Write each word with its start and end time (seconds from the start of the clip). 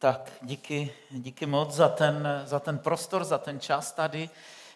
Tak 0.00 0.32
díky, 0.42 0.92
díky 1.10 1.46
moc 1.46 1.74
za 1.74 1.88
ten, 1.88 2.28
za 2.44 2.60
ten 2.60 2.78
prostor, 2.78 3.24
za 3.24 3.38
ten 3.38 3.60
čas 3.60 3.92
tady. 3.92 4.30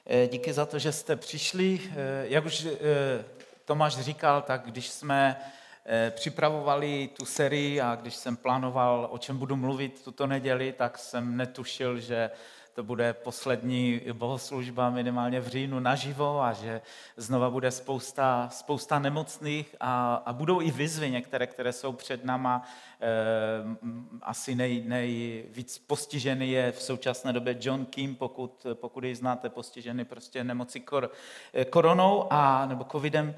Eh, 0.06 0.26
díky 0.26 0.52
za 0.52 0.66
to, 0.66 0.78
že 0.78 0.92
jste 0.92 1.16
přišli. 1.16 1.80
Eh, 1.84 1.94
jak 2.28 2.44
už 2.44 2.64
eh, 2.64 3.24
Tomáš 3.64 3.98
říkal, 3.98 4.42
tak 4.42 4.62
když 4.64 4.88
jsme 4.88 5.36
připravovali 6.10 7.10
tu 7.16 7.24
sérii 7.24 7.80
a 7.80 7.94
když 7.94 8.14
jsem 8.14 8.36
plánoval, 8.36 9.08
o 9.10 9.18
čem 9.18 9.38
budu 9.38 9.56
mluvit 9.56 10.04
tuto 10.04 10.26
neděli, 10.26 10.72
tak 10.72 10.98
jsem 10.98 11.36
netušil, 11.36 12.00
že 12.00 12.30
to 12.74 12.82
bude 12.82 13.12
poslední 13.12 14.00
bohoslužba 14.12 14.90
minimálně 14.90 15.40
v 15.40 15.48
říjnu 15.48 15.80
naživo 15.80 16.42
a 16.42 16.52
že 16.52 16.80
znova 17.16 17.50
bude 17.50 17.70
spousta, 17.70 18.48
spousta 18.52 18.98
nemocných 18.98 19.76
a, 19.80 20.14
a 20.26 20.32
budou 20.32 20.60
i 20.60 20.70
výzvy 20.70 21.10
některé, 21.10 21.46
které 21.46 21.72
jsou 21.72 21.92
před 21.92 22.24
náma. 22.24 22.62
E, 23.00 23.08
asi 24.22 24.54
nej, 24.54 24.82
nejvíc 24.86 25.78
postižený 25.78 26.50
je 26.50 26.72
v 26.72 26.82
současné 26.82 27.32
době 27.32 27.56
John 27.60 27.86
Kim, 27.86 28.14
pokud, 28.14 28.66
pokud 28.74 29.04
ji 29.04 29.14
znáte, 29.14 29.48
postižený 29.48 30.04
prostě 30.04 30.44
nemocí 30.44 30.80
kor, 30.80 31.10
eh, 31.54 31.64
koronou 31.64 32.26
a, 32.30 32.66
nebo 32.66 32.84
covidem. 32.84 33.34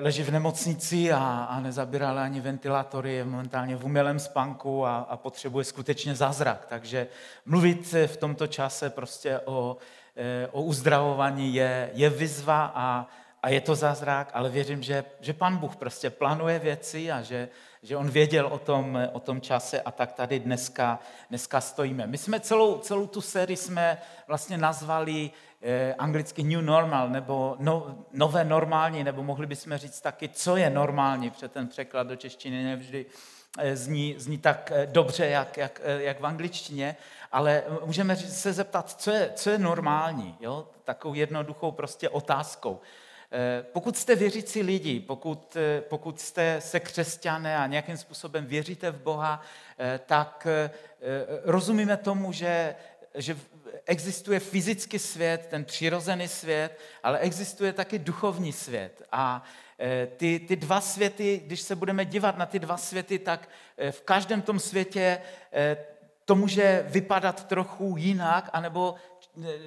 Leží 0.00 0.22
v 0.22 0.30
nemocnici 0.30 1.12
a, 1.12 1.46
a 1.50 1.60
nezabírala 1.60 2.24
ani 2.24 2.40
ventilátory, 2.40 3.12
je 3.12 3.24
momentálně 3.24 3.76
v 3.76 3.84
umělém 3.84 4.18
spánku 4.18 4.86
a, 4.86 4.98
a 4.98 5.16
potřebuje 5.16 5.64
skutečně 5.64 6.14
zázrak. 6.14 6.66
Takže 6.68 7.06
mluvit 7.46 7.94
v 8.06 8.16
tomto 8.16 8.46
čase 8.46 8.90
prostě 8.90 9.40
o, 9.44 9.76
eh, 10.16 10.48
o 10.52 10.62
uzdravování 10.62 11.54
je, 11.54 11.90
je 11.94 12.10
vyzva 12.10 12.72
a, 12.74 13.06
a 13.42 13.48
je 13.48 13.60
to 13.60 13.74
zázrak, 13.74 14.30
ale 14.34 14.50
věřím, 14.50 14.82
že, 14.82 15.04
že 15.20 15.32
pan 15.32 15.56
Bůh 15.56 15.76
prostě 15.76 16.10
plánuje 16.10 16.58
věci 16.58 17.12
a 17.12 17.22
že, 17.22 17.48
že 17.82 17.96
on 17.96 18.10
věděl 18.10 18.46
o 18.46 18.58
tom, 18.58 18.98
o 19.12 19.20
tom 19.20 19.40
čase 19.40 19.80
a 19.80 19.90
tak 19.90 20.12
tady 20.12 20.38
dneska, 20.38 20.98
dneska 21.28 21.60
stojíme. 21.60 22.06
My 22.06 22.18
jsme 22.18 22.40
celou, 22.40 22.78
celou 22.78 23.06
tu 23.06 23.20
sérii 23.20 23.56
jsme 23.56 23.98
vlastně 24.26 24.58
nazvali 24.58 25.30
eh, 25.30 25.53
anglicky 25.98 26.42
New 26.42 26.60
Normal, 26.60 27.08
nebo 27.08 27.56
no, 27.58 27.98
nové 28.12 28.44
normální, 28.44 29.04
nebo 29.04 29.22
mohli 29.22 29.46
bychom 29.46 29.76
říct 29.76 30.00
taky, 30.00 30.28
co 30.28 30.56
je 30.56 30.70
normální, 30.70 31.30
protože 31.30 31.48
ten 31.48 31.68
překlad 31.68 32.06
do 32.06 32.16
češtiny 32.16 32.64
nevždy 32.64 33.06
eh, 33.58 33.76
zní, 33.76 34.14
zní 34.18 34.38
tak 34.38 34.72
eh, 34.74 34.86
dobře, 34.86 35.26
jak, 35.26 35.56
jak, 35.56 35.80
eh, 35.84 36.02
jak 36.02 36.20
v 36.20 36.26
angličtině, 36.26 36.96
ale 37.32 37.62
můžeme 37.84 38.16
se 38.16 38.52
zeptat, 38.52 38.90
co 38.90 39.10
je, 39.10 39.32
co 39.34 39.50
je 39.50 39.58
normální, 39.58 40.36
jo? 40.40 40.68
takovou 40.84 41.14
jednoduchou 41.14 41.72
prostě 41.72 42.08
otázkou. 42.08 42.80
Pokud 43.72 43.96
jste 43.96 44.16
věřící 44.16 44.62
lidi, 44.62 45.00
pokud, 45.00 45.56
pokud 45.88 46.20
jste 46.20 46.60
se 46.60 46.80
křesťané 46.80 47.56
a 47.56 47.66
nějakým 47.66 47.96
způsobem 47.96 48.46
věříte 48.46 48.90
v 48.90 49.02
Boha, 49.02 49.42
tak 50.06 50.46
rozumíme 51.44 51.96
tomu, 51.96 52.32
že, 52.32 52.74
že 53.14 53.36
existuje 53.86 54.40
fyzický 54.40 54.98
svět, 54.98 55.46
ten 55.50 55.64
přirozený 55.64 56.28
svět, 56.28 56.78
ale 57.02 57.18
existuje 57.18 57.72
taky 57.72 57.98
duchovní 57.98 58.52
svět. 58.52 59.02
A 59.12 59.42
e, 59.80 60.06
ty, 60.06 60.38
ty 60.38 60.56
dva 60.56 60.80
světy, 60.80 61.42
když 61.46 61.60
se 61.60 61.76
budeme 61.76 62.04
dívat 62.04 62.38
na 62.38 62.46
ty 62.46 62.58
dva 62.58 62.76
světy, 62.76 63.18
tak 63.18 63.48
e, 63.76 63.92
v 63.92 64.00
každém 64.00 64.42
tom 64.42 64.58
světě 64.58 65.18
e, 65.52 65.76
to 66.24 66.34
může 66.34 66.86
vypadat 66.88 67.46
trochu 67.46 67.94
jinak, 67.98 68.50
anebo 68.52 68.94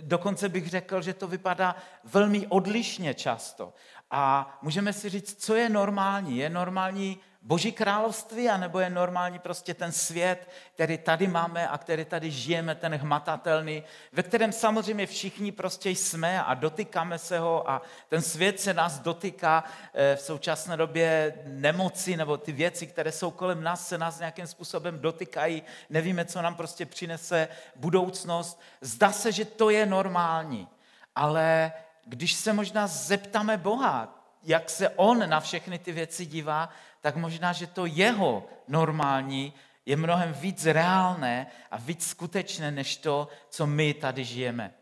dokonce 0.02 0.50
bych 0.50 0.70
řekl, 0.70 1.02
že 1.02 1.14
to 1.14 1.28
vypadá 1.28 1.76
velmi 2.04 2.48
odlišně 2.48 3.14
často. 3.14 3.74
A 4.12 4.58
můžeme 4.62 4.94
si 4.94 5.10
říct, 5.10 5.44
co 5.44 5.56
je 5.56 5.70
normální. 5.70 6.38
Je 6.38 6.50
normální 6.50 7.20
Boží 7.42 7.72
království, 7.72 8.50
anebo 8.50 8.80
je 8.80 8.90
normální 8.90 9.40
prostě 9.40 9.74
ten 9.74 9.92
svět, 9.92 10.50
který 10.74 10.98
tady 10.98 11.28
máme 11.28 11.68
a 11.68 11.78
který 11.78 12.06
tady 12.06 12.32
žijeme, 12.32 12.76
ten 12.76 12.96
hmatatelný, 12.96 13.84
ve 14.12 14.24
kterém 14.24 14.52
samozřejmě 14.52 15.08
všichni 15.08 15.52
prostě 15.52 15.90
jsme 15.90 16.44
a 16.44 16.54
dotýkáme 16.54 17.20
se 17.20 17.40
ho 17.40 17.70
a 17.70 17.82
ten 18.10 18.22
svět 18.22 18.60
se 18.60 18.74
nás 18.74 19.00
dotýká 19.00 19.64
eh, 19.94 20.16
v 20.16 20.22
současné 20.22 20.78
době 20.78 21.34
nemoci 21.46 22.18
nebo 22.18 22.38
ty 22.38 22.52
věci, 22.52 22.88
které 22.88 23.12
jsou 23.12 23.32
kolem 23.32 23.64
nás, 23.64 23.88
se 23.88 23.98
nás 23.98 24.20
nějakým 24.20 24.48
způsobem 24.48 25.00
dotýkají, 25.00 25.64
nevíme, 25.90 26.26
co 26.26 26.42
nám 26.42 26.56
prostě 26.56 26.86
přinese 26.86 27.48
budoucnost. 27.76 28.62
Zdá 28.82 29.12
se, 29.12 29.32
že 29.32 29.46
to 29.46 29.70
je 29.70 29.86
normální, 29.86 30.68
ale 31.16 31.72
když 32.06 32.34
se 32.34 32.54
možná 32.54 32.88
zeptáme 32.88 33.58
Boha, 33.58 34.14
jak 34.44 34.70
se 34.70 34.90
on 34.90 35.30
na 35.30 35.40
všechny 35.40 35.80
ty 35.80 35.92
věci 35.92 36.26
dívá, 36.26 36.70
tak 37.02 37.16
možná, 37.16 37.54
že 37.54 37.68
to 37.68 37.86
jeho 37.86 38.46
normální 38.68 39.54
je 39.86 39.96
mnohem 39.96 40.34
víc 40.34 40.66
reálné 40.66 41.48
a 41.72 41.78
víc 41.78 42.08
skutečné, 42.08 42.72
než 42.72 42.98
to, 42.98 43.28
co 43.50 43.68
my 43.68 43.94
tady 43.94 44.24
žijeme. 44.24 44.74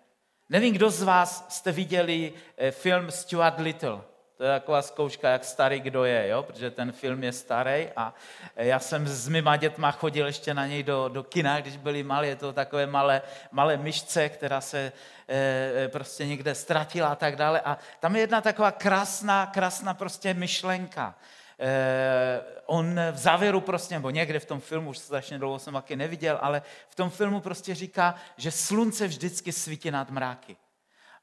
Nevím, 0.49 0.73
kdo 0.73 0.89
z 0.89 1.01
vás 1.01 1.45
jste 1.49 1.71
viděli 1.71 2.33
eh, 2.57 2.71
film 2.71 3.11
Stuart 3.11 3.59
Little. 3.59 4.01
To 4.37 4.43
je 4.43 4.49
taková 4.49 4.81
zkouška, 4.81 5.29
jak 5.29 5.45
starý 5.45 5.79
kdo 5.79 6.03
je, 6.03 6.27
jo? 6.27 6.43
protože 6.43 6.71
ten 6.71 6.91
film 6.91 7.23
je 7.23 7.31
starý 7.31 7.87
a 7.95 8.13
eh, 8.55 8.65
já 8.65 8.79
jsem 8.79 9.07
s 9.07 9.27
mýma 9.27 9.57
dětma 9.57 9.91
chodil 9.91 10.25
ještě 10.25 10.53
na 10.53 10.67
něj 10.67 10.83
do, 10.83 11.07
do 11.07 11.23
kina, 11.23 11.61
když 11.61 11.77
byli 11.77 12.03
malí, 12.03 12.27
je 12.27 12.35
to 12.35 12.53
takové 12.53 12.87
malé, 12.87 13.21
malé 13.51 13.77
myšce, 13.77 14.29
která 14.29 14.61
se 14.61 14.91
e, 15.29 15.87
prostě 15.87 16.25
někde 16.25 16.55
ztratila 16.55 17.07
a 17.07 17.15
tak 17.15 17.35
dále. 17.35 17.61
A 17.61 17.77
tam 17.99 18.15
je 18.15 18.21
jedna 18.21 18.41
taková 18.41 18.71
krásná, 18.71 19.45
krásná 19.45 19.93
prostě 19.93 20.33
myšlenka. 20.33 21.15
Eh, 21.59 22.43
on 22.65 22.99
v 23.11 23.17
závěru 23.17 23.61
prostě, 23.61 23.95
nebo 23.95 24.09
někde 24.09 24.39
v 24.39 24.45
tom 24.45 24.59
filmu, 24.59 24.89
už 24.89 24.97
strašně 24.97 25.37
dlouho 25.39 25.59
jsem 25.59 25.73
taky 25.73 25.95
neviděl, 25.95 26.39
ale 26.41 26.61
v 26.89 26.95
tom 26.95 27.09
filmu 27.09 27.39
prostě 27.39 27.75
říká, 27.75 28.15
že 28.37 28.51
slunce 28.51 29.07
vždycky 29.07 29.51
svítí 29.51 29.91
nad 29.91 30.09
mráky. 30.09 30.57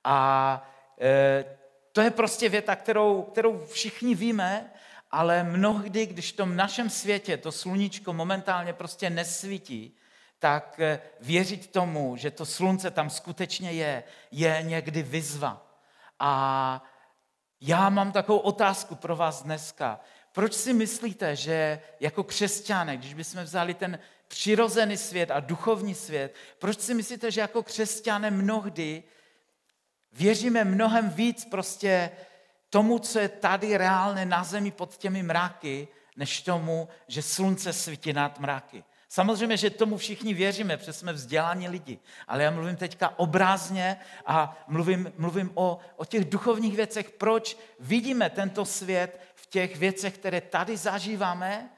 A 0.04 0.70
eh, 1.00 1.44
to 1.92 2.00
je 2.00 2.10
prostě 2.10 2.48
věta, 2.48 2.76
kterou, 2.76 3.22
kterou 3.22 3.66
všichni 3.66 4.14
víme, 4.14 4.70
ale 5.10 5.42
mnohdy, 5.44 6.06
když 6.06 6.32
v 6.32 6.36
tom 6.36 6.56
našem 6.56 6.90
světě 6.90 7.36
to 7.36 7.52
sluníčko 7.52 8.12
momentálně 8.12 8.72
prostě 8.72 9.10
nesvítí, 9.10 9.96
tak 10.38 10.80
eh, 10.80 11.00
věřit 11.20 11.72
tomu, 11.72 12.16
že 12.16 12.30
to 12.30 12.46
slunce 12.46 12.90
tam 12.90 13.10
skutečně 13.10 13.72
je, 13.72 14.04
je 14.30 14.62
někdy 14.62 15.02
vyzva. 15.02 15.66
A 16.18 16.82
já 17.60 17.88
mám 17.88 18.12
takovou 18.12 18.38
otázku 18.38 18.94
pro 18.94 19.16
vás 19.16 19.42
dneska. 19.42 20.00
Proč 20.32 20.54
si 20.54 20.72
myslíte, 20.72 21.36
že 21.36 21.80
jako 22.00 22.24
křesťané, 22.24 22.96
když 22.96 23.14
bychom 23.14 23.42
vzali 23.42 23.74
ten 23.74 23.98
přirozený 24.28 24.96
svět 24.96 25.30
a 25.30 25.40
duchovní 25.40 25.94
svět, 25.94 26.34
proč 26.58 26.80
si 26.80 26.94
myslíte, 26.94 27.30
že 27.30 27.40
jako 27.40 27.62
křesťané 27.62 28.30
mnohdy 28.30 29.02
věříme 30.12 30.64
mnohem 30.64 31.10
víc 31.10 31.44
prostě 31.44 32.10
tomu, 32.70 32.98
co 32.98 33.18
je 33.18 33.28
tady 33.28 33.76
reálné 33.76 34.26
na 34.26 34.44
zemi 34.44 34.70
pod 34.70 34.96
těmi 34.96 35.22
mraky, 35.22 35.88
než 36.16 36.42
tomu, 36.42 36.88
že 37.08 37.22
slunce 37.22 37.72
svítí 37.72 38.12
nad 38.12 38.40
mraky. 38.40 38.84
Samozřejmě, 39.08 39.56
že 39.56 39.70
tomu 39.70 39.96
všichni 39.96 40.34
věříme, 40.34 40.76
protože 40.76 40.92
jsme 40.92 41.12
vzdělaní 41.12 41.68
lidi, 41.68 41.98
ale 42.28 42.42
já 42.42 42.50
mluvím 42.50 42.76
teďka 42.76 43.18
obrázně 43.18 43.96
a 44.26 44.64
mluvím, 44.68 45.12
mluvím 45.18 45.50
o, 45.54 45.78
o 45.96 46.04
těch 46.04 46.24
duchovních 46.24 46.76
věcech, 46.76 47.10
proč 47.10 47.56
vidíme 47.80 48.30
tento 48.30 48.64
svět 48.64 49.20
těch 49.52 49.76
věcech, 49.76 50.14
které 50.14 50.40
tady 50.40 50.76
zažíváme 50.76 51.70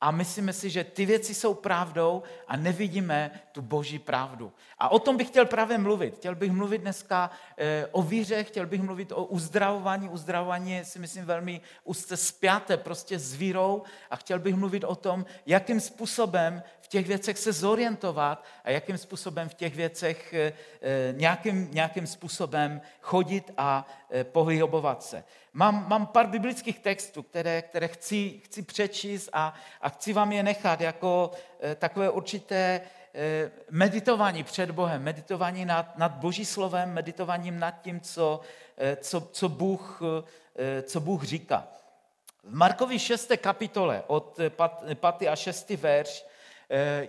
a 0.00 0.10
myslíme 0.10 0.52
si, 0.52 0.70
že 0.70 0.84
ty 0.84 1.06
věci 1.06 1.34
jsou 1.34 1.54
pravdou 1.54 2.22
a 2.48 2.56
nevidíme 2.56 3.30
tu 3.52 3.62
boží 3.62 3.98
pravdu. 3.98 4.52
A 4.78 4.88
o 4.88 4.98
tom 4.98 5.16
bych 5.16 5.28
chtěl 5.28 5.46
právě 5.46 5.78
mluvit. 5.78 6.14
Chtěl 6.14 6.34
bych 6.34 6.52
mluvit 6.52 6.78
dneska 6.78 7.30
eh, 7.58 7.86
o 7.92 8.02
víře, 8.02 8.44
chtěl 8.44 8.66
bych 8.66 8.82
mluvit 8.82 9.12
o 9.12 9.24
uzdravování. 9.24 10.08
Uzdravování 10.08 10.72
je 10.72 10.84
si 10.84 10.98
myslím 10.98 11.24
velmi 11.24 11.60
úzce 11.84 12.16
spjaté 12.16 12.76
prostě 12.76 13.18
s 13.18 13.34
vírou 13.34 13.82
a 14.10 14.16
chtěl 14.16 14.38
bych 14.38 14.54
mluvit 14.54 14.84
o 14.84 14.94
tom, 14.94 15.26
jakým 15.46 15.80
způsobem 15.80 16.62
těch 16.90 17.06
věcech 17.06 17.38
se 17.38 17.52
zorientovat 17.52 18.44
a 18.64 18.70
jakým 18.70 18.98
způsobem 18.98 19.48
v 19.48 19.54
těch 19.54 19.74
věcech 19.74 20.34
eh, 20.34 20.52
eh, 20.82 21.14
nějakým, 21.16 21.68
nějakým 21.72 22.06
způsobem 22.06 22.80
chodit 23.00 23.50
a 23.56 23.86
pohybovat 24.22 25.02
se. 25.02 25.24
Mám, 25.52 25.88
mám 25.88 26.06
pár 26.06 26.26
biblických 26.26 26.78
textů, 26.78 27.22
které, 27.22 27.62
které 27.62 27.88
chci, 27.88 28.40
chci 28.44 28.62
přečíst 28.62 29.28
a, 29.32 29.54
a 29.80 29.88
chci 29.88 30.12
vám 30.12 30.32
je 30.32 30.42
nechat 30.42 30.80
jako 30.80 31.30
takové 31.78 32.10
určité 32.10 32.80
meditování 33.70 34.44
před 34.44 34.70
Bohem, 34.70 35.02
meditování 35.02 35.64
nad, 35.64 35.98
nad 35.98 36.12
Boží 36.12 36.44
slovem, 36.44 36.92
meditováním 36.92 37.58
nad 37.58 37.82
tím, 37.82 38.00
co, 38.00 38.40
co, 39.00 39.20
co, 39.20 39.48
Bůh, 39.48 40.02
co 40.82 41.00
Bůh 41.00 41.24
říká. 41.24 41.68
V 42.44 42.54
Markovi 42.54 42.98
6. 42.98 43.32
kapitole 43.36 44.02
od 44.06 44.38
5. 45.18 45.28
a 45.30 45.36
6. 45.36 45.70
verš 45.70 46.29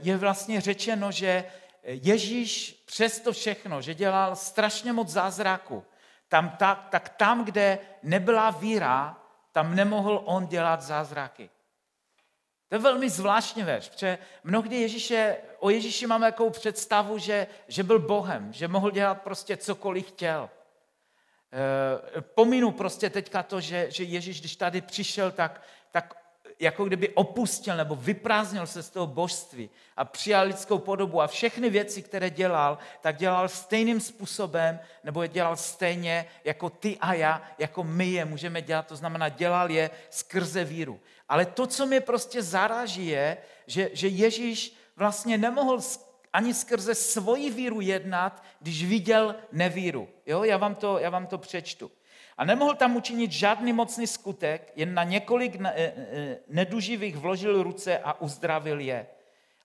je 0.02 0.18
vlastně 0.18 0.62
řečeno, 0.62 1.12
že 1.12 1.46
Ježíš 1.84 2.84
přesto 2.86 3.34
všechno, 3.34 3.82
že 3.82 3.94
dělal 3.94 4.36
strašně 4.36 4.94
moc 4.94 5.08
zázraku, 5.08 5.84
tam, 6.28 6.50
tak, 6.50 6.88
tak 6.90 7.10
tam, 7.10 7.46
kde 7.46 7.80
nebyla 8.04 8.50
víra, 8.50 9.18
tam 9.52 9.76
nemohl 9.76 10.22
on 10.26 10.48
dělat 10.48 10.82
zázraky. 10.82 11.50
To 12.70 12.76
je 12.76 12.80
velmi 12.80 13.10
zvláštní 13.10 13.64
verš, 13.64 13.90
protože 13.90 14.18
mnohdy 14.44 14.76
Ježíše, 14.76 15.38
o 15.60 15.70
Ježíši 15.70 16.08
máme 16.08 16.32
takovou 16.32 16.50
představu, 16.50 17.18
že, 17.18 17.48
že 17.68 17.84
byl 17.84 18.00
Bohem, 18.00 18.54
že 18.54 18.68
mohl 18.68 18.92
dělat 18.92 19.22
prostě 19.22 19.58
cokoliv 19.58 20.08
chtěl. 20.08 20.50
E, 22.18 22.22
pominu 22.22 22.72
prostě 22.72 23.10
teďka 23.10 23.44
to, 23.44 23.62
že, 23.62 23.92
že 23.92 24.04
Ježíš, 24.04 24.40
když 24.40 24.56
tady 24.56 24.82
přišel, 24.82 25.32
tak, 25.32 25.62
tak 25.92 26.21
jako 26.62 26.86
kdyby 26.86 27.10
opustil 27.10 27.78
nebo 27.78 27.96
vyprázdnil 27.96 28.68
se 28.68 28.84
z 28.84 28.90
toho 28.90 29.08
božství 29.08 29.70
a 29.98 30.06
přijal 30.06 30.48
lidskou 30.48 30.78
podobu 30.78 31.22
a 31.22 31.28
všechny 31.28 31.70
věci, 31.70 32.02
které 32.02 32.30
dělal, 32.30 32.78
tak 33.02 33.18
dělal 33.18 33.50
stejným 33.50 34.00
způsobem 34.02 34.80
nebo 35.04 35.22
je 35.22 35.28
dělal 35.28 35.56
stejně 35.56 36.26
jako 36.44 36.70
ty 36.70 36.98
a 36.98 37.14
já, 37.14 37.42
jako 37.58 37.84
my 37.84 38.08
je 38.08 38.26
můžeme 38.26 38.62
dělat, 38.62 38.88
to 38.88 38.96
znamená 38.96 39.30
dělal 39.30 39.72
je 39.72 39.90
skrze 40.10 40.64
víru. 40.64 41.00
Ale 41.30 41.46
to, 41.46 41.68
co 41.68 41.86
mě 41.86 42.02
prostě 42.02 42.44
zaráží, 42.44 43.08
je, 43.08 43.38
že, 43.68 43.90
že 43.94 44.08
Ježíš 44.08 44.76
vlastně 44.96 45.38
nemohl 45.38 45.80
ani 46.34 46.54
skrze 46.54 46.96
svoji 46.96 47.50
víru 47.50 47.82
jednat, 47.82 48.44
když 48.60 48.86
viděl 48.86 49.36
nevíru. 49.52 50.10
Jo, 50.26 50.44
já 50.44 50.58
vám 50.58 50.76
to, 50.76 51.00
já 51.00 51.10
vám 51.10 51.28
to 51.28 51.38
přečtu. 51.38 51.92
A 52.42 52.46
nemohl 52.46 52.76
tam 52.76 52.96
učinit 52.96 53.32
žádný 53.32 53.74
mocný 53.74 54.08
skutek, 54.08 54.72
jen 54.76 54.94
na 54.94 55.04
několik 55.04 55.56
e, 55.56 55.70
e, 55.70 56.38
neduživých 56.48 57.18
vložil 57.18 57.64
ruce 57.64 57.98
a 57.98 58.22
uzdravil 58.22 58.80
je. 58.80 59.08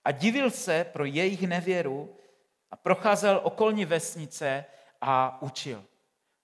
A 0.05 0.11
divil 0.11 0.51
se 0.51 0.85
pro 0.93 1.05
jejich 1.05 1.41
nevěru 1.41 2.15
a 2.71 2.75
procházel 2.75 3.39
okolní 3.43 3.85
vesnice 3.85 4.65
a 5.01 5.41
učil. 5.41 5.85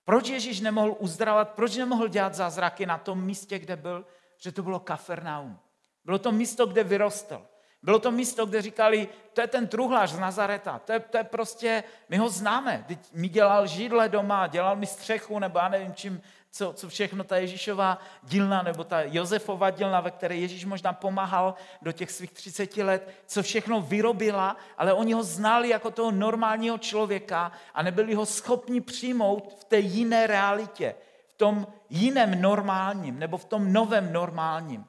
Proč 0.06 0.30
Ježíš 0.30 0.60
nemohl 0.60 0.96
uzdravovat, 1.00 1.50
proč 1.50 1.76
nemohl 1.76 2.08
dělat 2.08 2.34
zázraky 2.34 2.86
na 2.86 2.98
tom 2.98 3.26
místě, 3.26 3.60
kde 3.60 3.76
byl? 3.76 4.06
Že 4.38 4.52
to 4.52 4.64
bylo 4.64 4.80
Kafernaum. 4.80 5.60
Bylo 6.06 6.20
to 6.20 6.32
místo, 6.32 6.66
kde 6.66 6.84
vyrostl. 6.84 7.46
Bylo 7.84 8.00
to 8.00 8.12
místo, 8.12 8.46
kde 8.46 8.62
říkali, 8.62 9.08
to 9.34 9.42
je 9.42 9.48
ten 9.48 9.68
truhlář 9.68 10.12
z 10.12 10.20
Nazareta, 10.20 10.80
to 10.80 10.92
je, 10.92 11.00
to 11.00 11.18
je 11.18 11.24
prostě, 11.24 11.84
my 12.10 12.18
ho 12.18 12.30
známe, 12.30 12.86
Teď 12.88 13.00
mi 13.14 13.30
dělal 13.30 13.68
židle 13.68 14.10
doma, 14.10 14.48
dělal 14.48 14.76
mi 14.76 14.86
střechu, 14.86 15.40
nebo 15.40 15.60
já 15.60 15.70
nevím 15.70 15.94
čím, 15.94 16.22
co, 16.52 16.74
co 16.74 16.90
všechno 16.90 17.24
ta 17.24 17.38
Ježíšová 17.38 17.98
dílna, 18.24 18.62
nebo 18.62 18.84
ta 18.84 19.02
Josefova 19.02 19.70
dílna, 19.70 20.02
ve 20.02 20.12
které 20.12 20.36
Ježíš 20.36 20.66
možná 20.66 20.94
pomáhal 20.94 21.56
do 21.82 21.92
těch 21.92 22.12
svých 22.12 22.32
30 22.32 22.78
let, 22.78 23.10
co 23.28 23.44
všechno 23.44 23.82
vyrobila, 23.82 24.58
ale 24.78 24.94
oni 24.94 25.14
ho 25.14 25.24
znali 25.24 25.70
jako 25.70 25.92
toho 25.92 26.12
normálního 26.12 26.78
člověka 26.78 27.52
a 27.74 27.84
nebyli 27.84 28.14
ho 28.14 28.26
schopni 28.26 28.82
přijmout 28.82 29.54
v 29.60 29.64
té 29.64 29.80
jiné 29.80 30.28
realitě, 30.28 30.96
v 31.28 31.34
tom 31.34 31.68
jiném 31.90 32.42
normálním, 32.42 33.20
nebo 33.20 33.38
v 33.38 33.46
tom 33.46 33.74
novém 33.74 34.14
normálním. 34.14 34.86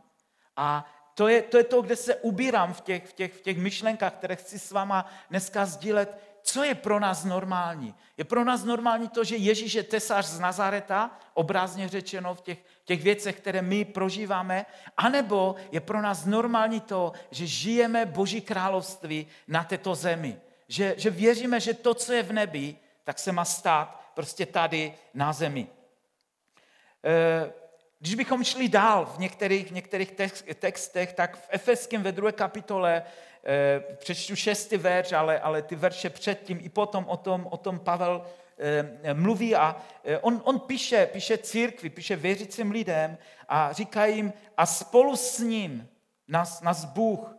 A 0.56 0.86
to 1.14 1.28
je, 1.28 1.42
to 1.42 1.58
je 1.58 1.64
to, 1.64 1.82
kde 1.82 1.96
se 1.96 2.14
ubírám 2.16 2.74
v 2.74 2.80
těch, 2.80 3.06
v, 3.06 3.12
těch, 3.12 3.32
v 3.32 3.40
těch 3.40 3.58
myšlenkách, 3.58 4.12
které 4.12 4.36
chci 4.36 4.58
s 4.58 4.70
váma 4.70 5.10
dneska 5.30 5.66
sdílet. 5.66 6.18
Co 6.42 6.64
je 6.64 6.74
pro 6.74 7.00
nás 7.00 7.24
normální? 7.24 7.94
Je 8.16 8.24
pro 8.24 8.44
nás 8.44 8.64
normální 8.64 9.08
to, 9.08 9.24
že 9.24 9.36
Ježíš 9.36 9.74
je 9.74 9.82
tesař 9.82 10.26
z 10.26 10.40
Nazareta, 10.40 11.18
obrazně 11.34 11.88
řečeno 11.88 12.34
v 12.34 12.40
těch, 12.40 12.58
těch 12.84 13.02
věcech, 13.02 13.36
které 13.36 13.62
my 13.62 13.84
prožíváme, 13.84 14.66
anebo 14.96 15.56
je 15.72 15.80
pro 15.80 16.02
nás 16.02 16.24
normální 16.24 16.80
to, 16.80 17.12
že 17.30 17.46
žijeme 17.46 18.06
Boží 18.06 18.40
království 18.40 19.26
na 19.48 19.64
této 19.64 19.94
zemi. 19.94 20.40
Že, 20.68 20.94
že 20.96 21.10
věříme, 21.10 21.60
že 21.60 21.74
to, 21.74 21.94
co 21.94 22.12
je 22.12 22.22
v 22.22 22.32
nebi, 22.32 22.76
tak 23.04 23.18
se 23.18 23.32
má 23.32 23.44
stát 23.44 24.10
prostě 24.14 24.46
tady 24.46 24.94
na 25.14 25.32
zemi. 25.32 25.66
E, 27.04 27.63
když 28.04 28.14
bychom 28.14 28.44
šli 28.44 28.68
dál 28.68 29.06
v 29.06 29.18
některých, 29.18 29.70
některých 29.70 30.12
textech, 30.58 31.12
tak 31.12 31.36
v 31.36 31.46
Efeském 31.50 32.02
ve 32.02 32.12
druhé 32.12 32.32
kapitole 32.32 33.02
eh, 33.44 33.80
přečtu 33.96 34.36
šestý 34.36 34.76
verš, 34.76 35.12
ale, 35.12 35.40
ale 35.40 35.62
ty 35.62 35.76
verše 35.76 36.10
předtím 36.10 36.60
i 36.62 36.68
potom 36.68 37.04
o 37.08 37.16
tom, 37.16 37.48
o 37.50 37.56
tom 37.56 37.78
Pavel 37.78 38.26
eh, 38.58 39.14
mluví 39.14 39.54
a 39.54 39.82
eh, 40.04 40.18
on, 40.18 40.42
on 40.44 40.60
píše, 40.60 41.06
píše 41.06 41.38
církvi, 41.38 41.90
píše 41.90 42.16
věřícím 42.16 42.70
lidem 42.70 43.18
a 43.48 43.72
říká 43.72 44.06
jim, 44.06 44.32
a 44.56 44.66
spolu 44.66 45.16
s 45.16 45.38
ním 45.38 45.88
nás, 46.28 46.60
nás 46.60 46.84
Bůh 46.84 47.36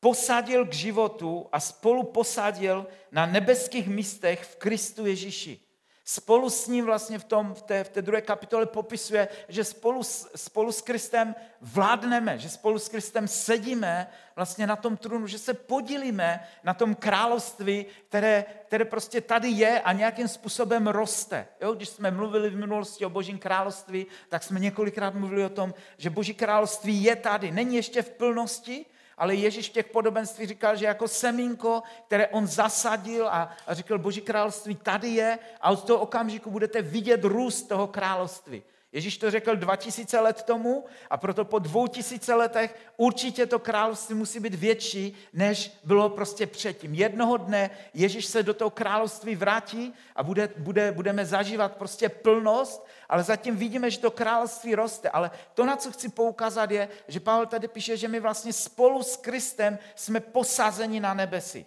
posadil 0.00 0.66
k 0.66 0.72
životu 0.72 1.48
a 1.52 1.60
spolu 1.60 2.02
posadil 2.02 2.86
na 3.12 3.26
nebeských 3.26 3.88
místech 3.88 4.44
v 4.44 4.56
Kristu 4.56 5.06
Ježíši 5.06 5.65
spolu 6.08 6.50
s 6.50 6.68
ním 6.68 6.84
vlastně 6.84 7.18
v, 7.18 7.24
tom, 7.24 7.54
v, 7.54 7.62
té, 7.62 7.84
v 7.84 7.88
té 7.88 8.02
druhé 8.02 8.20
kapitole 8.20 8.66
popisuje, 8.66 9.28
že 9.48 9.64
spolu, 9.64 10.02
spolu 10.36 10.72
s 10.72 10.80
Kristem 10.80 11.34
vládneme, 11.60 12.38
že 12.38 12.48
spolu 12.48 12.78
s 12.78 12.88
Kristem 12.88 13.28
sedíme 13.28 14.06
vlastně 14.36 14.66
na 14.66 14.76
tom 14.76 14.96
trůnu, 14.96 15.26
že 15.26 15.38
se 15.38 15.54
podílíme 15.54 16.48
na 16.64 16.74
tom 16.74 16.94
království, 16.94 17.86
které, 18.08 18.44
které 18.66 18.84
prostě 18.84 19.20
tady 19.20 19.48
je 19.48 19.80
a 19.80 19.92
nějakým 19.92 20.28
způsobem 20.28 20.86
roste. 20.86 21.46
Jo? 21.60 21.74
Když 21.74 21.88
jsme 21.88 22.10
mluvili 22.10 22.50
v 22.50 22.56
minulosti 22.56 23.04
o 23.04 23.10
Božím 23.10 23.38
království, 23.38 24.06
tak 24.28 24.42
jsme 24.42 24.60
několikrát 24.60 25.14
mluvili 25.14 25.44
o 25.44 25.48
tom, 25.48 25.74
že 25.98 26.10
Boží 26.10 26.34
království 26.34 27.02
je 27.02 27.16
tady, 27.16 27.50
není 27.50 27.76
ještě 27.76 28.02
v 28.02 28.10
plnosti, 28.10 28.86
ale 29.16 29.34
Ježíš 29.34 29.70
v 29.70 29.72
těch 29.72 29.86
podobenství 29.86 30.46
říkal, 30.46 30.76
že 30.76 30.86
jako 30.86 31.08
semínko, 31.08 31.82
které 32.06 32.28
on 32.28 32.46
zasadil 32.46 33.28
a, 33.28 33.56
a 33.66 33.74
říkal, 33.74 33.98
Boží 33.98 34.20
království 34.20 34.74
tady 34.74 35.08
je 35.08 35.38
a 35.60 35.70
od 35.70 35.84
toho 35.84 36.00
okamžiku 36.00 36.50
budete 36.50 36.82
vidět 36.82 37.24
růst 37.24 37.62
toho 37.62 37.86
království. 37.86 38.62
Ježíš 38.96 39.18
to 39.18 39.30
řekl 39.30 39.56
2000 39.56 40.20
let 40.20 40.42
tomu 40.42 40.84
a 41.10 41.16
proto 41.16 41.44
po 41.44 41.58
2000 41.58 42.34
letech 42.34 42.76
určitě 42.96 43.46
to 43.46 43.58
království 43.58 44.14
musí 44.14 44.40
být 44.40 44.54
větší, 44.54 45.14
než 45.32 45.72
bylo 45.84 46.10
prostě 46.10 46.46
předtím. 46.46 46.94
Jednoho 46.94 47.36
dne 47.36 47.70
Ježíš 47.94 48.26
se 48.26 48.42
do 48.42 48.54
toho 48.54 48.70
království 48.70 49.36
vrátí 49.36 49.94
a 50.16 50.22
bude, 50.22 50.48
bude, 50.56 50.92
budeme 50.92 51.26
zažívat 51.26 51.76
prostě 51.76 52.08
plnost, 52.08 52.86
ale 53.08 53.22
zatím 53.22 53.56
vidíme, 53.56 53.90
že 53.90 53.98
to 53.98 54.10
království 54.10 54.74
roste. 54.74 55.10
Ale 55.10 55.30
to, 55.54 55.66
na 55.66 55.76
co 55.76 55.92
chci 55.92 56.08
poukázat, 56.08 56.70
je, 56.70 56.88
že 57.08 57.20
Pavel 57.20 57.46
tady 57.46 57.68
píše, 57.68 57.96
že 57.96 58.08
my 58.08 58.20
vlastně 58.20 58.52
spolu 58.52 59.02
s 59.02 59.16
Kristem 59.16 59.78
jsme 59.94 60.20
posazeni 60.20 61.00
na 61.00 61.14
nebesi. 61.14 61.66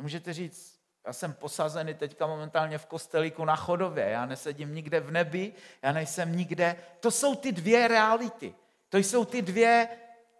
můžete 0.00 0.32
říct, 0.32 0.71
já 1.06 1.12
jsem 1.12 1.32
posazený 1.32 1.94
teďka 1.94 2.26
momentálně 2.26 2.78
v 2.78 2.86
kostelíku 2.86 3.44
na 3.44 3.56
chodově, 3.56 4.04
já 4.04 4.26
nesedím 4.26 4.74
nikde 4.74 5.00
v 5.00 5.10
nebi, 5.10 5.52
já 5.82 5.92
nejsem 5.92 6.36
nikde. 6.36 6.76
To 7.00 7.10
jsou 7.10 7.34
ty 7.34 7.52
dvě 7.52 7.88
reality. 7.88 8.54
To 8.88 8.98
jsou 8.98 9.24
ty 9.24 9.42
dvě 9.42 9.88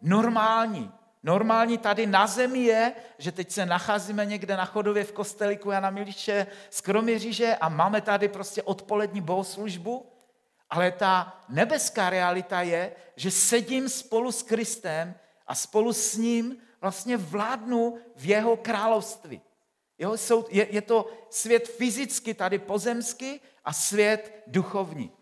normální. 0.00 0.93
Normální 1.23 1.79
tady 1.79 2.06
na 2.06 2.26
zemi 2.26 2.59
je, 2.59 2.93
že 3.19 3.32
teď 3.32 3.50
se 3.50 3.67
nacházíme 3.67 4.26
někde 4.26 4.56
na 4.56 4.64
chodově 4.64 5.05
v 5.05 5.12
kostelíku 5.12 5.71
Jana 5.71 5.90
Miliče 5.90 6.47
z 6.71 6.81
Kroměříže 6.81 7.57
a 7.57 7.69
máme 7.69 8.00
tady 8.00 8.28
prostě 8.28 8.62
odpolední 8.62 9.21
bohoslužbu, 9.21 10.12
ale 10.71 10.90
ta 10.90 11.40
nebeská 11.49 12.11
realita 12.11 12.62
je, 12.62 12.92
že 13.16 13.31
sedím 13.31 13.88
spolu 13.88 14.33
s 14.33 14.42
Kristem 14.42 15.14
a 15.47 15.54
spolu 15.54 15.92
s 15.92 16.16
ním 16.16 16.57
vlastně 16.81 17.16
vládnu 17.16 17.99
v 18.16 18.26
jeho 18.26 18.57
království. 18.57 19.40
Jo, 20.02 20.16
jsou, 20.16 20.47
je, 20.50 20.66
je 20.71 20.82
to 20.82 21.12
svět 21.30 21.68
fyzicky, 21.68 22.35
tady 22.35 22.59
pozemský, 22.59 23.40
a 23.64 23.73
svět 23.73 24.42
duchovní. 24.47 25.12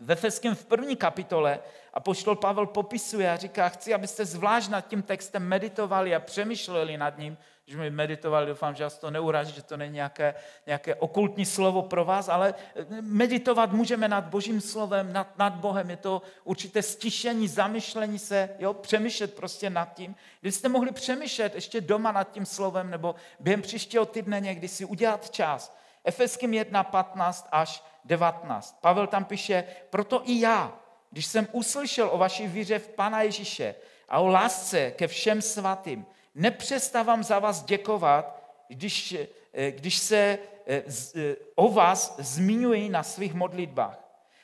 Ve 0.00 0.16
Feském 0.16 0.54
v 0.54 0.64
první 0.64 0.96
kapitole 0.96 1.58
a 1.94 2.00
poštol 2.00 2.36
Pavel 2.36 2.66
popisuje 2.66 3.32
a 3.32 3.36
říká, 3.36 3.68
chci, 3.68 3.94
abyste 3.94 4.24
zvlášť 4.24 4.70
nad 4.70 4.88
tím 4.88 5.02
textem 5.02 5.42
meditovali 5.42 6.14
a 6.14 6.20
přemýšleli 6.20 6.96
nad 6.96 7.18
ním, 7.18 7.38
že 7.66 7.76
mi 7.76 7.90
meditovali, 7.90 8.46
doufám, 8.46 8.74
že 8.74 8.84
vás 8.84 8.98
to 8.98 9.10
neuraží, 9.10 9.52
že 9.52 9.62
to 9.62 9.76
není 9.76 9.94
nějaké, 9.94 10.34
nějaké 10.66 10.94
okultní 10.94 11.46
slovo 11.46 11.82
pro 11.82 12.04
vás, 12.04 12.28
ale 12.28 12.54
meditovat 13.00 13.72
můžeme 13.72 14.08
nad 14.08 14.24
Božím 14.24 14.60
slovem, 14.60 15.12
nad, 15.12 15.38
nad 15.38 15.54
Bohem, 15.54 15.90
je 15.90 15.96
to 15.96 16.22
určité 16.44 16.82
stišení, 16.82 17.48
zamyšlení 17.48 18.18
se, 18.18 18.48
jo, 18.58 18.74
přemýšlet 18.74 19.34
prostě 19.34 19.70
nad 19.70 19.94
tím. 19.94 20.16
Kdybyste 20.40 20.68
mohli 20.68 20.92
přemýšlet 20.92 21.54
ještě 21.54 21.80
doma 21.80 22.12
nad 22.12 22.32
tím 22.32 22.46
slovem, 22.46 22.90
nebo 22.90 23.14
během 23.40 23.62
příštího 23.62 24.06
týdne 24.06 24.40
někdy 24.40 24.68
si 24.68 24.84
udělat 24.84 25.30
čas. 25.30 25.76
Efeským 26.04 26.54
1, 26.54 26.84
15 26.84 27.48
až 27.52 27.82
19. 28.04 28.78
Pavel 28.80 29.06
tam 29.06 29.24
píše, 29.24 29.64
proto 29.90 30.22
i 30.24 30.40
já, 30.40 30.78
když 31.10 31.26
jsem 31.26 31.48
uslyšel 31.52 32.08
o 32.12 32.18
vaší 32.18 32.46
víře 32.46 32.78
v 32.78 32.88
Pana 32.88 33.22
Ježíše 33.22 33.74
a 34.08 34.18
o 34.18 34.26
lásce 34.26 34.90
ke 34.90 35.08
všem 35.08 35.42
svatým, 35.42 36.06
nepřestávám 36.34 37.24
za 37.24 37.38
vás 37.38 37.62
děkovat, 37.62 38.42
když, 38.68 39.16
eh, 39.54 39.70
když 39.70 39.98
se 39.98 40.38
eh, 40.66 40.82
eh, 41.16 41.36
o 41.54 41.72
vás 41.72 42.14
zmiňuji 42.18 42.88
na 42.88 43.02
svých 43.02 43.34
modlitbách. 43.34 43.98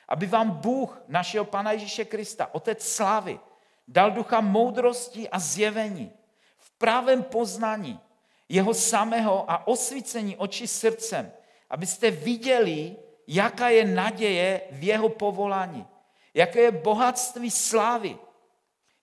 Aby 0.07 0.25
vám 0.25 0.51
Bůh, 0.51 1.01
našeho 1.07 1.45
Pana 1.45 1.71
Ježíše 1.71 2.05
Krista, 2.05 2.53
Otec 2.53 2.87
slávy, 2.87 3.39
dal 3.87 4.11
ducha 4.11 4.41
moudrosti 4.41 5.29
a 5.29 5.39
zjevení 5.39 6.11
v 6.57 6.71
právém 6.71 7.23
poznání 7.23 7.99
jeho 8.49 8.73
samého 8.73 9.51
a 9.51 9.67
osvícení 9.67 10.37
oči 10.37 10.67
srdcem, 10.67 11.31
abyste 11.69 12.11
viděli, 12.11 12.95
jaká 13.27 13.69
je 13.69 13.85
naděje 13.85 14.61
v 14.71 14.83
jeho 14.83 15.09
povolání, 15.09 15.87
jaké 16.33 16.59
je 16.61 16.71
bohatství 16.71 17.51
slávy, 17.51 18.17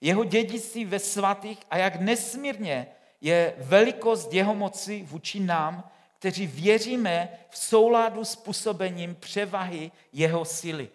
jeho 0.00 0.25
dědictví 0.25 0.85
ve 0.85 0.99
svatých 0.99 1.59
a 1.71 1.76
jak 1.76 2.00
nesmírně 2.00 2.87
je 3.21 3.54
velikost 3.59 4.33
jeho 4.33 4.54
moci 4.54 5.02
vůči 5.02 5.40
nám, 5.40 5.90
kteří 6.19 6.47
věříme 6.47 7.38
v 7.50 7.59
souladu 7.59 8.25
s 8.25 8.37
působením 8.37 9.14
převahy 9.14 9.90
jeho 10.12 10.45
síly. 10.45 10.88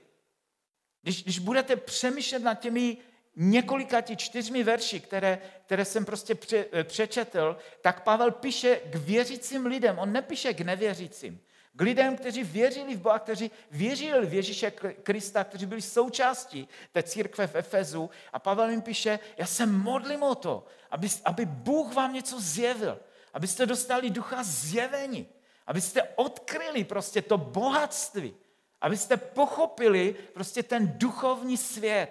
Když, 1.02 1.24
když 1.24 1.40
budete 1.40 1.76
přemýšlet 1.76 2.44
nad 2.44 2.54
těmi 2.54 2.98
několika 3.36 4.02
ti 4.02 4.16
čtyřmi 4.16 4.64
verši, 4.64 5.00
které, 5.00 5.40
které 5.66 5.86
jsem 5.86 6.06
prostě 6.06 6.36
pře, 6.36 6.66
přečetl, 6.84 7.58
tak 7.82 8.04
Pavel 8.04 8.32
píše 8.32 8.76
k 8.76 8.96
věřícím 8.96 9.66
lidem, 9.66 10.00
on 10.00 10.14
nepíše 10.14 10.54
k 10.54 10.62
nevěřícím. 10.62 11.42
K 11.80 11.82
lidem, 11.82 12.18
kteří 12.18 12.44
věřili 12.44 12.96
v 12.96 13.02
Boha, 13.02 13.20
kteří 13.20 13.52
věřili 13.72 14.28
v 14.28 14.34
Ježíše 14.34 14.72
Krista, 15.04 15.44
kteří 15.44 15.66
byli 15.66 15.82
součástí 15.82 16.68
té 16.92 17.04
církve 17.04 17.48
v 17.48 17.56
Efezu. 17.56 18.10
A 18.34 18.40
Pavel 18.40 18.70
jim 18.70 18.82
píše, 18.82 19.20
já 19.38 19.46
se 19.46 19.66
modlím 19.66 20.24
o 20.24 20.36
to, 20.36 20.68
aby, 20.92 21.08
aby 21.26 21.46
Bůh 21.46 21.94
vám 21.94 22.14
něco 22.14 22.42
zjevil, 22.42 23.00
abyste 23.34 23.66
dostali 23.66 24.10
ducha 24.10 24.44
zjevení, 24.44 25.28
abyste 25.68 26.04
odkryli 26.04 26.84
prostě 26.84 27.22
to 27.22 27.38
bohatství, 27.38 28.36
abyste 28.82 29.18
pochopili 29.18 30.16
prostě 30.34 30.64
ten 30.64 30.94
duchovní 30.98 31.58
svět. 31.58 32.10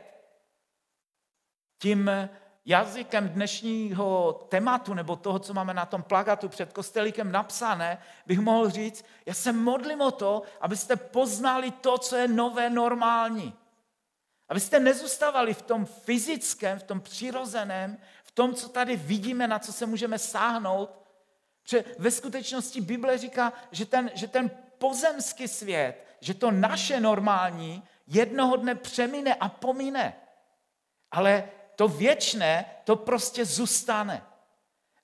Tím 1.79 2.11
jazykem 2.67 3.29
dnešního 3.29 4.33
tématu 4.49 4.95
nebo 4.95 5.17
toho, 5.17 5.39
co 5.39 5.55
máme 5.55 5.75
na 5.75 5.87
tom 5.87 6.03
plagatu 6.03 6.49
před 6.49 6.73
kostelíkem 6.73 7.33
napsané, 7.33 7.99
bych 8.27 8.41
mohl 8.41 8.71
říct, 8.71 9.05
já 9.27 9.35
se 9.35 9.53
modlím 9.53 10.01
o 10.01 10.11
to, 10.11 10.43
abyste 10.61 10.97
poznali 10.97 11.71
to, 11.71 11.99
co 11.99 12.17
je 12.17 12.29
nové 12.29 12.71
normální. 12.71 13.55
Abyste 14.49 14.81
nezůstávali 14.81 15.55
v 15.55 15.63
tom 15.63 15.87
fyzickém, 15.87 16.79
v 16.79 16.83
tom 16.83 17.01
přirozeném, 17.01 17.99
v 18.25 18.31
tom, 18.31 18.55
co 18.55 18.69
tady 18.69 18.97
vidíme, 18.97 19.49
na 19.49 19.59
co 19.59 19.73
se 19.73 19.87
můžeme 19.87 20.19
sáhnout. 20.19 20.91
Protože 21.63 21.85
ve 21.99 22.11
skutečnosti 22.11 22.81
Bible 22.81 23.19
říká, 23.19 23.53
že 23.71 23.87
ten, 23.87 24.11
že 24.15 24.29
ten 24.29 24.51
pozemský 24.79 25.49
svět, 25.49 26.07
že 26.21 26.35
to 26.35 26.51
naše 26.51 27.01
normální 27.01 27.83
jednoho 28.07 28.57
dne 28.57 28.75
přemine 28.75 29.35
a 29.35 29.49
pomine. 29.49 30.17
Ale 31.11 31.49
to 31.79 31.89
věčné, 31.89 32.65
to 32.85 32.97
prostě 32.97 33.45
zůstane. 33.45 34.23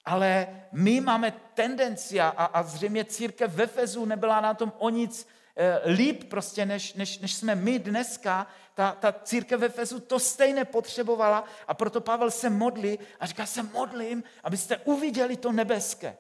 Ale 0.04 0.46
my 0.72 1.00
máme 1.00 1.32
tendenci, 1.54 2.20
a, 2.20 2.28
a 2.28 2.62
zřejmě 2.62 3.04
církev 3.04 3.54
ve 3.54 3.66
Fezu 3.66 4.04
nebyla 4.04 4.40
na 4.40 4.54
tom 4.54 4.72
o 4.78 4.90
nic 4.90 5.28
e, 5.56 5.90
líp 5.90 6.24
prostě, 6.24 6.66
než, 6.66 6.94
než, 6.94 7.18
než 7.18 7.34
jsme 7.34 7.54
my 7.54 7.78
dneska, 7.78 8.46
ta, 8.74 8.92
ta 8.92 9.12
církev 9.12 9.60
ve 9.60 9.68
Fezu 9.68 10.00
to 10.00 10.18
stejně 10.18 10.64
potřebovala 10.64 11.44
a 11.66 11.74
proto 11.74 12.00
Pavel 12.00 12.30
se 12.30 12.50
modlí 12.50 12.98
a 13.20 13.26
říká 13.26 13.46
se 13.46 13.62
modlím, 13.62 14.24
abyste 14.42 14.76
uviděli 14.76 15.36
to 15.36 15.52
nebeské, 15.52 16.16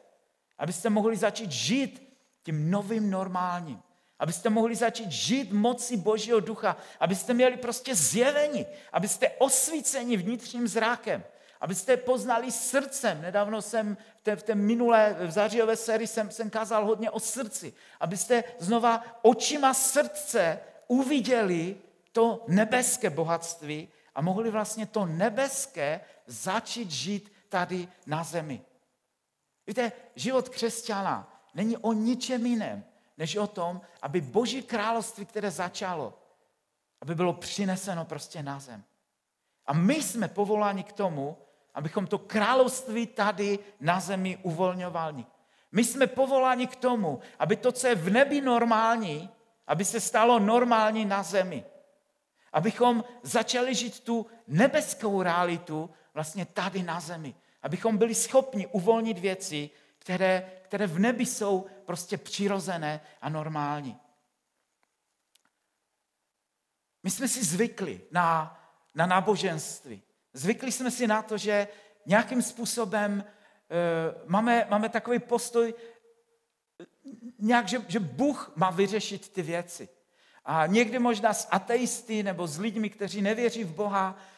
abyste 0.58 0.90
mohli 0.90 1.16
začít 1.16 1.52
žít 1.52 2.16
tím 2.42 2.70
novým 2.70 3.10
normálním 3.10 3.82
abyste 4.24 4.50
mohli 4.50 4.74
začít 4.74 5.12
žít 5.12 5.52
moci 5.52 5.96
Božího 5.96 6.40
ducha, 6.40 6.76
abyste 7.00 7.34
měli 7.34 7.56
prostě 7.56 7.94
zjevení, 7.94 8.66
abyste 8.92 9.28
osvíceni 9.28 10.16
vnitřním 10.16 10.68
zrákem, 10.68 11.24
abyste 11.60 11.96
poznali 11.96 12.52
srdcem. 12.52 13.22
Nedávno 13.22 13.62
jsem 13.62 13.96
v 14.16 14.22
té, 14.22 14.36
v 14.36 14.42
té 14.42 14.54
minulé, 14.54 15.16
v 15.20 15.30
zářijové 15.30 15.76
sérii 15.76 16.06
jsem, 16.06 16.30
jsem 16.30 16.50
kázal 16.50 16.84
hodně 16.84 17.10
o 17.10 17.20
srdci, 17.20 17.74
abyste 18.00 18.44
znova 18.58 19.04
očima 19.22 19.74
srdce 19.74 20.58
uviděli 20.88 21.76
to 22.12 22.44
nebeské 22.48 23.10
bohatství 23.10 23.88
a 24.14 24.22
mohli 24.22 24.50
vlastně 24.50 24.86
to 24.86 25.06
nebeské 25.06 26.00
začít 26.26 26.90
žít 26.90 27.32
tady 27.48 27.88
na 28.06 28.24
zemi. 28.24 28.62
Víte, 29.66 29.92
život 30.16 30.48
křesťana 30.48 31.44
není 31.54 31.76
o 31.76 31.92
ničem 31.92 32.46
jiném, 32.46 32.84
než 33.18 33.36
o 33.36 33.46
tom, 33.46 33.80
aby 34.02 34.20
Boží 34.20 34.62
království, 34.62 35.26
které 35.26 35.50
začalo, 35.50 36.18
aby 37.00 37.14
bylo 37.14 37.32
přineseno 37.32 38.04
prostě 38.04 38.42
na 38.42 38.58
zem. 38.60 38.84
A 39.66 39.72
my 39.72 39.94
jsme 39.94 40.28
povoláni 40.28 40.84
k 40.84 40.92
tomu, 40.92 41.38
abychom 41.74 42.06
to 42.06 42.18
království 42.18 43.06
tady 43.06 43.58
na 43.80 44.00
zemi 44.00 44.38
uvolňovali. 44.42 45.24
My 45.72 45.84
jsme 45.84 46.06
povoláni 46.06 46.66
k 46.66 46.76
tomu, 46.76 47.20
aby 47.38 47.56
to, 47.56 47.72
co 47.72 47.86
je 47.86 47.94
v 47.94 48.10
nebi 48.10 48.40
normální, 48.40 49.30
aby 49.66 49.84
se 49.84 50.00
stalo 50.00 50.38
normální 50.38 51.04
na 51.04 51.22
zemi. 51.22 51.64
Abychom 52.52 53.04
začali 53.22 53.74
žít 53.74 54.00
tu 54.00 54.26
nebeskou 54.46 55.22
realitu 55.22 55.90
vlastně 56.14 56.44
tady 56.46 56.82
na 56.82 57.00
zemi. 57.00 57.34
Abychom 57.62 57.98
byli 57.98 58.14
schopni 58.14 58.66
uvolnit 58.66 59.18
věci, 59.18 59.70
které, 60.04 60.52
které 60.62 60.86
v 60.86 60.98
nebi 60.98 61.26
jsou 61.26 61.66
prostě 61.86 62.18
přirozené 62.18 63.00
a 63.20 63.28
normální. 63.28 64.00
My 67.02 67.10
jsme 67.10 67.28
si 67.28 67.44
zvykli 67.44 68.00
na, 68.10 68.60
na 68.94 69.06
náboženství. 69.06 70.02
Zvykli 70.32 70.72
jsme 70.72 70.90
si 70.90 71.06
na 71.06 71.22
to, 71.22 71.38
že 71.38 71.68
nějakým 72.06 72.42
způsobem 72.42 73.24
e, 73.24 73.24
máme, 74.26 74.66
máme 74.70 74.88
takový 74.88 75.18
postoj, 75.18 75.74
nějak, 77.38 77.68
že, 77.68 77.84
že 77.88 78.00
Bůh 78.00 78.52
má 78.56 78.70
vyřešit 78.70 79.28
ty 79.28 79.42
věci. 79.42 79.88
A 80.44 80.66
někdy 80.66 80.98
možná 80.98 81.32
s 81.32 81.48
ateisty 81.50 82.22
nebo 82.22 82.46
s 82.46 82.58
lidmi, 82.58 82.90
kteří 82.90 83.22
nevěří 83.22 83.64
v 83.64 83.74
Boha, 83.74 84.16
Eh, 84.16 84.33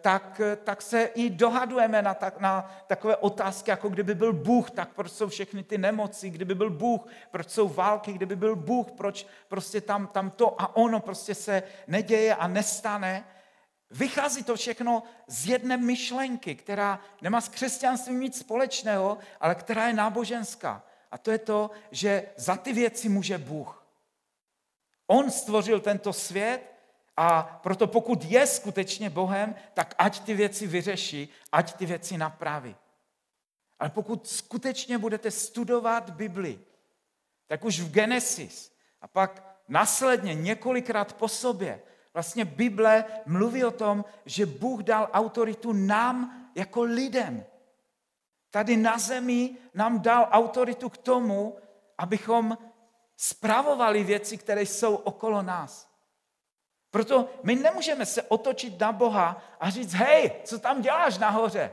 tak, 0.00 0.40
eh, 0.40 0.56
tak 0.56 0.82
se 0.82 1.02
i 1.02 1.30
dohadujeme 1.30 2.02
na, 2.02 2.14
tak, 2.14 2.40
na 2.40 2.70
takové 2.86 3.16
otázky, 3.16 3.70
jako 3.70 3.88
kdyby 3.88 4.14
byl 4.14 4.32
Bůh, 4.32 4.70
tak 4.70 4.88
proč 4.94 5.12
jsou 5.12 5.28
všechny 5.28 5.62
ty 5.62 5.78
nemoci, 5.78 6.30
kdyby 6.30 6.54
byl 6.54 6.70
Bůh, 6.70 7.06
proč 7.30 7.50
jsou 7.50 7.68
války, 7.68 8.12
kdyby 8.12 8.36
byl 8.36 8.56
Bůh, 8.56 8.90
proč 8.90 9.26
prostě 9.48 9.80
tam, 9.80 10.06
tam 10.06 10.30
to 10.30 10.62
a 10.62 10.76
ono 10.76 11.00
prostě 11.00 11.34
se 11.34 11.62
neděje 11.86 12.34
a 12.34 12.48
nestane. 12.48 13.24
Vychází 13.90 14.42
to 14.42 14.56
všechno 14.56 15.02
z 15.26 15.46
jedné 15.46 15.76
myšlenky, 15.76 16.54
která 16.54 17.00
nemá 17.22 17.40
s 17.40 17.48
křesťanstvím 17.48 18.20
nic 18.20 18.38
společného, 18.38 19.18
ale 19.40 19.54
která 19.54 19.86
je 19.86 19.94
náboženská. 19.94 20.82
A 21.10 21.18
to 21.18 21.30
je 21.30 21.38
to, 21.38 21.70
že 21.90 22.22
za 22.36 22.56
ty 22.56 22.72
věci 22.72 23.08
může 23.08 23.38
Bůh. 23.38 23.86
On 25.06 25.30
stvořil 25.30 25.80
tento 25.80 26.12
svět, 26.12 26.69
a 27.22 27.42
proto 27.62 27.86
pokud 27.86 28.24
je 28.24 28.46
skutečně 28.46 29.10
Bohem, 29.10 29.54
tak 29.74 29.94
ať 29.98 30.20
ty 30.20 30.34
věci 30.34 30.66
vyřeší, 30.66 31.28
ať 31.52 31.72
ty 31.72 31.86
věci 31.86 32.18
napraví. 32.18 32.76
Ale 33.78 33.90
pokud 33.90 34.28
skutečně 34.28 34.98
budete 34.98 35.30
studovat 35.30 36.10
Bibli, 36.10 36.60
tak 37.46 37.64
už 37.64 37.80
v 37.80 37.90
Genesis 37.90 38.72
a 39.00 39.08
pak 39.08 39.58
následně 39.68 40.34
několikrát 40.34 41.12
po 41.12 41.28
sobě, 41.28 41.82
vlastně 42.14 42.44
Bible 42.44 43.04
mluví 43.26 43.64
o 43.64 43.70
tom, 43.70 44.04
že 44.24 44.46
Bůh 44.46 44.82
dal 44.82 45.08
autoritu 45.12 45.72
nám 45.72 46.48
jako 46.54 46.82
lidem. 46.82 47.44
Tady 48.50 48.76
na 48.76 48.98
zemi 48.98 49.56
nám 49.74 50.00
dal 50.00 50.28
autoritu 50.30 50.88
k 50.88 50.96
tomu, 50.96 51.56
abychom 51.98 52.58
spravovali 53.16 54.04
věci, 54.04 54.38
které 54.38 54.62
jsou 54.62 54.94
okolo 54.94 55.42
nás. 55.42 55.89
Proto 56.90 57.28
my 57.42 57.56
nemůžeme 57.56 58.06
se 58.06 58.22
otočit 58.22 58.80
na 58.80 58.92
Boha 58.92 59.42
a 59.60 59.70
říct, 59.70 59.92
hej, 59.92 60.32
co 60.44 60.58
tam 60.58 60.82
děláš 60.82 61.18
nahoře? 61.18 61.72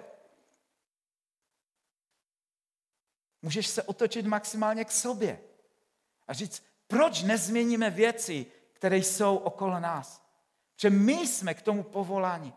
Můžeš 3.42 3.68
se 3.68 3.84
otočit 3.84 4.26
maximálně 4.26 4.86
k 4.86 4.92
sobě 4.92 5.40
a 6.28 6.34
říct, 6.34 6.64
proč 6.88 7.24
nezměníme 7.24 7.90
věci, 7.90 8.46
které 8.74 8.98
jsou 8.98 9.38
okolo 9.38 9.80
nás? 9.80 10.22
Protože 10.76 10.90
my 10.90 11.28
jsme 11.28 11.54
k 11.54 11.62
tomu 11.62 11.84
povoláni. 11.84 12.54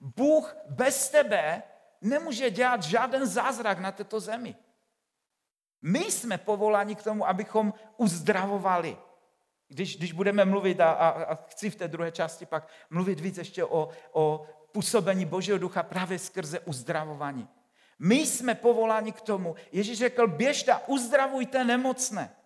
Bůh 0.00 0.56
bez 0.68 1.08
tebe 1.08 1.62
nemůže 2.00 2.50
dělat 2.50 2.82
žádný 2.82 3.26
zázrak 3.26 3.78
na 3.78 3.92
této 3.92 4.20
zemi. 4.20 4.56
My 5.82 5.98
jsme 5.98 6.38
povoláni 6.38 6.96
k 6.96 7.02
tomu, 7.02 7.28
abychom 7.28 7.74
uzdravovali. 7.96 8.98
Když, 9.68 9.96
když 9.96 10.12
budeme 10.12 10.44
mluvit, 10.44 10.80
a, 10.80 10.92
a, 10.92 11.08
a 11.08 11.34
chci 11.34 11.70
v 11.70 11.76
té 11.76 11.88
druhé 11.88 12.12
části 12.12 12.46
pak 12.46 12.68
mluvit 12.90 13.20
víc 13.20 13.38
ještě 13.38 13.64
o, 13.64 13.88
o 14.12 14.46
působení 14.72 15.24
Božího 15.24 15.58
ducha 15.58 15.82
právě 15.82 16.18
skrze 16.18 16.60
uzdravování. 16.60 17.48
My 17.98 18.14
jsme 18.14 18.54
povoláni 18.54 19.12
k 19.12 19.20
tomu. 19.20 19.54
Ježíš 19.72 19.98
řekl, 19.98 20.26
běžte 20.26 20.76
uzdravujte 20.86 21.64
nemocné. 21.64 22.36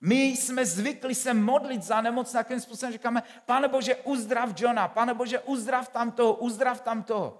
My 0.00 0.22
jsme 0.22 0.66
zvykli 0.66 1.14
se 1.14 1.34
modlit 1.34 1.82
za 1.82 2.00
nemocné, 2.00 2.38
jakým 2.38 2.60
způsobem 2.60 2.92
říkáme, 2.92 3.22
pane 3.46 3.68
Bože, 3.68 3.96
uzdrav 3.96 4.60
Johna, 4.60 4.88
pane 4.88 5.14
Bože, 5.14 5.38
uzdrav 5.38 5.88
tam 5.88 6.10
toho, 6.10 6.34
uzdrav 6.34 6.80
tam 6.80 7.02
toho. 7.02 7.38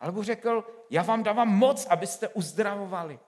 Ale 0.00 0.12
Bůh 0.12 0.24
řekl, 0.24 0.64
já 0.90 1.02
vám 1.02 1.22
dávám 1.22 1.48
moc, 1.48 1.86
abyste 1.86 2.28
uzdravovali. 2.28 3.18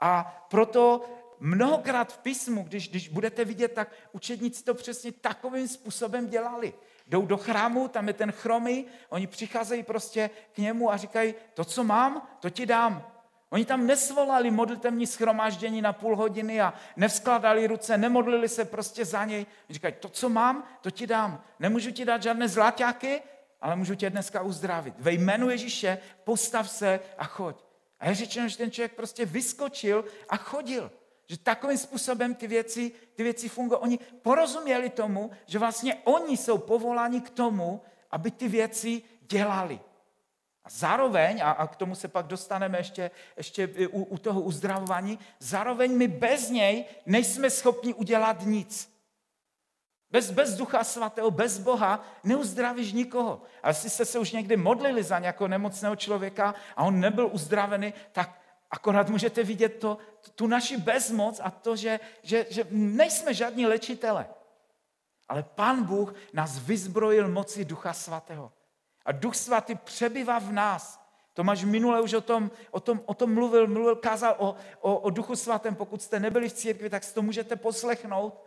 A 0.00 0.44
proto 0.50 1.04
mnohokrát 1.40 2.12
v 2.12 2.18
písmu, 2.18 2.62
když, 2.62 2.88
když 2.88 3.08
budete 3.08 3.44
vidět, 3.44 3.72
tak 3.72 3.92
učedníci 4.12 4.64
to 4.64 4.74
přesně 4.74 5.12
takovým 5.12 5.68
způsobem 5.68 6.28
dělali. 6.28 6.74
jdou 7.06 7.26
do 7.26 7.36
chrámu, 7.36 7.88
tam 7.88 8.08
je 8.08 8.14
ten 8.14 8.32
chromy, 8.32 8.84
oni 9.08 9.26
přicházejí 9.26 9.82
prostě 9.82 10.30
k 10.52 10.58
němu 10.58 10.92
a 10.92 10.96
říkají, 10.96 11.34
to, 11.54 11.64
co 11.64 11.84
mám, 11.84 12.28
to 12.40 12.50
ti 12.50 12.66
dám. 12.66 13.14
Oni 13.50 13.64
tam 13.64 13.86
nesvolali 13.86 14.50
modlitevní 14.50 15.06
schromáždění 15.06 15.82
na 15.82 15.92
půl 15.92 16.16
hodiny 16.16 16.60
a 16.60 16.74
nevskladali 16.96 17.66
ruce, 17.66 17.98
nemodlili 17.98 18.48
se 18.48 18.64
prostě 18.64 19.04
za 19.04 19.24
něj. 19.24 19.46
Říkají, 19.70 19.94
to, 20.00 20.08
co 20.08 20.28
mám, 20.28 20.64
to 20.80 20.90
ti 20.90 21.06
dám. 21.06 21.44
Nemůžu 21.60 21.90
ti 21.90 22.04
dát 22.04 22.22
žádné 22.22 22.48
zlaťáky, 22.48 23.22
ale 23.60 23.76
můžu 23.76 23.94
tě 23.94 24.10
dneska 24.10 24.42
uzdravit. 24.42 24.94
Ve 24.98 25.12
jménu 25.12 25.50
Ježíše 25.50 25.98
postav 26.24 26.70
se 26.70 27.00
a 27.18 27.24
choď. 27.24 27.64
A 28.00 28.08
je 28.08 28.14
řečeno, 28.14 28.48
že 28.48 28.56
ten 28.56 28.70
člověk 28.70 28.92
prostě 28.92 29.26
vyskočil 29.26 30.04
a 30.28 30.36
chodil. 30.36 30.90
Že 31.26 31.38
takovým 31.38 31.78
způsobem 31.78 32.34
ty 32.34 32.46
věci, 32.46 32.92
ty 33.14 33.22
věci 33.22 33.48
fungují. 33.48 33.80
Oni 33.80 33.98
porozuměli 34.22 34.90
tomu, 34.90 35.30
že 35.46 35.58
vlastně 35.58 35.94
oni 36.04 36.36
jsou 36.36 36.58
povoláni 36.58 37.20
k 37.20 37.30
tomu, 37.30 37.82
aby 38.10 38.30
ty 38.30 38.48
věci 38.48 39.02
dělali. 39.20 39.80
A 40.64 40.70
zároveň, 40.70 41.40
a, 41.42 41.50
a 41.50 41.66
k 41.66 41.76
tomu 41.76 41.94
se 41.94 42.08
pak 42.08 42.26
dostaneme 42.26 42.78
ještě, 42.78 43.10
ještě 43.36 43.68
u, 43.88 44.02
u 44.02 44.18
toho 44.18 44.40
uzdravování, 44.40 45.18
zároveň 45.38 45.96
my 45.96 46.08
bez 46.08 46.50
něj 46.50 46.84
nejsme 47.06 47.50
schopni 47.50 47.94
udělat 47.94 48.42
nic. 48.42 48.94
Bez, 50.10 50.30
bez 50.30 50.56
ducha 50.56 50.84
svatého, 50.84 51.30
bez 51.30 51.58
Boha 51.58 52.04
neuzdravíš 52.24 52.92
nikoho. 52.92 53.42
A 53.62 53.68
jestli 53.68 53.90
jste 53.90 54.04
se 54.04 54.18
už 54.18 54.32
někdy 54.32 54.56
modlili 54.56 55.02
za 55.02 55.18
nějakého 55.18 55.48
nemocného 55.48 55.96
člověka 55.96 56.54
a 56.76 56.84
on 56.84 57.00
nebyl 57.00 57.30
uzdravený, 57.32 57.94
tak 58.12 58.40
akorát 58.74 59.08
můžete 59.08 59.42
vidět 59.44 59.68
to, 59.68 59.98
tu 60.34 60.46
naši 60.46 60.76
bezmoc 60.76 61.40
a 61.44 61.50
to, 61.50 61.76
že, 61.76 62.00
že, 62.22 62.46
že 62.50 62.66
nejsme 62.70 63.34
žádní 63.34 63.66
léčitele. 63.66 64.26
Ale 65.28 65.42
Pán 65.42 65.84
Bůh 65.84 66.14
nás 66.32 66.58
vyzbrojil 66.58 67.28
moci 67.28 67.64
Ducha 67.64 67.92
Svatého. 67.92 68.52
A 69.04 69.12
Duch 69.12 69.36
Svatý 69.36 69.74
přebývá 69.74 70.38
v 70.38 70.52
nás. 70.52 71.00
Tomáš 71.34 71.64
minule 71.64 72.00
už 72.00 72.12
o 72.12 72.20
tom, 72.20 72.50
o 72.70 72.80
tom, 72.80 73.00
o 73.06 73.14
tom 73.14 73.34
mluvil, 73.34 73.66
mluvil, 73.66 73.96
kázal 73.96 74.34
o, 74.38 74.56
o, 74.80 74.98
o 74.98 75.10
Duchu 75.10 75.36
Svatém. 75.36 75.74
Pokud 75.74 76.02
jste 76.02 76.20
nebyli 76.20 76.48
v 76.48 76.52
církvi, 76.52 76.90
tak 76.90 77.04
si 77.04 77.14
to 77.14 77.22
můžete 77.22 77.56
poslechnout. 77.56 78.42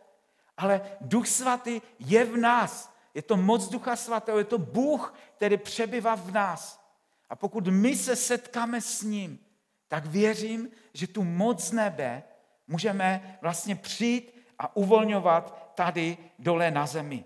Ale 0.57 0.81
Duch 1.01 1.27
Svatý 1.27 1.81
je 1.99 2.25
v 2.25 2.37
nás. 2.37 2.93
Je 3.13 3.21
to 3.21 3.37
moc 3.37 3.69
Ducha 3.69 3.95
Svatého, 3.95 4.37
je 4.37 4.43
to 4.43 4.57
Bůh, 4.57 5.13
který 5.35 5.57
přebývá 5.57 6.15
v 6.15 6.31
nás. 6.31 6.83
A 7.29 7.35
pokud 7.35 7.67
my 7.67 7.95
se 7.95 8.15
setkáme 8.15 8.81
s 8.81 9.01
ním, 9.01 9.39
tak 9.87 10.05
věřím, 10.05 10.69
že 10.93 11.07
tu 11.07 11.23
moc 11.23 11.71
nebe 11.71 12.23
můžeme 12.67 13.37
vlastně 13.41 13.75
přijít 13.75 14.37
a 14.59 14.75
uvolňovat 14.75 15.73
tady 15.75 16.17
dole 16.39 16.71
na 16.71 16.85
zemi. 16.85 17.23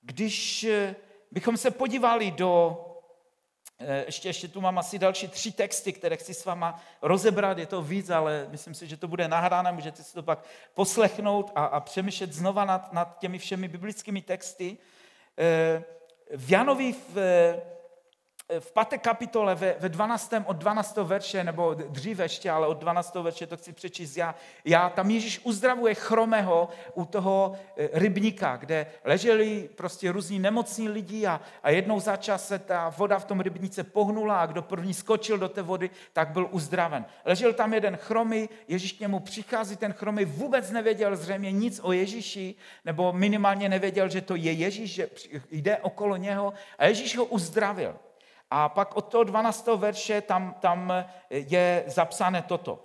Když 0.00 0.64
eh, 0.64 0.96
bychom 1.30 1.56
se 1.56 1.70
podívali 1.70 2.30
do, 2.30 2.84
eh, 3.78 4.04
ještě, 4.06 4.28
ještě 4.28 4.48
tu 4.48 4.60
mám 4.60 4.78
asi 4.78 4.98
další 4.98 5.28
tři 5.28 5.52
texty, 5.52 5.92
které 5.92 6.16
chci 6.16 6.34
s 6.34 6.44
váma 6.44 6.82
rozebrat, 7.02 7.58
je 7.58 7.66
to 7.66 7.82
víc, 7.82 8.10
ale 8.10 8.46
myslím 8.50 8.74
si, 8.74 8.86
že 8.86 8.96
to 8.96 9.08
bude 9.08 9.28
nahráno, 9.28 9.72
můžete 9.72 10.02
si 10.02 10.14
to 10.14 10.22
pak 10.22 10.44
poslechnout 10.74 11.52
a, 11.54 11.64
a 11.64 11.80
přemýšlet 11.80 12.32
znova 12.32 12.64
nad, 12.64 12.92
nad 12.92 13.18
těmi 13.18 13.38
všemi 13.38 13.68
biblickými 13.68 14.22
texty. 14.22 14.78
Eh, 15.38 15.84
v 16.30 16.50
Janovi 16.50 16.92
v 16.92 17.71
v 18.60 18.72
páté 18.72 18.98
kapitole 18.98 19.54
ve, 19.54 19.74
ve 19.78 19.88
12. 19.88 20.32
od 20.44 20.56
12. 20.56 20.96
verše, 20.96 21.44
nebo 21.44 21.74
dříve 21.74 22.24
ještě, 22.24 22.50
ale 22.50 22.66
od 22.66 22.78
12. 22.78 23.14
verše 23.14 23.46
to 23.46 23.56
chci 23.56 23.72
přečíst 23.72 24.16
já, 24.16 24.34
já 24.64 24.90
tam 24.90 25.10
Ježíš 25.10 25.40
uzdravuje 25.44 25.94
chromého 25.94 26.68
u 26.94 27.04
toho 27.04 27.52
e, 27.76 27.88
rybníka, 27.92 28.56
kde 28.56 28.86
leželi 29.04 29.68
prostě 29.74 30.12
různí 30.12 30.38
nemocní 30.38 30.88
lidi 30.88 31.26
a, 31.26 31.40
a 31.62 31.70
jednou 31.70 32.00
za 32.00 32.16
čas 32.16 32.48
se 32.48 32.58
ta 32.58 32.88
voda 32.88 33.18
v 33.18 33.24
tom 33.24 33.40
rybníce 33.40 33.84
pohnula 33.84 34.40
a 34.40 34.46
kdo 34.46 34.62
první 34.62 34.94
skočil 34.94 35.38
do 35.38 35.48
té 35.48 35.62
vody, 35.62 35.90
tak 36.12 36.28
byl 36.28 36.48
uzdraven. 36.50 37.04
Ležel 37.24 37.52
tam 37.52 37.74
jeden 37.74 37.96
chromy, 37.96 38.48
Ježíš 38.68 38.92
k 38.92 39.00
němu 39.00 39.20
přichází, 39.20 39.76
ten 39.76 39.92
chromy 39.92 40.24
vůbec 40.24 40.70
nevěděl 40.70 41.16
zřejmě 41.16 41.52
nic 41.52 41.80
o 41.82 41.92
Ježíši, 41.92 42.54
nebo 42.84 43.12
minimálně 43.12 43.68
nevěděl, 43.68 44.08
že 44.08 44.20
to 44.20 44.36
je 44.36 44.52
Ježíš, 44.52 44.94
že 44.94 45.08
jde 45.50 45.76
okolo 45.76 46.16
něho 46.16 46.52
a 46.78 46.86
Ježíš 46.86 47.16
ho 47.16 47.24
uzdravil. 47.24 47.96
A 48.54 48.68
pak 48.68 48.96
od 48.96 49.08
toho 49.08 49.24
12. 49.24 49.66
verše 49.76 50.20
tam, 50.20 50.54
tam 50.60 50.92
je 51.30 51.84
zapsané 51.86 52.42
toto. 52.42 52.84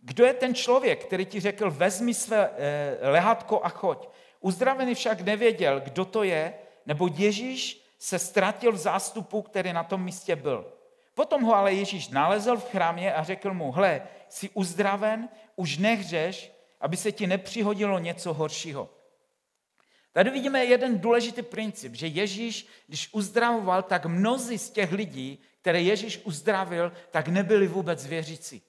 Kdo 0.00 0.24
je 0.24 0.32
ten 0.32 0.54
člověk, 0.54 1.04
který 1.04 1.26
ti 1.26 1.40
řekl, 1.40 1.70
vezmi 1.70 2.14
své 2.14 2.50
eh, 2.56 3.10
lehatko 3.10 3.60
a 3.64 3.68
choď. 3.68 4.08
Uzdravený 4.40 4.94
však 4.94 5.20
nevěděl, 5.20 5.80
kdo 5.80 6.04
to 6.04 6.22
je, 6.22 6.54
nebo 6.86 7.08
Ježíš 7.14 7.86
se 7.98 8.18
ztratil 8.18 8.72
v 8.72 8.76
zástupu, 8.76 9.42
který 9.42 9.72
na 9.72 9.84
tom 9.84 10.02
místě 10.02 10.36
byl. 10.36 10.72
Potom 11.14 11.42
ho 11.42 11.54
ale 11.54 11.74
Ježíš 11.74 12.08
nalezl 12.08 12.56
v 12.56 12.70
chrámě 12.70 13.14
a 13.14 13.24
řekl 13.24 13.54
mu, 13.54 13.72
hle, 13.72 14.02
jsi 14.28 14.50
uzdraven, 14.54 15.28
už 15.56 15.78
nehřeš, 15.78 16.52
aby 16.80 16.96
se 16.96 17.12
ti 17.12 17.26
nepřihodilo 17.26 17.98
něco 17.98 18.32
horšího. 18.32 18.90
Tady 20.14 20.30
vidíme 20.30 20.64
jeden 20.64 20.98
důležitý 20.98 21.42
princip, 21.42 21.94
že 21.94 22.06
Ježíš, 22.06 22.66
když 22.86 23.08
uzdravoval, 23.12 23.82
tak 23.82 24.06
mnozí 24.06 24.58
z 24.58 24.70
těch 24.70 24.92
lidí, 24.92 25.38
které 25.60 25.80
Ježíš 25.80 26.20
uzdravil, 26.24 26.92
tak 27.10 27.28
nebyli 27.28 27.66
vůbec 27.68 28.06
věřící. 28.06 28.62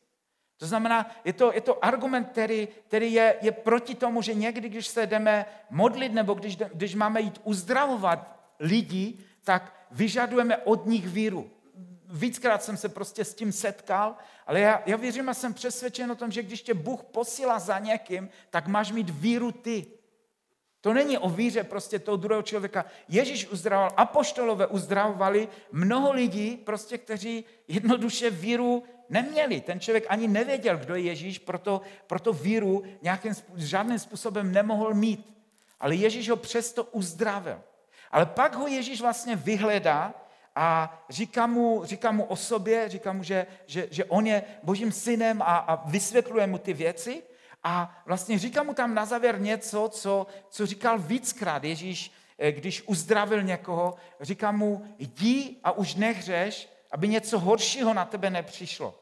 To 0.58 0.68
znamená, 0.68 1.16
je 1.26 1.34
to, 1.34 1.54
je 1.54 1.62
to 1.62 1.86
argument, 1.86 2.26
který, 2.26 2.68
který 2.88 3.14
je, 3.14 3.36
je 3.42 3.52
proti 3.52 3.96
tomu, 3.96 4.22
že 4.22 4.34
někdy, 4.34 4.70
když 4.70 4.88
se 4.88 5.06
jdeme 5.06 5.46
modlit 5.70 6.14
nebo 6.14 6.34
když, 6.34 6.58
když 6.74 6.96
máme 6.96 7.22
jít 7.22 7.42
uzdravovat 7.44 8.40
lidi, 8.60 9.14
tak 9.44 9.88
vyžadujeme 9.92 10.58
od 10.58 10.86
nich 10.86 11.08
víru. 11.08 11.52
Víckrát 12.10 12.64
jsem 12.64 12.78
se 12.78 12.90
prostě 12.90 13.26
s 13.26 13.34
tím 13.34 13.52
setkal, 13.52 14.16
ale 14.48 14.60
já, 14.60 14.84
já 14.86 14.98
věřím 14.98 15.30
a 15.30 15.34
jsem 15.34 15.54
přesvědčen 15.54 16.12
o 16.12 16.16
tom, 16.16 16.32
že 16.32 16.44
když 16.44 16.62
tě 16.62 16.74
Bůh 16.74 17.04
posílá 17.04 17.60
za 17.60 17.80
někým, 17.80 18.30
tak 18.50 18.68
máš 18.68 18.92
mít 18.92 19.10
víru 19.10 19.52
ty. 19.52 19.86
To 20.86 20.94
není 20.94 21.18
o 21.18 21.30
víře 21.30 21.64
prostě 21.64 22.00
toho 22.00 22.18
druhého 22.18 22.42
člověka. 22.44 22.86
Ježíš 23.08 23.48
uzdravoval, 23.48 23.94
apoštolové 23.98 24.68
uzdravovali 24.68 25.48
mnoho 25.72 26.12
lidí, 26.12 26.58
prostě, 26.58 26.98
kteří 26.98 27.46
jednoduše 27.68 28.30
víru 28.30 28.84
neměli. 29.10 29.62
Ten 29.62 29.80
člověk 29.80 30.06
ani 30.10 30.28
nevěděl, 30.28 30.78
kdo 30.78 30.96
je 30.96 31.02
Ježíš, 31.02 31.40
proto, 31.40 31.82
proto 32.08 32.34
víru 32.34 32.84
nějakým, 33.02 33.34
žádným 33.56 34.00
způsobem 34.00 34.52
nemohl 34.52 34.94
mít. 34.94 35.38
Ale 35.80 35.96
Ježíš 35.96 36.30
ho 36.30 36.36
přesto 36.36 36.84
uzdravil. 36.84 37.62
Ale 38.12 38.26
pak 38.26 38.56
ho 38.56 38.68
Ježíš 38.68 39.02
vlastně 39.02 39.36
vyhledá 39.36 40.14
a 40.56 40.98
říká 41.10 41.48
mu, 41.48 41.82
říká 41.86 42.12
mu 42.12 42.24
o 42.24 42.36
sobě, 42.36 42.90
říká 42.90 43.14
mu, 43.14 43.24
že, 43.24 43.48
že, 43.66 43.88
že 43.92 44.06
on 44.06 44.28
je 44.28 44.44
božím 44.64 44.92
synem 44.92 45.42
a, 45.42 45.58
a 45.58 45.90
vysvětluje 45.90 46.48
mu 46.48 46.58
ty 46.58 46.74
věci. 46.74 47.24
A 47.68 48.02
vlastně 48.06 48.40
říká 48.40 48.64
mu 48.64 48.74
tam 48.74 48.94
na 48.94 49.06
závěr 49.06 49.42
něco, 49.42 49.90
co, 49.90 50.28
co 50.50 50.66
říkal 50.66 51.00
víckrát 51.00 51.64
Ježíš, 51.64 52.12
eh, 52.38 52.52
když 52.52 52.88
uzdravil 52.88 53.44
někoho, 53.44 53.96
říká 54.22 54.52
mu, 54.52 54.96
jdi 55.00 55.56
a 55.64 55.72
už 55.72 55.96
nehřeš, 55.96 56.70
aby 56.92 57.08
něco 57.08 57.40
horšího 57.40 57.94
na 57.94 58.06
tebe 58.06 58.30
nepřišlo. 58.30 59.00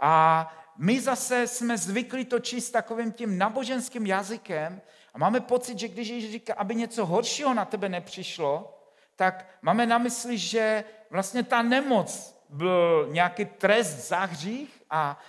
A 0.00 0.52
my 0.76 1.00
zase 1.00 1.46
jsme 1.46 1.78
zvyklí 1.78 2.24
to 2.24 2.40
číst 2.40 2.70
takovým 2.70 3.12
tím 3.12 3.38
naboženským 3.38 4.06
jazykem 4.06 4.80
a 5.14 5.18
máme 5.18 5.40
pocit, 5.40 5.78
že 5.78 5.88
když 5.88 6.08
Ježíš 6.08 6.32
říká, 6.32 6.54
aby 6.54 6.74
něco 6.74 7.06
horšího 7.06 7.54
na 7.54 7.64
tebe 7.64 7.88
nepřišlo, 7.88 8.78
tak 9.16 9.48
máme 9.62 9.86
na 9.86 9.98
mysli, 9.98 10.38
že 10.38 10.84
vlastně 11.10 11.42
ta 11.42 11.62
nemoc 11.62 12.36
byl 12.48 13.08
nějaký 13.10 13.44
trest 13.44 14.08
za 14.08 14.18
hřích 14.18 14.82
a 14.90 15.20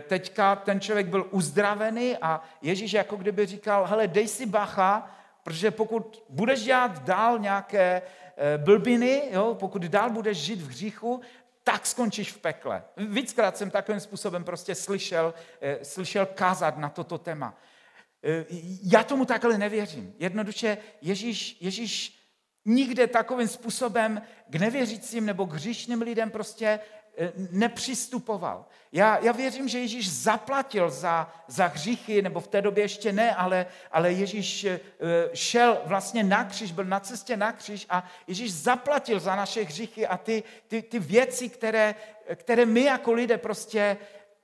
teďka 0.00 0.56
ten 0.56 0.80
člověk 0.80 1.06
byl 1.06 1.26
uzdravený 1.30 2.16
a 2.16 2.42
Ježíš 2.62 2.92
jako 2.92 3.16
kdyby 3.16 3.46
říkal, 3.46 3.86
hele, 3.86 4.08
dej 4.08 4.28
si 4.28 4.46
bacha, 4.46 5.10
protože 5.42 5.70
pokud 5.70 6.24
budeš 6.28 6.62
dělat 6.62 7.02
dál 7.02 7.38
nějaké 7.38 8.02
eh, 8.36 8.58
blbiny, 8.58 9.22
jo, 9.30 9.56
pokud 9.60 9.82
dál 9.82 10.10
budeš 10.10 10.38
žít 10.38 10.60
v 10.60 10.68
hříchu, 10.68 11.20
tak 11.64 11.86
skončíš 11.86 12.32
v 12.32 12.38
pekle. 12.38 12.84
Víckrát 12.96 13.56
jsem 13.56 13.70
takovým 13.70 14.00
způsobem 14.00 14.44
prostě 14.44 14.74
slyšel, 14.74 15.34
eh, 15.60 15.84
slyšel 15.84 16.26
kázat 16.26 16.78
na 16.78 16.88
toto 16.88 17.18
téma. 17.18 17.54
Já 18.82 19.04
tomu 19.04 19.24
takhle 19.24 19.58
nevěřím. 19.58 20.14
Jednoduše 20.18 20.78
Ježíš, 21.00 21.56
Ježíš 21.60 22.18
nikde 22.64 23.06
takovým 23.06 23.48
způsobem 23.48 24.22
k 24.48 24.54
nevěřícím 24.54 25.26
nebo 25.26 25.46
k 25.46 25.52
hříšným 25.52 26.02
lidem 26.02 26.30
prostě 26.30 26.80
Eh, 26.80 27.01
nepřistupoval. 27.50 28.64
Já, 28.92 29.18
já 29.18 29.32
věřím, 29.32 29.68
že 29.68 29.78
Ježíš 29.78 30.12
zaplatil 30.12 30.90
za, 30.90 31.32
za 31.46 31.66
hříchy, 31.66 32.22
nebo 32.22 32.40
v 32.40 32.48
té 32.48 32.62
době 32.62 32.84
ještě 32.84 33.12
ne, 33.12 33.34
ale, 33.34 33.66
ale 33.92 34.12
Ježíš 34.12 34.64
eh, 34.64 34.80
šel 35.34 35.80
vlastně 35.86 36.24
na 36.24 36.44
kříž, 36.44 36.72
byl 36.72 36.84
na 36.84 37.00
cestě 37.00 37.36
na 37.36 37.52
kříž 37.52 37.86
a 37.90 38.04
Ježíš 38.26 38.54
zaplatil 38.54 39.20
za 39.20 39.36
naše 39.36 39.64
hříchy 39.64 40.06
a 40.06 40.16
ty, 40.16 40.42
ty, 40.68 40.82
ty 40.82 40.98
věci, 40.98 41.48
které, 41.48 41.94
které 42.34 42.66
my 42.66 42.84
jako 42.84 43.12
lidé 43.12 43.38
prostě 43.38 43.96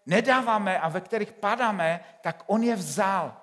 nedáváme 0.07 0.79
a 0.79 0.89
ve 0.89 1.01
kterých 1.01 1.33
padáme, 1.33 2.05
tak 2.21 2.45
on 2.47 2.63
je 2.63 2.77
vzal. 2.77 3.37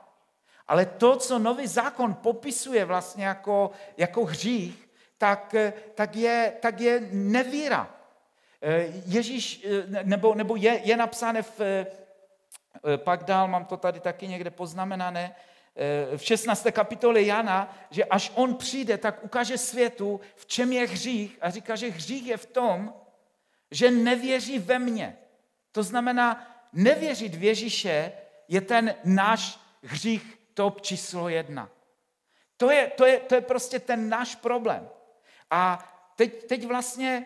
Ale 0.68 0.86
to, 0.86 1.16
co 1.16 1.40
nový 1.40 1.68
zákon 1.68 2.14
popisuje 2.14 2.86
vlastně 2.86 3.26
jako, 3.26 3.72
jako 3.98 4.26
hřích, 4.26 4.90
tak, 5.18 5.56
tak, 5.96 6.16
je, 6.16 6.54
tak 6.60 6.80
je 6.82 7.08
nevíra. 7.12 7.95
Eh, 8.62 8.88
Ježíš, 9.06 9.66
eh, 9.66 10.04
nebo, 10.04 10.36
nebo 10.36 10.56
je, 10.56 10.82
je 10.84 10.98
napsáno 10.98 11.44
v, 11.44 11.62
eh, 11.62 11.86
pak 12.98 13.24
dál, 13.24 13.48
mám 13.48 13.66
to 13.66 13.78
tady 13.78 14.00
taky 14.00 14.28
někde 14.28 14.50
poznamenané, 14.50 15.36
v 16.18 16.24
16. 16.24 16.72
kapitole 16.72 17.22
Jana, 17.22 17.78
že 17.90 18.06
až 18.06 18.32
on 18.36 18.56
přijde, 18.56 18.98
tak 18.98 19.24
ukáže 19.24 19.58
světu, 19.58 20.20
v 20.36 20.46
čem 20.46 20.74
je 20.74 20.88
hřích 20.88 21.38
a 21.42 21.50
říká, 21.50 21.76
že 21.76 21.90
hřích 21.90 22.28
je 22.28 22.38
v 22.38 22.46
tom, 22.46 22.94
že 23.72 23.92
nevěří 23.92 24.60
ve 24.60 24.80
mně. 24.80 25.18
To 25.72 25.84
znamená, 25.84 26.48
nevěřit 26.74 27.36
v 27.36 27.44
Ježíše 27.44 28.12
je 28.48 28.62
ten 28.62 28.96
náš 29.04 29.60
hřích 29.84 30.40
top 30.54 30.82
číslo 30.82 31.30
jedna. 31.30 31.70
To 32.58 32.72
je, 32.72 32.88
to 32.88 33.06
je, 33.06 33.20
to 33.20 33.36
je 33.36 33.42
prostě 33.42 33.80
ten 33.80 34.10
náš 34.10 34.36
problém. 34.36 34.90
A 35.52 35.92
teď, 36.16 36.46
teď 36.46 36.66
vlastně 36.66 37.26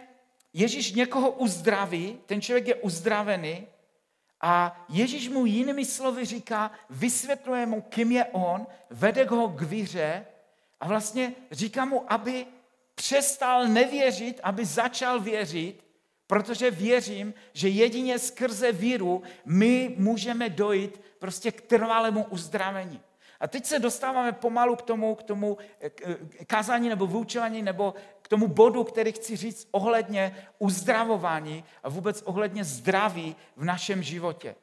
Ježíš 0.54 0.94
někoho 0.94 1.32
uzdraví, 1.32 2.20
ten 2.26 2.42
člověk 2.42 2.68
je 2.68 2.76
uzdravený 2.76 3.68
a 4.42 4.86
Ježíš 4.90 5.30
mu 5.30 5.46
jinými 5.46 5.86
slovy 5.86 6.26
říká, 6.26 6.72
vysvětluje 6.90 7.66
mu, 7.66 7.82
kým 7.82 8.12
je 8.12 8.26
on, 8.26 8.68
vede 8.90 9.26
ho 9.26 9.48
k 9.48 9.62
víře 9.62 10.26
a 10.80 10.88
vlastně 10.88 11.34
říká 11.52 11.86
mu, 11.86 12.14
aby 12.14 12.46
přestal 12.96 13.68
nevěřit, 13.68 14.40
aby 14.44 14.66
začal 14.66 15.20
věřit, 15.20 15.84
protože 16.28 16.72
věřím, 16.72 17.34
že 17.54 17.70
jedině 17.70 18.20
skrze 18.20 18.72
víru 18.72 19.24
my 19.46 19.96
můžeme 19.98 20.50
dojít 20.50 21.02
prostě 21.20 21.52
k 21.52 21.62
trvalému 21.62 22.24
uzdravení. 22.30 23.02
A 23.40 23.48
teď 23.48 23.66
se 23.66 23.80
dostáváme 23.80 24.32
pomalu 24.32 24.76
k 24.76 24.82
tomu, 24.82 25.16
k 25.16 25.24
tomu 25.24 25.58
eh, 25.82 25.92
eh, 26.40 26.46
kázání 26.46 26.90
nebo 26.90 27.08
vyučování 27.08 27.62
nebo 27.62 27.94
k 28.22 28.28
tomu 28.28 28.48
bodu, 28.48 28.84
který 28.84 29.12
chci 29.12 29.36
říct 29.36 29.68
ohledně 29.72 30.48
uzdravování 30.60 31.64
a 31.84 31.90
vůbec 31.90 32.22
ohledně 32.22 32.64
zdraví 32.64 33.36
v 33.56 33.66
našem 33.66 34.04
životě. 34.04 34.56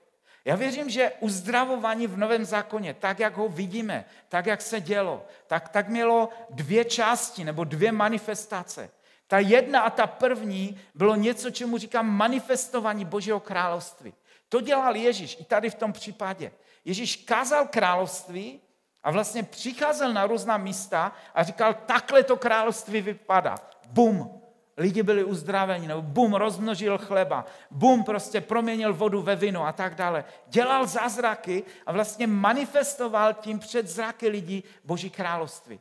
Já 0.44 0.56
věřím, 0.56 0.90
že 0.90 1.12
uzdravování 1.20 2.06
v 2.06 2.16
Novém 2.16 2.44
zákoně, 2.44 2.94
tak 2.94 3.18
jak 3.18 3.36
ho 3.36 3.48
vidíme, 3.48 4.04
tak 4.28 4.46
jak 4.46 4.62
se 4.62 4.80
dělo, 4.80 5.24
tak, 5.46 5.68
tak 5.68 5.88
mělo 5.88 6.28
dvě 6.50 6.84
části 6.84 7.44
nebo 7.44 7.64
dvě 7.64 7.92
manifestace. 7.92 8.90
Ta 9.26 9.38
jedna 9.38 9.80
a 9.80 9.90
ta 9.90 10.06
první 10.06 10.80
bylo 10.94 11.16
něco, 11.16 11.50
čemu 11.50 11.78
říkám 11.78 12.10
manifestování 12.10 13.04
Božího 13.04 13.40
království. 13.40 14.14
To 14.48 14.60
dělal 14.60 14.96
Ježíš 14.96 15.36
i 15.40 15.44
tady 15.44 15.70
v 15.70 15.74
tom 15.74 15.92
případě. 15.92 16.52
Ježíš 16.84 17.16
kázal 17.16 17.68
království 17.68 18.60
a 19.06 19.10
vlastně 19.10 19.42
přicházel 19.42 20.12
na 20.12 20.26
různá 20.26 20.56
místa 20.56 21.12
a 21.34 21.42
říkal, 21.42 21.74
takhle 21.74 22.22
to 22.22 22.36
království 22.36 23.00
vypadá. 23.00 23.54
Bum, 23.88 24.42
lidi 24.76 25.02
byli 25.02 25.24
uzdraveni, 25.24 25.86
nebo 25.86 26.02
bum, 26.02 26.34
rozmnožil 26.34 26.98
chleba, 26.98 27.44
bum, 27.70 28.04
prostě 28.04 28.40
proměnil 28.40 28.94
vodu 28.94 29.22
ve 29.22 29.36
víno 29.36 29.66
a 29.66 29.72
tak 29.72 29.94
dále. 29.94 30.24
Dělal 30.46 30.86
zázraky 30.86 31.64
a 31.86 31.92
vlastně 31.92 32.26
manifestoval 32.26 33.34
tím 33.34 33.58
před 33.58 33.88
zraky 33.88 34.28
lidí 34.28 34.64
Boží 34.84 35.10
království. 35.10 35.80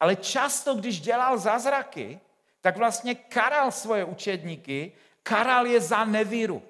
Ale 0.00 0.16
často, 0.16 0.74
když 0.74 1.00
dělal 1.00 1.38
zázraky, 1.38 2.20
tak 2.60 2.76
vlastně 2.76 3.14
karal 3.14 3.70
svoje 3.70 4.04
učedníky, 4.04 4.92
karal 5.22 5.66
je 5.66 5.80
za 5.80 6.04
nevíru. 6.04 6.62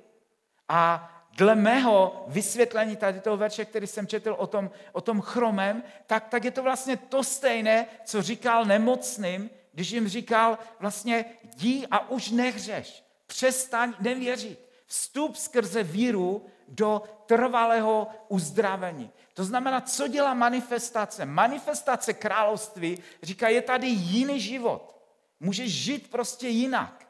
A 0.69 1.11
dle 1.37 1.55
mého 1.55 2.25
vysvětlení 2.27 2.97
tady 2.97 3.21
toho 3.21 3.37
verše, 3.37 3.65
který 3.65 3.87
jsem 3.87 4.07
četl 4.07 4.35
o 4.39 4.47
tom, 4.47 4.71
o 4.93 5.01
tom 5.01 5.21
chromem, 5.21 5.83
tak, 6.07 6.29
tak 6.29 6.45
je 6.45 6.51
to 6.51 6.63
vlastně 6.63 6.97
to 6.97 7.25
stejné, 7.25 7.87
co 8.05 8.23
říkal 8.23 8.65
nemocným, 8.65 9.51
když 9.73 9.91
jim 9.91 10.09
říkal 10.09 10.59
vlastně 10.81 11.25
jdi 11.43 11.87
a 11.91 12.11
už 12.11 12.31
nehřeš, 12.31 13.05
přestaň 13.27 13.95
nevěřit. 14.01 14.69
Vstup 14.87 15.37
skrze 15.37 15.83
víru 15.83 16.47
do 16.69 17.03
trvalého 17.27 18.09
uzdravení. 18.29 19.11
To 19.35 19.45
znamená, 19.45 19.81
co 19.81 20.09
dělá 20.09 20.35
manifestace? 20.35 21.27
Manifestace 21.27 22.13
království 22.13 22.99
říká, 23.23 23.49
je 23.49 23.63
tady 23.63 23.87
jiný 23.87 24.41
život. 24.41 24.97
Můžeš 25.41 25.73
žít 25.73 26.11
prostě 26.11 26.49
jinak. 26.49 27.02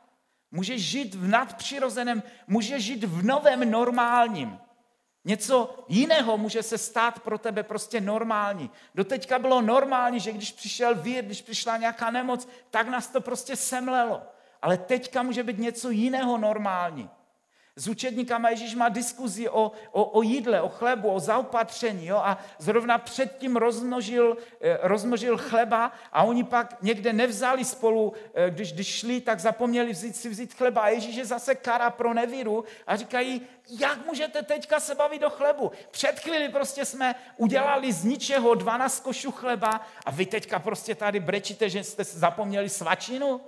Můžeš 0.53 0.83
žít 0.83 1.15
v 1.15 1.29
nadpřirozeném, 1.29 2.23
můžeš 2.47 2.85
žít 2.85 3.05
v 3.05 3.25
novém 3.25 3.71
normálním. 3.71 4.59
Něco 5.25 5.85
jiného 5.89 6.39
může 6.39 6.63
se 6.63 6.79
stát 6.79 7.21
pro 7.21 7.39
tebe 7.39 7.63
prostě 7.63 8.01
normální. 8.01 8.71
Doteďka 8.95 9.39
bylo 9.39 9.63
normální, 9.63 10.21
že 10.21 10.33
když 10.33 10.53
přišel 10.53 10.95
vír, 10.95 11.25
když 11.25 11.43
přišla 11.43 11.77
nějaká 11.77 12.11
nemoc, 12.11 12.49
tak 12.71 12.89
nás 12.89 13.09
to 13.09 13.21
prostě 13.21 13.57
semlelo. 13.57 14.23
Ale 14.63 14.77
teďka 14.77 15.23
může 15.23 15.43
být 15.43 15.59
něco 15.59 15.91
jiného 15.91 16.39
normální. 16.39 17.11
S 17.77 17.89
učedníkama 17.89 18.51
Ježíš 18.51 18.75
má 18.75 18.89
diskuzi 18.89 19.49
o, 19.49 19.73
o, 19.93 20.05
o 20.05 20.23
jídle, 20.23 20.61
o 20.61 20.69
chlebu, 20.69 21.09
o 21.09 21.21
zaopatření. 21.21 22.07
Jo? 22.07 22.17
A 22.17 22.39
zrovna 22.59 22.99
předtím 22.99 23.57
rozmnožil, 23.57 24.37
eh, 24.61 24.79
rozmnožil 24.83 25.39
chleba 25.39 25.93
a 26.13 26.23
oni 26.23 26.45
pak 26.45 26.83
někde 26.83 27.13
nevzali 27.13 27.65
spolu, 27.65 28.13
eh, 28.35 28.51
když, 28.51 28.73
když 28.73 28.87
šli, 28.87 29.21
tak 29.21 29.41
zapomněli 29.41 29.93
vzít, 29.93 30.17
si 30.17 30.29
vzít 30.29 30.55
chleba. 30.55 30.81
A 30.81 30.89
Ježíš 30.89 31.17
je 31.17 31.27
zase 31.27 31.55
kara 31.55 31.91
pro 31.91 32.15
nevíru 32.15 32.65
a 32.87 32.97
říkají, 32.97 33.43
jak 33.69 34.07
můžete 34.07 34.43
teďka 34.43 34.81
se 34.81 34.95
bavit 34.95 35.23
o 35.23 35.31
chlebu? 35.31 35.73
Před 35.91 36.21
chvíli 36.21 36.49
prostě 36.49 36.85
jsme 36.85 37.15
udělali 37.37 37.93
z 37.93 38.05
ničeho 38.05 38.55
12 38.55 39.01
košů 39.01 39.31
chleba 39.31 39.81
a 40.05 40.11
vy 40.11 40.27
teďka 40.27 40.59
prostě 40.59 40.95
tady 40.95 41.21
brečíte, 41.21 41.71
že 41.71 41.85
jste 41.85 42.05
zapomněli 42.05 42.69
svačinu? 42.69 43.41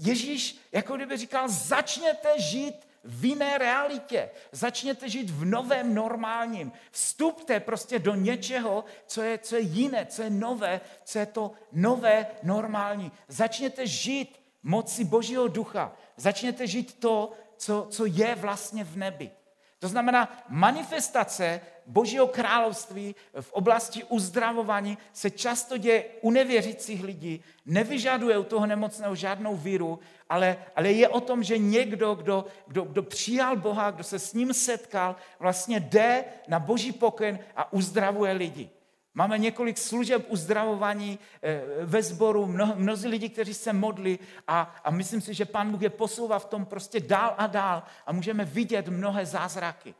Ježíš 0.00 0.68
jako 0.72 0.96
kdyby 0.96 1.16
říkal, 1.16 1.48
začněte 1.48 2.40
žít 2.40 2.74
v 3.04 3.24
jiné 3.24 3.58
realitě. 3.58 4.30
Začněte 4.52 5.08
žít 5.08 5.30
v 5.30 5.44
novém 5.44 5.94
normálním. 5.94 6.72
Vstupte 6.90 7.60
prostě 7.60 7.98
do 7.98 8.14
něčeho, 8.14 8.84
co 9.06 9.22
je, 9.22 9.38
co 9.38 9.56
je 9.56 9.62
jiné, 9.62 10.06
co 10.06 10.22
je 10.22 10.30
nové, 10.30 10.80
co 11.04 11.18
je 11.18 11.26
to 11.26 11.52
nové 11.72 12.26
normální. 12.42 13.12
Začněte 13.28 13.86
žít 13.86 14.40
moci 14.62 15.04
Božího 15.04 15.48
ducha. 15.48 15.92
Začněte 16.16 16.66
žít 16.66 17.00
to, 17.00 17.32
co, 17.56 17.86
co 17.90 18.06
je 18.06 18.34
vlastně 18.34 18.84
v 18.84 18.96
nebi. 18.96 19.30
To 19.78 19.88
znamená, 19.88 20.44
manifestace 20.48 21.60
Božího 21.90 22.26
království 22.26 23.14
v 23.40 23.52
oblasti 23.52 24.04
uzdravování 24.04 24.98
se 25.12 25.30
často 25.30 25.76
děje 25.76 26.04
u 26.20 26.30
nevěřících 26.30 27.04
lidí, 27.04 27.42
nevyžaduje 27.66 28.38
u 28.38 28.44
toho 28.44 28.66
nemocného 28.66 29.14
žádnou 29.14 29.56
víru, 29.56 29.98
ale, 30.28 30.56
ale 30.76 30.92
je 30.92 31.08
o 31.08 31.20
tom, 31.20 31.42
že 31.42 31.58
někdo, 31.58 32.14
kdo, 32.14 32.44
kdo, 32.66 32.84
kdo 32.84 33.02
přijal 33.02 33.56
Boha, 33.56 33.90
kdo 33.90 34.04
se 34.04 34.18
s 34.18 34.34
ním 34.34 34.54
setkal, 34.54 35.16
vlastně 35.38 35.80
jde 35.80 36.24
na 36.48 36.58
Boží 36.58 36.92
pokyn 36.92 37.38
a 37.56 37.72
uzdravuje 37.72 38.32
lidi. 38.32 38.70
Máme 39.14 39.38
několik 39.38 39.78
služeb 39.78 40.26
uzdravování 40.28 41.18
eh, 41.42 41.62
ve 41.84 42.02
sboru, 42.02 42.46
mno, 42.46 42.72
mnozí 42.76 43.08
lidi, 43.08 43.28
kteří 43.28 43.54
se 43.54 43.72
modlí 43.72 44.18
a, 44.46 44.74
a 44.84 44.90
myslím 44.90 45.20
si, 45.20 45.34
že 45.34 45.44
Pán 45.44 45.70
Bůh 45.70 45.82
je 45.82 45.90
posouvá 45.90 46.38
v 46.38 46.44
tom 46.44 46.66
prostě 46.66 47.00
dál 47.00 47.34
a 47.38 47.46
dál 47.46 47.82
a 48.06 48.12
můžeme 48.12 48.44
vidět 48.44 48.88
mnohé 48.88 49.26
zázraky. 49.26 49.94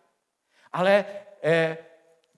Ale 0.72 1.04
eh, 1.42 1.78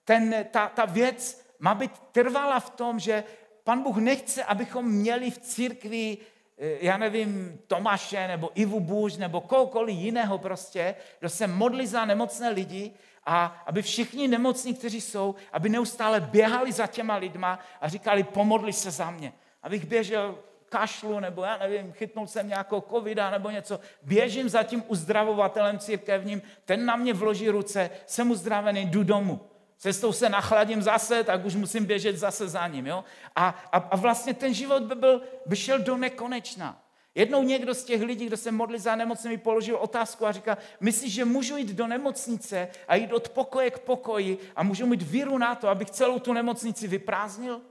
ten, 0.05 0.45
ta, 0.51 0.67
ta 0.67 0.85
věc 0.85 1.45
má 1.59 1.75
být 1.75 1.91
trvala 2.11 2.59
v 2.59 2.69
tom, 2.69 2.99
že 2.99 3.23
Pan 3.63 3.83
Bůh 3.83 3.97
nechce, 3.97 4.43
abychom 4.43 4.85
měli 4.91 5.31
v 5.31 5.37
církvi 5.37 6.17
eh, 6.57 6.77
já 6.81 6.97
nevím, 6.97 7.59
Tomáše 7.67 8.27
nebo 8.27 8.51
Ivu 8.55 8.79
Bůž 8.79 9.17
nebo 9.17 9.41
kohokoliv 9.41 9.95
jiného 9.97 10.37
prostě, 10.37 10.95
kdo 11.19 11.29
se 11.29 11.47
modlí 11.47 11.87
za 11.87 12.05
nemocné 12.05 12.49
lidi, 12.49 12.91
a 13.25 13.63
aby 13.65 13.81
všichni 13.81 14.27
nemocní, 14.27 14.73
kteří 14.73 15.01
jsou, 15.01 15.35
aby 15.51 15.69
neustále 15.69 16.21
běhali 16.21 16.71
za 16.71 16.87
těma 16.87 17.15
lidma 17.15 17.59
a 17.81 17.89
říkali, 17.89 18.23
pomodli 18.23 18.73
se 18.73 18.91
za 18.91 19.11
mě. 19.11 19.33
Abych 19.63 19.85
běžel 19.85 20.37
kašlu, 20.73 21.19
nebo 21.19 21.43
já 21.43 21.57
nevím, 21.57 21.91
chytnul 21.91 22.27
jsem 22.27 22.47
nějakou 22.47 22.81
covida 22.81 23.29
nebo 23.29 23.49
něco. 23.49 23.79
Běžím 24.03 24.49
za 24.49 24.63
tím 24.63 24.83
uzdravovatelem 24.87 25.79
církevním, 25.79 26.41
ten 26.65 26.85
na 26.85 26.95
mě 26.95 27.13
vloží 27.13 27.49
ruce, 27.49 27.89
jsem 28.05 28.31
uzdravený, 28.31 28.85
jdu 28.85 29.03
domů. 29.03 29.39
Cestou 29.77 30.11
se 30.11 30.29
nachladím 30.29 30.81
zase, 30.81 31.23
tak 31.23 31.45
už 31.45 31.55
musím 31.55 31.85
běžet 31.85 32.17
zase 32.17 32.47
za 32.47 32.67
ním. 32.67 32.87
Jo? 32.87 33.03
A, 33.35 33.55
a, 33.71 33.77
a 33.77 33.95
vlastně 33.95 34.33
ten 34.33 34.53
život 34.53 34.83
by, 34.83 34.95
byl, 34.95 35.21
by 35.45 35.55
šel 35.55 35.79
do 35.79 35.97
nekonečna. 35.97 36.81
Jednou 37.15 37.43
někdo 37.43 37.73
z 37.73 37.83
těch 37.83 38.01
lidí, 38.01 38.25
kdo 38.25 38.37
se 38.37 38.51
modlí 38.51 38.79
za 38.79 38.95
nemocný, 38.95 39.29
mi 39.29 39.37
položil 39.37 39.77
otázku 39.77 40.25
a 40.25 40.31
říká, 40.31 40.57
myslíš, 40.79 41.13
že 41.13 41.25
můžu 41.25 41.57
jít 41.57 41.75
do 41.77 41.87
nemocnice 41.87 42.67
a 42.87 42.95
jít 42.95 43.13
od 43.13 43.29
pokoje 43.29 43.71
k 43.71 43.79
pokoji 43.79 44.37
a 44.55 44.63
můžu 44.63 44.85
mít 44.85 45.01
víru 45.01 45.37
na 45.37 45.55
to, 45.55 45.69
abych 45.69 45.89
celou 45.89 46.19
tu 46.19 46.33
nemocnici 46.33 46.87
vyprázdnil? 46.87 47.61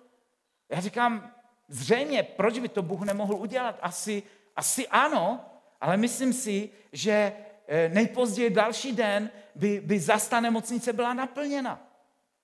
Já 0.70 0.80
říkám, 0.80 1.32
zřejmě, 1.72 2.22
proč 2.22 2.58
by 2.58 2.68
to 2.68 2.82
Bůh 2.82 3.02
nemohl 3.02 3.34
udělat? 3.34 3.78
Asi, 3.82 4.22
asi 4.56 4.88
ano, 4.88 5.44
ale 5.80 5.96
myslím 5.96 6.32
si, 6.32 6.70
že 6.92 7.32
eh, 7.68 7.88
nejpozději 7.88 8.50
další 8.50 8.92
den 8.92 9.30
by, 9.54 9.80
by 9.80 10.00
zase 10.00 10.30
ta 10.30 10.40
nemocnice 10.40 10.92
byla 10.92 11.14
naplněna. 11.14 11.88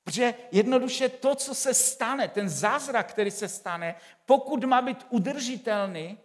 Protože 0.05 0.35
jednoduše 0.53 1.09
to, 1.09 1.35
co 1.35 1.55
se 1.55 1.75
stane, 1.75 2.29
ten 2.29 2.49
zázrak, 2.49 3.11
který 3.11 3.31
se 3.31 3.49
stane, 3.49 3.95
pokud 4.27 4.65
má 4.65 4.83
být 4.83 5.07
udržitelný, 5.11 6.19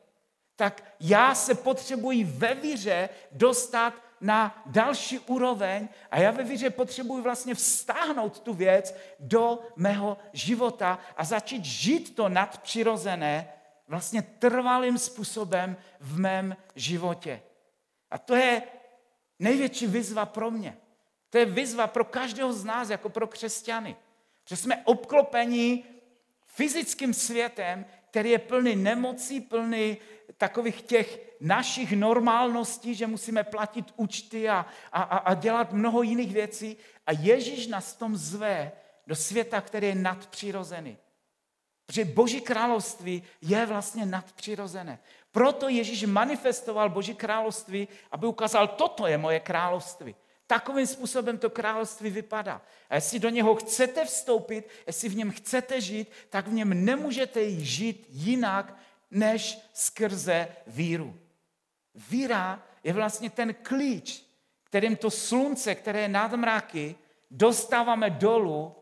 tak 0.56 0.84
já 1.00 1.36
se 1.36 1.56
potřebuji 1.56 2.24
ve 2.24 2.56
víře 2.56 3.10
dostat 3.32 3.94
na 4.24 4.64
další 4.66 5.20
úroveň 5.20 5.90
a 6.12 6.20
já 6.20 6.32
ve 6.32 6.44
víře 6.44 6.70
potřebuji 6.70 7.22
vlastně 7.22 7.56
vztáhnout 7.56 8.40
tu 8.40 8.54
věc 8.54 8.96
do 9.20 9.60
mého 9.76 10.18
života 10.34 11.00
a 11.18 11.24
začít 11.24 11.66
žít 11.66 12.16
to 12.16 12.30
nadpřirozené 12.30 13.54
vlastně 13.88 14.22
trvalým 14.22 14.98
způsobem 14.98 15.78
v 16.00 16.20
mém 16.20 16.58
životě. 16.76 17.42
A 18.12 18.18
to 18.18 18.36
je 18.36 18.62
největší 19.40 19.88
výzva 19.88 20.26
pro 20.26 20.52
mě. 20.52 20.78
To 21.30 21.38
je 21.38 21.46
výzva 21.46 21.88
pro 21.88 22.06
každého 22.06 22.54
z 22.54 22.64
nás, 22.64 22.90
jako 22.90 23.10
pro 23.10 23.28
křesťany. 23.28 23.96
Že 24.48 24.56
jsme 24.58 24.82
obklopeni 24.86 25.84
fyzickým 26.46 27.14
světem, 27.14 27.86
který 28.10 28.30
je 28.30 28.40
plný 28.40 28.76
nemocí, 28.76 29.42
plný 29.42 29.98
takových 30.44 30.82
těch 30.82 31.20
našich 31.40 31.92
normálností, 31.96 32.96
že 32.96 33.08
musíme 33.08 33.44
platit 33.44 33.86
účty 33.96 34.50
a, 34.50 34.66
a, 34.92 35.02
a 35.02 35.34
dělat 35.34 35.72
mnoho 35.72 36.04
jiných 36.04 36.34
věcí. 36.34 36.78
A 37.08 37.12
Ježíš 37.12 37.68
nás 37.68 37.96
tom 37.96 38.16
zve 38.16 38.72
do 39.08 39.16
světa, 39.16 39.62
který 39.62 39.88
je 39.88 39.96
nadpřirozený. 39.96 40.98
Protože 41.86 42.06
Boží 42.06 42.42
království 42.42 43.24
je 43.42 43.66
vlastně 43.66 44.06
nadpřirozené. 44.06 45.00
Proto 45.32 45.70
Ježíš 45.70 46.04
manifestoval 46.04 46.90
Boží 46.90 47.16
království, 47.16 47.88
aby 48.12 48.28
ukázal, 48.28 48.68
toto 48.68 49.08
je 49.08 49.18
moje 49.18 49.40
království. 49.40 50.16
Takovým 50.48 50.88
způsobem 50.88 51.38
to 51.38 51.50
království 51.50 52.10
vypadá. 52.10 52.62
A 52.90 52.96
jestli 52.96 53.20
do 53.20 53.30
něho 53.30 53.56
chcete 53.56 54.06
vstoupit, 54.06 54.68
jestli 54.88 55.10
v 55.10 55.16
něm 55.16 55.32
chcete 55.32 55.82
žít, 55.82 56.12
tak 56.30 56.48
v 56.48 56.54
něm 56.54 56.86
nemůžete 56.86 57.52
žít 57.52 58.06
jinak, 58.10 58.76
než 59.14 59.60
skrze 59.74 60.48
víru. 60.68 61.20
Víra 62.10 62.64
je 62.84 62.94
vlastně 62.94 63.30
ten 63.30 63.54
klíč, 63.54 64.26
kterým 64.64 64.96
to 64.96 65.12
slunce, 65.12 65.76
které 65.76 66.02
je 66.02 66.08
nad 66.08 66.32
mraky, 66.34 66.96
dostáváme 67.32 68.10
dolů 68.10 68.76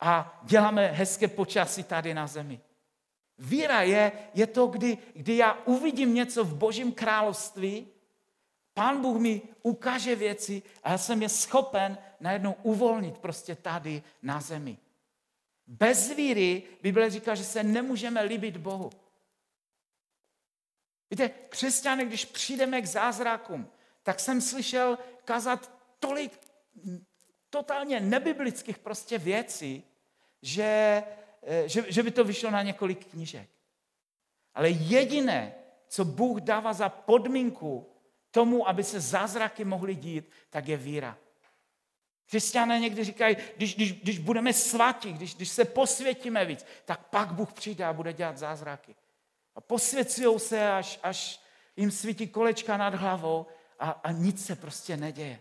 a 0.00 0.40
děláme 0.44 0.86
hezké 0.86 1.28
počasí 1.28 1.82
tady 1.82 2.14
na 2.14 2.26
zemi. 2.26 2.60
Víra 3.38 3.82
je, 3.82 4.12
je 4.34 4.46
to, 4.46 4.66
kdy, 4.66 4.98
kdy 5.14 5.36
já 5.36 5.52
uvidím 5.64 6.14
něco 6.14 6.44
v 6.44 6.54
Božím 6.54 6.92
království, 6.92 7.86
Pán 8.76 9.00
Bůh 9.00 9.20
mi 9.20 9.42
ukáže 9.62 10.16
věci 10.16 10.62
a 10.82 10.90
já 10.90 10.98
jsem 10.98 11.22
je 11.22 11.28
schopen 11.28 11.98
najednou 12.20 12.54
uvolnit 12.62 13.18
prostě 13.18 13.54
tady 13.54 14.02
na 14.22 14.40
zemi. 14.40 14.78
Bez 15.66 16.16
víry 16.16 16.62
Bible 16.82 17.10
říká, 17.10 17.34
že 17.34 17.44
se 17.44 17.62
nemůžeme 17.62 18.22
líbit 18.22 18.56
Bohu. 18.56 18.90
Víte, 21.10 21.28
křesťané, 21.28 22.04
když 22.04 22.24
přijdeme 22.24 22.82
k 22.82 22.86
zázrakům, 22.86 23.68
tak 24.02 24.20
jsem 24.20 24.40
slyšel 24.40 24.98
kazat 25.24 25.72
tolik 26.00 26.40
totálně 27.50 28.00
nebiblických 28.00 28.78
prostě 28.78 29.18
věcí, 29.18 29.84
že, 30.42 31.02
eh, 31.42 31.68
že, 31.68 31.84
že 31.88 32.02
by 32.02 32.10
to 32.10 32.24
vyšlo 32.24 32.50
na 32.50 32.62
několik 32.62 33.06
knížek. 33.06 33.48
Ale 34.54 34.70
jediné, 34.70 35.54
co 35.88 36.04
Bůh 36.04 36.40
dává 36.40 36.72
za 36.72 36.88
podmínku 36.88 37.92
tomu, 38.30 38.68
aby 38.68 38.84
se 38.84 39.00
zázraky 39.00 39.64
mohly 39.64 39.94
dít, 39.94 40.30
tak 40.50 40.68
je 40.68 40.76
víra. 40.76 41.18
Křesťané 42.26 42.80
někdy 42.80 43.04
říkají, 43.04 43.36
když, 43.56 43.74
když, 43.74 43.92
když 43.92 44.18
budeme 44.18 44.52
svatí, 44.52 45.12
když, 45.12 45.34
když 45.34 45.48
se 45.48 45.64
posvětíme 45.64 46.44
víc, 46.44 46.66
tak 46.84 47.06
pak 47.06 47.32
Bůh 47.32 47.52
přijde 47.52 47.84
a 47.84 47.92
bude 47.92 48.12
dělat 48.12 48.38
zázraky. 48.38 48.94
A 49.56 49.60
posvěcují 49.60 50.40
se, 50.40 50.70
až, 50.72 51.00
až 51.02 51.40
jim 51.76 51.90
svítí 51.90 52.28
kolečka 52.28 52.76
nad 52.76 52.94
hlavou 52.94 53.46
a, 53.78 53.90
a 53.90 54.12
nic 54.12 54.46
se 54.46 54.56
prostě 54.56 54.96
neděje. 54.96 55.40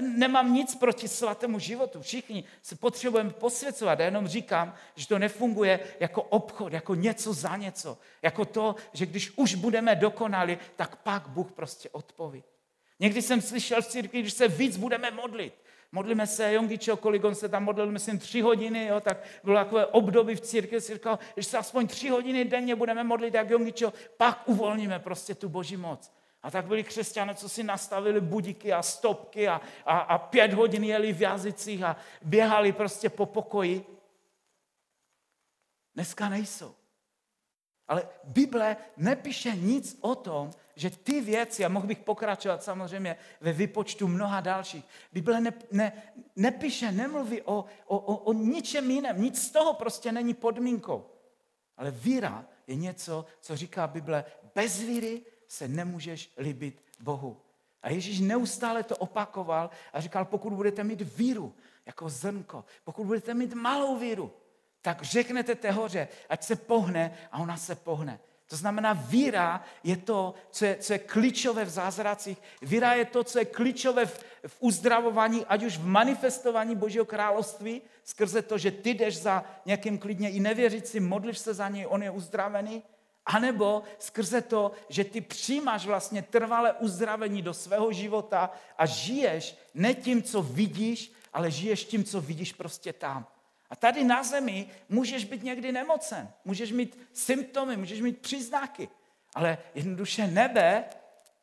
Nemám 0.00 0.54
nic 0.54 0.74
proti 0.74 1.08
svatému 1.08 1.58
životu. 1.58 2.02
Všichni 2.02 2.44
se 2.62 2.76
potřebujeme 2.76 3.30
posvěcovat. 3.30 3.98
Já 3.98 4.04
jenom 4.04 4.28
říkám, 4.28 4.74
že 4.94 5.08
to 5.08 5.18
nefunguje 5.18 5.80
jako 6.00 6.22
obchod, 6.22 6.72
jako 6.72 6.94
něco 6.94 7.32
za 7.32 7.56
něco. 7.56 7.98
Jako 8.22 8.44
to, 8.44 8.76
že 8.92 9.06
když 9.06 9.32
už 9.36 9.54
budeme 9.54 9.94
dokonali, 9.94 10.58
tak 10.76 10.96
pak 10.96 11.28
Bůh 11.28 11.52
prostě 11.52 11.88
odpoví. 11.90 12.44
Někdy 13.00 13.22
jsem 13.22 13.40
slyšel 13.40 13.82
v 13.82 13.86
církvi, 13.86 14.20
když 14.20 14.32
se 14.32 14.48
víc 14.48 14.76
budeme 14.76 15.10
modlit. 15.10 15.61
Modlíme 15.92 16.26
se, 16.26 16.54
kolik 17.00 17.24
on 17.24 17.34
se 17.34 17.48
tam 17.48 17.64
modlil, 17.64 17.90
myslím, 17.90 18.18
tři 18.18 18.40
hodiny, 18.40 18.86
jo, 18.86 19.00
tak 19.00 19.18
bylo 19.44 19.56
takové 19.56 19.86
období 19.86 20.34
v 20.34 20.40
církvi, 20.40 20.80
si 20.80 20.94
říkal, 20.94 21.18
že 21.36 21.42
se 21.42 21.58
aspoň 21.58 21.86
tři 21.86 22.08
hodiny 22.08 22.44
denně 22.44 22.76
budeme 22.76 23.04
modlit, 23.04 23.34
jak 23.34 23.50
Jongičo, 23.50 23.92
pak 24.16 24.42
uvolníme 24.46 24.98
prostě 24.98 25.34
tu 25.34 25.48
boží 25.48 25.76
moc. 25.76 26.12
A 26.42 26.50
tak 26.50 26.66
byli 26.66 26.84
křesťané, 26.84 27.34
co 27.34 27.48
si 27.48 27.62
nastavili 27.62 28.20
budiky 28.20 28.72
a 28.72 28.82
stopky 28.82 29.48
a, 29.48 29.60
a, 29.84 29.98
a 29.98 30.18
pět 30.18 30.52
hodin 30.52 30.84
jeli 30.84 31.12
v 31.12 31.20
jazycích 31.20 31.82
a 31.82 31.96
běhali 32.22 32.72
prostě 32.72 33.10
po 33.10 33.26
pokoji. 33.26 33.86
Dneska 35.94 36.28
nejsou. 36.28 36.74
Ale 37.88 38.08
Bible 38.24 38.76
nepíše 38.96 39.50
nic 39.56 39.98
o 40.00 40.14
tom, 40.14 40.50
že 40.76 40.90
ty 40.90 41.20
věci, 41.20 41.64
a 41.64 41.68
mohl 41.68 41.86
bych 41.86 41.98
pokračovat 41.98 42.62
samozřejmě 42.62 43.16
ve 43.40 43.52
vypočtu 43.52 44.08
mnoha 44.08 44.40
dalších, 44.40 44.84
Bible 45.12 45.40
ne, 45.40 45.52
ne, 45.70 45.92
nepíše, 46.36 46.92
nemluví 46.92 47.42
o, 47.42 47.64
o, 47.86 47.98
o, 47.98 48.16
o 48.16 48.32
ničem 48.32 48.90
jiném, 48.90 49.22
nic 49.22 49.42
z 49.42 49.50
toho 49.50 49.74
prostě 49.74 50.12
není 50.12 50.34
podmínkou. 50.34 51.06
Ale 51.76 51.90
víra 51.90 52.44
je 52.66 52.74
něco, 52.74 53.26
co 53.40 53.56
říká 53.56 53.86
Bible, 53.86 54.24
bez 54.54 54.80
víry 54.80 55.22
se 55.48 55.68
nemůžeš 55.68 56.32
líbit 56.38 56.82
Bohu. 57.00 57.40
A 57.82 57.90
Ježíš 57.90 58.20
neustále 58.20 58.82
to 58.82 58.96
opakoval 58.96 59.70
a 59.92 60.00
říkal, 60.00 60.24
pokud 60.24 60.52
budete 60.52 60.84
mít 60.84 61.16
víru 61.16 61.54
jako 61.86 62.08
zrnko, 62.08 62.64
pokud 62.84 63.04
budete 63.04 63.34
mít 63.34 63.54
malou 63.54 63.96
víru, 63.98 64.32
tak 64.82 65.02
řeknete 65.02 65.54
té 65.54 65.70
hoře, 65.70 66.08
ať 66.28 66.42
se 66.42 66.56
pohne 66.56 67.18
a 67.32 67.38
ona 67.38 67.56
se 67.56 67.74
pohne. 67.74 68.20
To 68.52 68.56
znamená, 68.56 68.92
víra 68.92 69.64
je 69.84 69.96
to, 69.96 70.34
co 70.50 70.64
je, 70.64 70.76
co 70.76 70.92
je 70.92 70.98
klíčové 70.98 71.64
v 71.64 71.68
zázracích. 71.68 72.38
Víra 72.62 72.92
je 72.92 73.04
to, 73.04 73.24
co 73.24 73.38
je 73.38 73.44
klíčové 73.44 74.06
v, 74.06 74.24
v 74.46 74.56
uzdravování, 74.60 75.46
ať 75.46 75.62
už 75.62 75.78
v 75.78 75.86
manifestování 75.86 76.76
Božího 76.76 77.04
království, 77.04 77.82
skrze 78.04 78.42
to, 78.42 78.58
že 78.58 78.70
ty 78.70 78.90
jdeš 78.90 79.18
za 79.18 79.44
nějakým 79.66 79.98
klidně 79.98 80.30
i 80.30 80.40
nevěřícím, 80.40 81.08
modlíš 81.08 81.38
se 81.38 81.54
za 81.54 81.68
něj, 81.68 81.86
on 81.88 82.02
je 82.02 82.10
uzdravený, 82.10 82.82
anebo 83.26 83.82
skrze 83.98 84.40
to, 84.40 84.72
že 84.88 85.04
ty 85.04 85.20
přijímáš 85.20 85.86
vlastně 85.86 86.22
trvalé 86.22 86.72
uzdravení 86.72 87.42
do 87.42 87.54
svého 87.54 87.92
života 87.92 88.50
a 88.78 88.86
žiješ 88.86 89.56
ne 89.74 89.94
tím, 89.94 90.22
co 90.22 90.42
vidíš, 90.42 91.12
ale 91.32 91.50
žiješ 91.50 91.84
tím, 91.84 92.04
co 92.04 92.20
vidíš 92.20 92.52
prostě 92.52 92.92
tam. 92.92 93.26
A 93.72 93.76
tady 93.76 94.04
na 94.04 94.22
zemi 94.22 94.68
můžeš 94.88 95.24
být 95.24 95.42
někdy 95.42 95.72
nemocen, 95.72 96.30
můžeš 96.44 96.72
mít 96.72 97.08
symptomy, 97.12 97.76
můžeš 97.76 98.00
mít 98.00 98.18
příznaky, 98.18 98.88
ale 99.34 99.58
jednoduše 99.74 100.26
nebe 100.26 100.84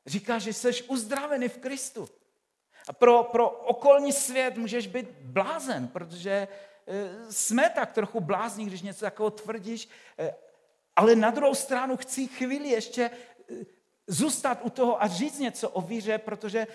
říká, 0.06 0.40
že 0.40 0.54
jsi 0.54 0.84
uzdravený 0.84 1.50
v 1.50 1.58
Kristu. 1.58 2.10
A 2.88 2.94
pro, 2.94 3.24
pro 3.24 3.50
okolní 3.50 4.12
svět 4.12 4.58
můžeš 4.58 4.88
být 4.88 5.08
blázen, 5.22 5.88
protože 5.88 6.32
e, 6.32 6.48
jsme 7.32 7.70
tak 7.70 7.92
trochu 7.92 8.20
blázní, 8.20 8.66
když 8.66 8.82
něco 8.82 9.06
takového 9.06 9.32
tvrdíš, 9.32 9.90
e, 10.20 10.36
ale 10.96 11.16
na 11.16 11.32
druhou 11.32 11.56
stranu 11.56 11.98
chci 11.98 12.28
chvíli 12.28 12.70
ještě 12.70 13.04
e, 13.04 13.12
zůstat 14.08 14.60
u 14.64 14.70
toho 14.70 15.04
a 15.04 15.08
říct 15.08 15.40
něco 15.40 15.70
o 15.70 15.82
víře, 15.82 16.18
protože 16.18 16.68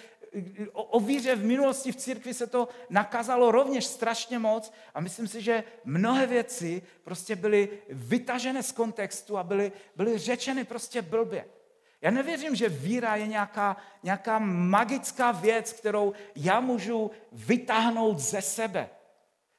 o, 0.73 0.83
o 0.83 1.01
víře 1.01 1.37
v 1.37 1.44
minulosti 1.44 1.92
v 1.92 1.97
církvi 1.97 2.35
se 2.35 2.47
to 2.47 2.68
nakazalo 2.90 3.51
rovněž 3.51 3.85
strašně 3.85 4.38
moc 4.38 4.73
a 4.94 5.01
myslím 5.01 5.29
si, 5.29 5.42
že 5.42 5.64
mnohé 5.85 6.27
věci 6.27 6.83
prostě 7.05 7.37
byly 7.37 7.68
vytažené 7.88 8.62
z 8.62 8.73
kontextu 8.73 9.38
a 9.38 9.42
byly, 9.42 9.73
byly 9.97 10.18
řečeny 10.18 10.64
prostě 10.64 11.03
blbě. 11.03 11.44
Já 12.01 12.11
nevěřím, 12.11 12.55
že 12.55 12.68
víra 12.68 13.16
je 13.16 13.27
nějaká, 13.27 13.77
nějaká 14.03 14.38
magická 14.38 15.33
věc, 15.33 15.73
kterou 15.73 16.12
já 16.37 16.61
můžu 16.61 17.11
vytáhnout 17.33 18.18
ze 18.18 18.42
sebe. 18.42 18.90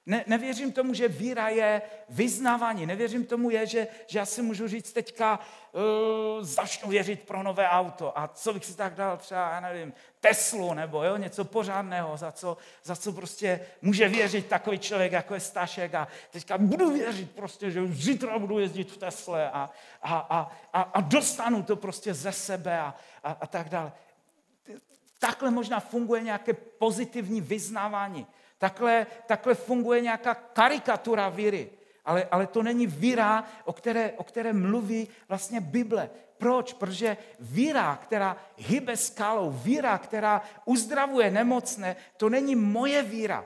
Ne, 0.08 0.24
nevěřím 0.28 0.72
tomu, 0.72 0.94
že 0.94 1.08
víra 1.08 1.50
je 1.50 1.82
vyznávání. 2.10 2.86
Nevěřím 2.86 3.26
tomu, 3.26 3.50
je, 3.50 3.66
že, 3.66 3.88
že 4.08 4.20
já 4.20 4.26
si 4.26 4.42
můžu 4.42 4.68
říct 4.68 4.94
teďka, 4.94 5.40
uh, 5.72 6.44
začnu 6.44 6.90
věřit 6.90 7.24
pro 7.24 7.44
nové 7.44 7.70
auto. 7.70 8.20
A 8.20 8.28
co 8.28 8.54
bych 8.54 8.66
si 8.66 8.78
tak 8.78 8.96
dal 8.96 9.18
třeba, 9.18 9.50
já 9.50 9.60
nevím, 9.60 9.94
Teslu 10.20 10.74
nebo 10.74 11.04
jo, 11.04 11.18
něco 11.18 11.46
pořádného, 11.46 12.18
za 12.18 12.32
co, 12.32 12.58
za 12.84 12.96
co 12.96 13.12
prostě 13.12 13.60
může 13.82 14.10
věřit 14.10 14.46
takový 14.46 14.80
člověk, 14.80 15.12
jako 15.12 15.34
je 15.34 15.40
Stašek. 15.40 15.96
A 15.96 16.08
teďka 16.32 16.58
budu 16.58 16.92
věřit 16.92 17.32
prostě, 17.32 17.72
že 17.72 17.88
zítra 17.88 18.40
budu 18.40 18.60
jezdit 18.60 18.92
v 18.92 18.98
Tesle 18.98 19.52
a, 19.52 19.70
a, 20.02 20.18
a, 20.18 20.52
a, 20.74 20.82
a 20.82 21.02
dostanu 21.02 21.64
to 21.64 21.76
prostě 21.76 22.14
ze 22.14 22.32
sebe 22.32 22.80
a, 22.80 22.96
a, 23.24 23.32
a 23.42 23.48
tak 23.48 23.70
dále. 23.70 23.92
Takhle 25.20 25.52
možná 25.52 25.80
funguje 25.80 26.22
nějaké 26.22 26.54
pozitivní 26.54 27.42
vyznávání. 27.42 28.28
Takhle, 28.58 29.08
takhle 29.26 29.56
funguje 29.56 30.02
nějaká 30.02 30.34
karikatura 30.34 31.30
víry. 31.30 31.70
Ale, 32.06 32.28
ale 32.32 32.48
to 32.48 32.64
není 32.64 32.88
víra, 32.88 33.44
o 33.64 33.74
které, 33.74 34.12
o 34.12 34.24
které 34.24 34.54
mluví 34.54 35.08
vlastně 35.28 35.62
Bible. 35.62 36.10
Proč? 36.38 36.74
Protože 36.74 37.18
víra, 37.40 38.00
která 38.04 38.38
hybe 38.58 38.98
skalou, 38.98 39.52
víra, 39.52 39.98
která 39.98 40.42
uzdravuje 40.66 41.32
nemocné, 41.32 41.96
to 42.18 42.30
není 42.30 42.56
moje 42.56 43.04
víra, 43.04 43.46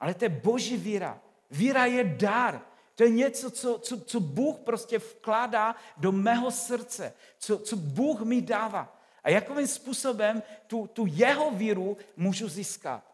ale 0.00 0.14
to 0.14 0.24
je 0.24 0.28
boží 0.28 0.76
víra. 0.76 1.20
Víra 1.50 1.84
je 1.84 2.04
dar. 2.04 2.60
To 2.94 3.02
je 3.02 3.10
něco, 3.10 3.50
co, 3.50 3.78
co, 3.78 4.00
co 4.00 4.20
Bůh 4.20 4.56
prostě 4.58 4.98
vkládá 4.98 5.76
do 5.96 6.12
mého 6.12 6.50
srdce, 6.50 7.14
co, 7.38 7.58
co 7.58 7.76
Bůh 7.76 8.20
mi 8.20 8.42
dává. 8.42 9.00
A 9.24 9.30
jakým 9.30 9.66
způsobem 9.66 10.42
tu, 10.66 10.86
tu 10.86 11.06
jeho 11.08 11.50
víru 11.50 11.96
můžu 12.16 12.48
získat? 12.48 13.11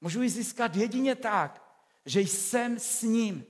Můžu 0.00 0.22
ji 0.22 0.28
získat 0.28 0.76
jedině 0.76 1.14
tak, 1.14 1.62
že 2.06 2.20
jsem 2.20 2.78
s 2.78 3.02
ním. 3.02 3.44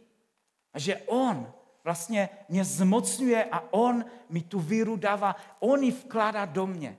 A 0.73 0.79
že 0.79 0.97
on 0.97 1.53
vlastně 1.85 2.29
mě 2.49 2.65
zmocňuje 2.65 3.45
a 3.45 3.73
on 3.73 4.05
mi 4.29 4.43
tu 4.43 4.61
víru 4.61 4.97
dává. 4.97 5.37
On 5.59 5.83
ji 5.83 5.91
vkládá 5.91 6.45
do 6.45 6.67
mě. 6.67 6.99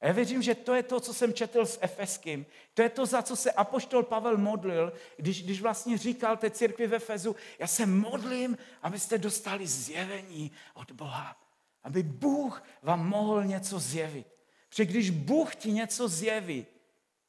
A 0.00 0.06
já 0.06 0.12
věřím, 0.12 0.42
že 0.42 0.54
to 0.54 0.74
je 0.74 0.82
to, 0.82 1.00
co 1.00 1.14
jsem 1.14 1.34
četl 1.34 1.66
s 1.66 1.78
Efeským. 1.80 2.46
To 2.74 2.82
je 2.82 2.88
to, 2.88 3.06
za 3.06 3.22
co 3.22 3.36
se 3.36 3.52
apoštol 3.52 4.02
Pavel 4.02 4.36
modlil, 4.36 4.92
když, 5.16 5.42
když 5.42 5.60
vlastně 5.60 5.98
říkal 5.98 6.36
té 6.36 6.50
církvi 6.50 6.86
v 6.86 6.94
Efezu, 6.94 7.36
já 7.58 7.66
se 7.66 7.86
modlím, 7.86 8.58
abyste 8.82 9.18
dostali 9.18 9.66
zjevení 9.66 10.50
od 10.74 10.92
Boha. 10.92 11.36
Aby 11.82 12.02
Bůh 12.02 12.62
vám 12.82 13.08
mohl 13.08 13.44
něco 13.44 13.78
zjevit. 13.78 14.26
Protože 14.68 14.84
když 14.84 15.10
Bůh 15.10 15.56
ti 15.56 15.72
něco 15.72 16.08
zjeví, 16.08 16.66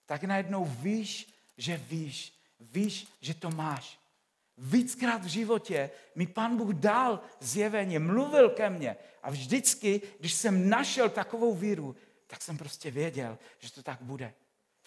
tak 0.10 0.24
najednou 0.24 0.66
víš, 0.66 1.30
že 1.58 1.78
víš. 1.78 2.34
Víš, 2.60 3.08
že 3.22 3.34
to 3.34 3.50
máš. 3.50 4.00
Víckrát 4.58 5.24
v 5.24 5.28
životě 5.28 5.90
mi 6.16 6.28
pan 6.28 6.58
Bůh 6.58 6.74
dal 6.74 7.22
zjevení, 7.40 8.00
mluvil 8.00 8.50
ke 8.50 8.70
mně. 8.70 8.96
A 9.24 9.30
vždycky, 9.30 10.02
když 10.20 10.34
jsem 10.34 10.70
našel 10.70 11.10
takovou 11.10 11.56
víru, 11.56 11.96
tak 12.28 12.42
jsem 12.42 12.58
prostě 12.58 12.92
věděl, 12.92 13.38
že 13.60 13.72
to 13.72 13.84
tak 13.84 14.02
bude. 14.02 14.34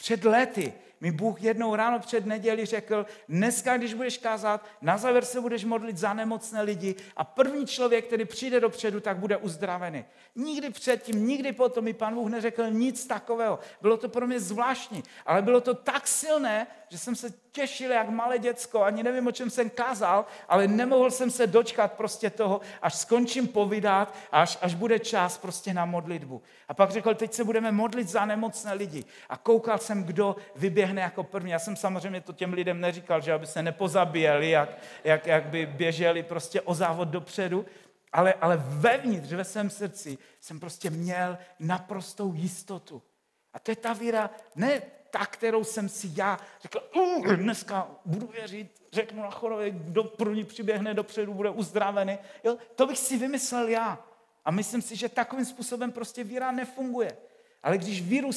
Před 0.03 0.25
lety 0.25 0.73
mi 1.01 1.12
Bůh 1.12 1.43
jednou 1.43 1.75
ráno 1.75 1.99
před 1.99 2.27
neděli 2.27 2.67
řekl, 2.67 3.07
dneska, 3.29 3.77
když 3.77 3.95
budeš 3.95 4.19
kázat, 4.19 4.67
na 4.81 4.99
závěr 4.99 5.25
se 5.25 5.41
budeš 5.41 5.65
modlit 5.65 5.99
za 5.99 6.15
nemocné 6.15 6.62
lidi 6.62 6.95
a 7.17 7.25
první 7.25 7.67
člověk, 7.67 8.07
který 8.07 8.25
přijde 8.25 8.61
dopředu, 8.61 9.01
tak 9.01 9.17
bude 9.17 9.37
uzdravený. 9.37 10.05
Nikdy 10.37 10.71
předtím, 10.71 11.27
nikdy 11.27 11.53
potom 11.53 11.85
mi 11.85 11.93
pan 11.93 12.15
Bůh 12.15 12.31
neřekl 12.31 12.71
nic 12.71 13.07
takového. 13.07 13.59
Bylo 13.81 13.97
to 13.97 14.09
pro 14.09 14.27
mě 14.27 14.41
zvláštní, 14.41 15.03
ale 15.27 15.43
bylo 15.43 15.61
to 15.61 15.75
tak 15.75 16.09
silné, 16.09 16.67
že 16.88 16.99
jsem 16.99 17.17
se 17.17 17.35
těšil 17.53 17.91
jak 17.91 18.09
malé 18.09 18.38
děcko, 18.38 18.83
ani 18.83 19.03
nevím, 19.03 19.27
o 19.27 19.33
čem 19.33 19.51
jsem 19.51 19.71
kázal, 19.71 20.27
ale 20.49 20.69
nemohl 20.69 21.11
jsem 21.11 21.31
se 21.31 21.47
dočkat 21.47 21.93
prostě 21.93 22.31
toho, 22.31 22.61
až 22.83 22.95
skončím 22.95 23.49
povídat, 23.49 24.15
až, 24.33 24.59
až 24.61 24.75
bude 24.75 24.99
čas 24.99 25.38
prostě 25.38 25.75
na 25.75 25.85
modlitbu. 25.85 26.43
A 26.69 26.75
pak 26.75 26.91
řekl, 26.91 27.15
teď 27.15 27.33
se 27.33 27.45
budeme 27.45 27.73
modlit 27.73 28.09
za 28.09 28.25
nemocné 28.25 28.73
lidi. 28.75 29.05
A 29.29 29.37
koukal 29.37 29.79
jsem, 29.79 30.05
kdo 30.05 30.37
vyběhne 30.57 31.03
jako 31.03 31.23
první. 31.25 31.51
Já 31.51 31.59
jsem 31.59 31.77
samozřejmě 31.77 32.21
to 32.21 32.33
těm 32.33 32.53
lidem 32.53 32.81
neříkal, 32.81 33.21
že 33.21 33.33
aby 33.33 33.47
se 33.47 33.62
nepozabíjeli, 33.62 34.51
jak, 34.51 34.69
jak, 35.05 35.27
jak 35.27 35.45
by 35.45 35.67
běželi 35.67 36.23
prostě 36.23 36.61
o 36.61 36.75
závod 36.75 37.09
dopředu, 37.09 37.67
ale, 38.12 38.35
ale 38.35 38.57
vevnitř, 38.57 39.33
ve 39.33 39.45
svém 39.45 39.71
srdci 39.71 40.19
jsem 40.41 40.61
prostě 40.61 40.91
měl 40.91 41.38
naprostou 41.61 42.35
jistotu. 42.35 43.03
A 43.53 43.59
to 43.59 43.71
je 43.71 43.77
ta 43.77 43.93
víra, 43.93 44.31
ne 44.57 44.83
ta, 45.12 45.27
kterou 45.27 45.64
jsem 45.64 45.88
si 45.88 46.11
já 46.14 46.38
řekl, 46.62 46.90
uh, 46.96 47.37
dneska 47.37 47.90
budu 48.05 48.27
věřit, 48.27 48.83
řeknu 48.92 49.22
na 49.22 49.31
chorově, 49.31 49.70
kdo 49.70 50.05
první 50.05 50.44
přiběhne 50.44 50.94
dopředu, 50.94 51.35
bude 51.35 51.51
uzdravený. 51.51 52.18
Jo, 52.44 52.59
to 52.75 52.87
bych 52.87 52.98
si 52.98 53.18
vymyslel 53.18 53.68
já. 53.68 54.05
A 54.44 54.51
myslím 54.51 54.83
si, 54.83 54.96
že 54.96 55.09
takovým 55.09 55.44
způsobem 55.44 55.92
prostě 55.92 56.25
víra 56.25 56.53
nefunguje. 56.53 57.16
Ale 57.62 57.79
když 57.79 58.03
víru 58.03 58.31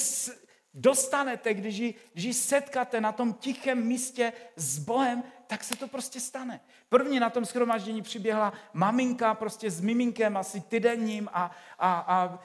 dostanete, 0.74 1.54
když 1.54 1.78
ji, 1.78 1.96
když 2.14 2.26
ji 2.26 2.34
setkáte 2.34 3.02
na 3.02 3.12
tom 3.12 3.34
tichém 3.34 3.88
místě 3.88 4.34
s 4.56 4.80
Bohem, 4.80 5.24
tak 5.48 5.64
se 5.64 5.78
to 5.78 5.88
prostě 5.88 6.20
stane. 6.20 6.60
První 6.90 7.20
na 7.20 7.30
tom 7.30 7.46
schromaždění 7.46 8.02
přiběhla 8.02 8.54
maminka 8.74 9.34
prostě 9.34 9.72
s 9.72 9.82
miminkem 9.82 10.38
asi 10.38 10.62
týdenním 10.62 11.30
a, 11.34 11.52
a, 11.80 12.00
a 12.00 12.40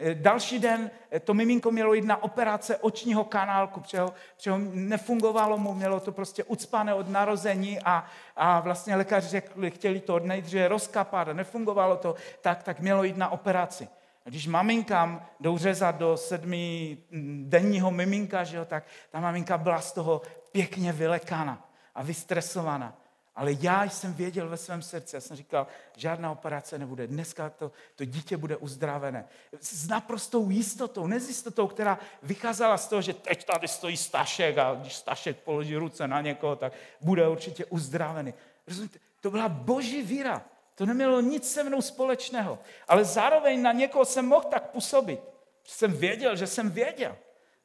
e, 0.00 0.14
další 0.14 0.58
den 0.58 0.90
to 1.24 1.34
miminko 1.34 1.70
mělo 1.70 1.94
jít 1.94 2.04
na 2.04 2.22
operace 2.22 2.76
očního 2.76 3.24
kanálku, 3.24 3.80
protože 3.80 4.50
ho 4.50 4.58
nefungovalo 4.72 5.58
mu, 5.58 5.74
mělo 5.74 6.00
to 6.00 6.12
prostě 6.12 6.44
ucpané 6.44 6.94
od 6.94 7.08
narození 7.08 7.80
a, 7.80 8.04
a 8.36 8.60
vlastně 8.60 8.96
lékaři 8.96 9.28
řekli, 9.28 9.70
chtěli 9.70 10.00
to 10.00 10.18
nejdříve 10.18 10.68
rozkapat 10.68 11.28
a 11.28 11.32
nefungovalo 11.32 11.96
to, 11.96 12.14
tak, 12.40 12.62
tak 12.62 12.80
mělo 12.80 13.04
jít 13.04 13.16
na 13.16 13.28
operaci. 13.28 13.88
Když 14.24 14.46
maminkám 14.46 15.26
jdou 15.40 15.58
řezat 15.58 15.96
do 15.96 16.16
sedmi 16.16 16.98
denního 17.42 17.90
miminka, 17.90 18.44
že 18.44 18.56
jo, 18.56 18.64
tak 18.64 18.84
ta 19.10 19.20
maminka 19.20 19.58
byla 19.58 19.80
z 19.80 19.92
toho 19.92 20.22
pěkně 20.52 20.92
vylekana 20.92 21.73
a 21.94 22.02
vystresovaná. 22.02 22.98
Ale 23.36 23.52
já 23.60 23.84
jsem 23.84 24.14
věděl 24.14 24.48
ve 24.48 24.56
svém 24.56 24.82
srdci, 24.82 25.16
já 25.16 25.20
jsem 25.20 25.36
říkal, 25.36 25.66
žádná 25.96 26.32
operace 26.32 26.78
nebude, 26.78 27.06
dneska 27.06 27.50
to, 27.50 27.72
to 27.96 28.04
dítě 28.04 28.36
bude 28.36 28.56
uzdravené. 28.56 29.28
S 29.60 29.88
naprostou 29.88 30.50
jistotou, 30.50 31.06
ne 31.06 31.20
s 31.20 31.28
jistotou, 31.28 31.66
která 31.66 31.98
vycházela 32.22 32.76
z 32.76 32.88
toho, 32.88 33.02
že 33.02 33.14
teď 33.14 33.44
tady 33.44 33.68
stojí 33.68 33.96
Stašek 33.96 34.58
a 34.58 34.74
když 34.74 34.94
Stašek 34.94 35.36
položí 35.36 35.76
ruce 35.76 36.08
na 36.08 36.20
někoho, 36.20 36.56
tak 36.56 36.72
bude 37.00 37.28
určitě 37.28 37.64
uzdravený. 37.64 38.34
Rozumíte? 38.66 38.98
To 39.20 39.30
byla 39.30 39.48
boží 39.48 40.02
víra. 40.02 40.44
To 40.74 40.86
nemělo 40.86 41.20
nic 41.20 41.52
se 41.52 41.64
mnou 41.64 41.82
společného. 41.82 42.58
Ale 42.88 43.04
zároveň 43.04 43.62
na 43.62 43.72
někoho 43.72 44.04
jsem 44.04 44.26
mohl 44.26 44.44
tak 44.50 44.70
působit. 44.70 45.20
Jsem 45.64 45.92
věděl, 45.92 46.36
že 46.36 46.46
jsem 46.46 46.70
věděl. 46.70 47.16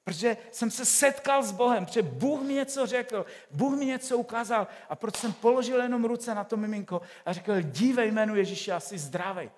Protože 0.04 0.38
jsem 0.52 0.72
se 0.72 0.86
setkal 0.86 1.44
s 1.44 1.52
Bohem, 1.52 1.86
protože 1.86 2.02
Bůh 2.02 2.42
mi 2.42 2.54
něco 2.54 2.86
řekl, 2.86 3.26
Bůh 3.52 3.78
mi 3.78 3.86
něco 3.86 4.18
ukázal 4.18 4.68
a 4.90 4.96
proč 4.96 5.16
jsem 5.16 5.34
položil 5.34 5.82
jenom 5.82 6.06
ruce 6.06 6.36
na 6.36 6.44
to 6.44 6.58
miminko 6.58 7.02
a 7.26 7.34
řekl, 7.34 7.62
dívej 7.62 8.12
jménu 8.12 8.36
Ježíše, 8.36 8.72
asi 8.72 8.98
zdravej. 8.98 9.52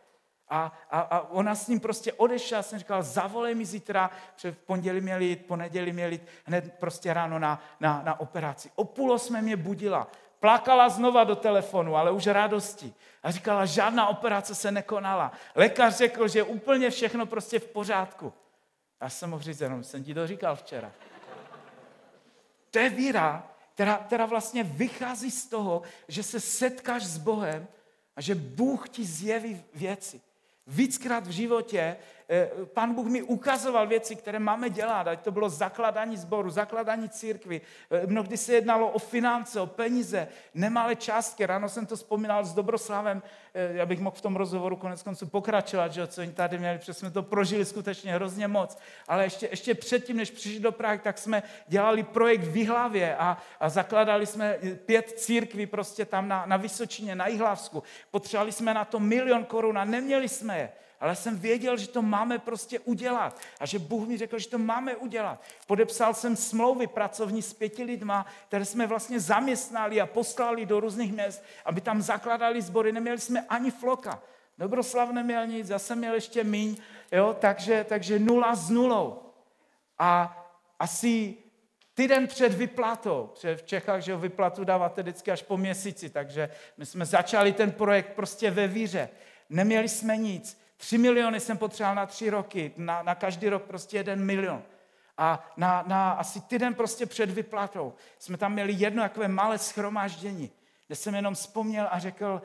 A, 0.50 0.72
a, 0.90 1.00
a 1.00 1.20
ona 1.20 1.56
s 1.56 1.68
ním 1.68 1.80
prostě 1.80 2.14
odešla, 2.14 2.58
já 2.58 2.64
jsem 2.64 2.80
říkal, 2.80 3.04
zavolej 3.04 3.56
mi 3.56 3.66
zítra, 3.66 4.12
protože 4.36 4.52
v 4.52 4.58
pondělí 4.58 5.02
měli 5.02 5.26
jít, 5.26 5.46
ponedělí 5.46 5.94
měli 5.94 6.16
jít, 6.16 6.28
hned 6.46 6.74
prostě 6.80 7.14
ráno 7.14 7.40
na, 7.40 7.64
na, 7.80 8.02
na 8.06 8.20
operaci. 8.20 8.72
O 8.76 8.84
půl 8.84 9.12
osmé 9.12 9.42
mě 9.42 9.58
budila, 9.58 10.08
Plakala 10.42 10.90
znova 10.90 11.24
do 11.24 11.36
telefonu, 11.36 11.96
ale 11.96 12.12
už 12.12 12.28
radosti. 12.28 12.94
A 13.24 13.32
říkala, 13.32 13.66
žádná 13.66 14.08
operace 14.08 14.56
se 14.56 14.72
nekonala. 14.72 15.32
Lékař 15.56 15.98
řekl, 15.98 16.28
že 16.28 16.40
je 16.40 16.44
úplně 16.44 16.90
všechno 16.90 17.26
prostě 17.26 17.60
v 17.60 17.68
pořádku. 17.68 18.34
Já 19.02 19.10
jsem 19.10 19.40
jenom 19.62 19.84
jsem 19.84 20.04
ti 20.04 20.14
to 20.14 20.28
říkal 20.28 20.56
včera. 20.56 20.92
To 22.72 22.80
je 22.80 22.90
víra, 22.90 23.52
která, 23.74 23.98
která 23.98 24.26
vlastně 24.26 24.64
vychází 24.64 25.32
z 25.32 25.46
toho, 25.46 25.82
že 26.08 26.24
se 26.24 26.40
setkáš 26.40 27.04
s 27.04 27.18
Bohem 27.18 27.68
a 28.16 28.22
že 28.22 28.36
Bůh 28.36 28.90
ti 28.90 29.06
zjeví 29.06 29.64
věci. 29.74 30.22
Víckrát 30.68 31.28
v 31.28 31.30
životě 31.30 31.98
Pán 32.74 32.94
Bůh 32.94 33.08
mi 33.08 33.22
ukazoval 33.22 33.88
věci, 33.88 34.16
které 34.16 34.40
máme 34.40 34.70
dělat, 34.70 35.08
ať 35.08 35.22
to 35.22 35.32
bylo 35.32 35.50
zakladání 35.50 36.18
sboru, 36.18 36.50
zakladání 36.50 37.10
církvy. 37.10 37.62
Eh, 37.92 38.08
mnohdy 38.08 38.38
se 38.38 38.54
jednalo 38.54 38.90
o 38.90 39.00
finance, 39.00 39.62
o 39.62 39.68
peníze, 39.68 40.28
nemalé 40.54 40.96
částky. 40.96 41.46
Ráno 41.46 41.70
jsem 41.70 41.86
to 41.86 41.96
vzpomínal 41.96 42.46
s 42.46 42.54
Dobroslavem, 42.54 43.24
eh, 43.54 43.70
já 43.74 43.86
bych 43.86 44.00
mohl 44.00 44.16
v 44.16 44.22
tom 44.22 44.36
rozhovoru 44.36 44.76
konec 44.76 45.04
konců 45.04 45.28
pokračovat, 45.28 45.94
že 45.94 46.08
co 46.08 46.22
oni 46.22 46.32
tady 46.32 46.58
měli, 46.58 46.78
protože 46.78 46.94
jsme 46.94 47.12
to 47.12 47.24
prožili 47.24 47.66
skutečně 47.66 48.14
hrozně 48.14 48.48
moc. 48.48 48.78
Ale 49.08 49.24
ještě, 49.24 49.48
ještě 49.52 49.76
předtím, 49.76 50.18
než 50.18 50.32
přišli 50.32 50.60
do 50.60 50.72
Prahy, 50.72 51.00
tak 51.00 51.18
jsme 51.18 51.44
dělali 51.68 52.04
projekt 52.04 52.44
v 52.44 52.58
Jihlavě 52.58 53.16
a, 53.16 53.38
a 53.60 53.70
zakladali 53.70 54.26
jsme 54.26 54.58
pět 54.86 55.12
církví 55.20 55.66
prostě 55.66 56.06
tam 56.06 56.28
na, 56.28 56.46
na 56.46 56.58
Vysočině, 56.58 57.16
na 57.16 57.28
Jihlavsku. 57.28 57.84
Potřebovali 58.12 58.52
jsme 58.52 58.74
na 58.74 58.86
to 58.86 59.00
milion 59.00 59.46
korun 59.46 59.78
a 59.78 59.86
neměli 59.86 60.30
jsme 60.30 60.58
je 60.58 60.70
ale 61.02 61.16
jsem 61.16 61.40
věděl, 61.40 61.78
že 61.78 61.88
to 61.88 62.02
máme 62.02 62.40
prostě 62.40 62.80
udělat 62.80 63.40
a 63.60 63.66
že 63.66 63.80
Bůh 63.80 64.08
mi 64.08 64.18
řekl, 64.18 64.40
že 64.40 64.50
to 64.50 64.58
máme 64.58 64.96
udělat. 64.96 65.42
Podepsal 65.68 66.14
jsem 66.14 66.36
smlouvy 66.36 66.88
pracovní 66.88 67.42
s 67.42 67.54
pěti 67.54 67.84
lidma, 67.84 68.26
které 68.48 68.66
jsme 68.66 68.88
vlastně 68.88 69.20
zaměstnali 69.20 70.02
a 70.02 70.06
poslali 70.06 70.66
do 70.66 70.80
různých 70.80 71.14
měst, 71.14 71.44
aby 71.66 71.82
tam 71.82 72.02
zakladali 72.02 72.62
sbory. 72.62 72.92
Neměli 72.92 73.20
jsme 73.20 73.46
ani 73.50 73.72
floka. 73.72 74.22
Dobroslav 74.58 75.12
neměl 75.12 75.48
nic, 75.48 75.70
já 75.70 75.80
jsem 75.80 75.98
měl 75.98 76.14
ještě 76.14 76.44
míň, 76.44 76.78
jo, 77.12 77.36
takže, 77.40 77.86
takže 77.90 78.20
nula 78.20 78.56
s 78.56 78.70
nulou. 78.70 79.22
A 80.00 80.38
asi 80.80 81.36
týden 81.94 82.28
před 82.28 82.54
vyplatou, 82.54 83.30
protože 83.34 83.56
v 83.56 83.64
Čechách, 83.64 84.02
že 84.02 84.16
vyplatu 84.16 84.64
dáváte 84.64 85.02
vždycky 85.02 85.32
až 85.32 85.42
po 85.42 85.58
měsíci, 85.58 86.10
takže 86.10 86.50
my 86.78 86.86
jsme 86.86 87.06
začali 87.06 87.54
ten 87.54 87.72
projekt 87.72 88.14
prostě 88.16 88.52
ve 88.52 88.68
víře. 88.68 89.10
Neměli 89.50 89.90
jsme 89.90 90.18
nic. 90.18 90.62
Tři 90.82 90.98
miliony 90.98 91.40
jsem 91.40 91.58
potřeboval 91.58 91.96
na 91.96 92.06
tři 92.06 92.30
roky, 92.30 92.72
na, 92.78 93.04
na 93.04 93.16
každý 93.16 93.50
rok 93.50 93.64
prostě 93.64 93.98
jeden 93.98 94.26
milion. 94.26 94.64
A 95.18 95.52
na, 95.58 95.84
na 95.88 96.12
asi 96.12 96.42
týden 96.42 96.74
prostě 96.74 97.06
před 97.06 97.30
vyplatou 97.30 97.94
jsme 98.20 98.38
tam 98.38 98.54
měli 98.54 98.74
jedno 98.74 99.04
takové 99.04 99.28
malé 99.28 99.58
schromáždění, 99.58 100.52
kde 100.88 100.96
jsem 100.96 101.16
jenom 101.16 101.34
vzpomněl 101.34 101.88
a 101.92 102.00
řekl, 102.00 102.42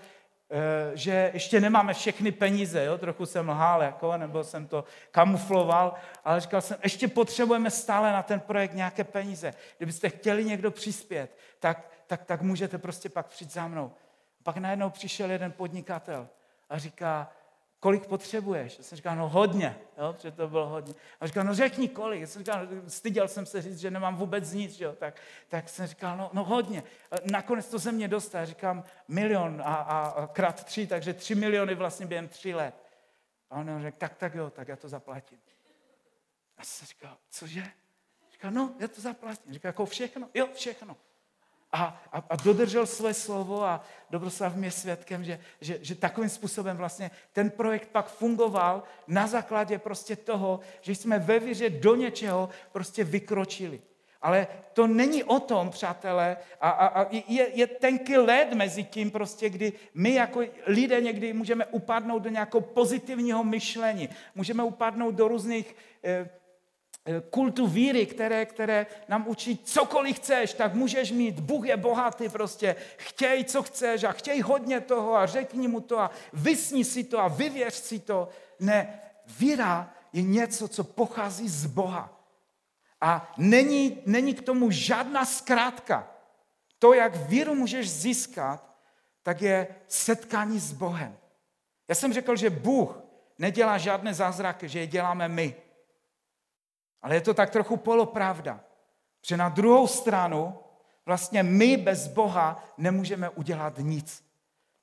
Eh, 0.51 0.97
že 0.97 1.31
ještě 1.35 1.61
nemáme 1.61 1.95
všechny 1.95 2.33
peníze, 2.33 2.85
jo? 2.85 2.99
trochu 2.99 3.27
jsem 3.27 3.49
lhal, 3.49 3.83
jako, 3.83 4.17
nebo 4.17 4.45
jsem 4.45 4.67
to 4.67 4.85
kamufloval, 5.11 5.95
ale 6.25 6.41
říkal 6.41 6.61
jsem, 6.61 6.77
ještě 6.83 7.09
potřebujeme 7.09 7.71
stále 7.71 8.13
na 8.13 8.23
ten 8.23 8.41
projekt 8.41 8.75
nějaké 8.75 9.05
peníze. 9.05 9.55
Kdybyste 9.77 10.09
chtěli 10.09 10.45
někdo 10.45 10.71
přispět, 10.71 11.37
tak, 11.59 11.91
tak, 12.07 12.25
tak 12.25 12.43
můžete 12.43 12.79
prostě 12.79 13.09
pak 13.09 13.27
přijít 13.27 13.53
za 13.53 13.69
mnou. 13.69 13.93
Pak 14.43 14.57
najednou 14.57 14.91
přišel 14.91 15.31
jeden 15.31 15.53
podnikatel 15.53 16.29
a 16.71 16.79
říká, 16.79 17.33
kolik 17.81 18.07
potřebuješ? 18.07 18.79
Já 18.79 18.85
jsem 18.85 18.97
říkal, 18.97 19.17
no 19.17 19.29
hodně, 19.29 19.79
jo, 19.99 20.13
protože 20.13 20.31
to 20.31 20.49
bylo 20.49 20.69
hodně. 20.69 20.95
A 21.21 21.27
říkal, 21.27 21.45
no 21.45 21.55
řekni 21.55 21.89
kolik. 21.89 22.21
Já 22.21 22.27
jsem 22.27 22.43
říkal, 22.43 22.69
styděl 22.89 23.29
jsem 23.29 23.47
se 23.47 23.63
říct, 23.63 23.79
že 23.79 23.91
nemám 23.91 24.17
vůbec 24.17 24.53
nic, 24.53 24.81
jo. 24.81 24.93
Tak, 24.93 25.21
tak 25.49 25.69
jsem 25.69 25.87
říkal, 25.87 26.17
no, 26.17 26.31
no 26.33 26.45
hodně. 26.45 26.83
Nakonec 27.25 27.69
to 27.69 27.79
ze 27.79 27.93
mě 27.93 28.09
dostal, 28.09 28.47
říkám 28.47 28.85
milion 29.09 29.63
a, 29.65 29.75
a, 29.75 30.09
a 30.09 30.27
krát 30.27 30.65
tři, 30.65 30.87
takže 30.87 31.15
tři 31.15 31.35
miliony 31.35 31.75
vlastně 31.75 32.07
během 32.07 32.29
tři 32.29 32.55
let. 32.55 32.75
A 33.51 33.57
on 33.57 33.83
řekl, 33.83 33.99
tak, 33.99 34.15
tak 34.15 34.35
jo, 34.35 34.51
tak 34.51 34.69
já 34.69 34.77
to 34.77 34.89
zaplatím. 34.89 35.39
A 36.59 36.65
jsem 36.65 36.87
říkal, 36.87 37.17
cože? 37.31 37.65
Říkal, 38.33 38.51
no, 38.51 38.75
já 38.79 38.89
to 38.89 39.01
zaplatím. 39.01 39.53
Říkal, 39.53 39.69
jako 39.69 39.87
všechno? 39.87 40.29
Jo, 40.35 40.49
všechno 40.55 40.97
a, 41.73 42.03
a, 42.13 42.25
a 42.31 42.37
dodržel 42.37 42.87
své 42.87 43.15
slovo 43.15 43.65
a 43.65 43.85
Dobroslav 44.11 44.57
mě 44.57 44.71
svědkem, 44.71 45.25
že, 45.25 45.41
že, 45.61 45.79
že 45.83 45.95
takovým 45.95 46.31
způsobem 46.31 46.77
vlastně 46.77 47.11
ten 47.33 47.51
projekt 47.51 47.89
pak 47.89 48.09
fungoval 48.09 48.83
na 49.07 49.27
základě 49.27 49.79
prostě 49.79 50.17
toho, 50.17 50.61
že 50.81 50.95
jsme 50.95 51.19
ve 51.19 51.39
víře 51.39 51.71
do 51.71 51.95
něčeho 51.95 52.49
prostě 52.73 53.05
vykročili. 53.05 53.81
Ale 54.23 54.47
to 54.73 54.87
není 54.87 55.25
o 55.25 55.41
tom, 55.41 55.71
přátelé, 55.71 56.37
a, 56.61 56.71
a, 56.71 56.87
a 57.03 57.07
je, 57.11 57.49
je 57.55 57.67
tenký 57.67 58.17
led 58.17 58.53
mezi 58.53 58.85
tím, 58.85 59.11
prostě, 59.11 59.51
kdy 59.51 59.73
my 59.95 60.15
jako 60.15 60.41
lidé 60.67 61.01
někdy 61.01 61.33
můžeme 61.33 61.67
upadnout 61.67 62.23
do 62.23 62.31
nějakého 62.31 62.61
pozitivního 62.61 63.45
myšlení, 63.45 64.09
můžeme 64.35 64.63
upadnout 64.63 65.15
do 65.15 65.29
různých 65.29 65.77
eh, 66.05 66.29
kultu 67.31 67.67
víry, 67.67 68.07
které, 68.07 68.47
které 68.47 68.87
nám 69.09 69.29
učí, 69.29 69.59
cokoliv 69.65 70.17
chceš, 70.17 70.53
tak 70.53 70.75
můžeš 70.75 71.13
mít. 71.13 71.41
Bůh 71.41 71.67
je 71.67 71.77
bohatý 71.77 72.29
prostě. 72.29 72.77
Chtěj, 72.97 73.45
co 73.45 73.63
chceš 73.63 74.05
a 74.05 74.13
chtěj 74.13 74.41
hodně 74.41 74.81
toho 74.81 75.17
a 75.17 75.27
řekni 75.27 75.69
mu 75.69 75.81
to 75.81 76.01
a 76.01 76.11
vysni 76.33 76.85
si 76.85 77.05
to 77.05 77.19
a 77.19 77.29
vyvěř 77.29 77.75
si 77.75 77.99
to. 77.99 78.29
Ne, 78.61 79.01
víra 79.39 79.95
je 80.13 80.23
něco, 80.23 80.69
co 80.69 80.85
pochází 80.85 81.49
z 81.49 81.67
Boha. 81.67 82.13
A 83.01 83.33
není, 83.37 83.99
není 84.07 84.35
k 84.35 84.43
tomu 84.43 84.71
žádná 84.71 85.25
zkrátka. 85.25 86.09
To, 86.79 86.95
jak 86.95 87.17
víru 87.17 87.55
můžeš 87.55 87.91
získat, 87.91 88.77
tak 89.23 89.43
je 89.43 89.67
setkání 89.89 90.59
s 90.59 90.73
Bohem. 90.73 91.17
Já 91.89 91.95
jsem 91.95 92.13
řekl, 92.13 92.37
že 92.37 92.51
Bůh 92.51 92.99
nedělá 93.39 93.79
žádné 93.79 94.15
zázraky, 94.15 94.69
že 94.69 94.81
je 94.81 94.87
děláme 94.87 95.29
my. 95.29 95.55
Ale 97.03 97.15
je 97.15 97.21
to 97.21 97.35
tak 97.35 97.51
trochu 97.51 97.77
polopravda. 97.77 98.61
Že 99.27 99.37
na 99.37 99.49
druhou 99.49 99.87
stranu 99.87 100.59
vlastně 101.07 101.43
my 101.43 101.77
bez 101.77 102.09
Boha 102.09 102.65
nemůžeme 102.79 103.29
udělat 103.29 103.79
nic. 103.79 104.25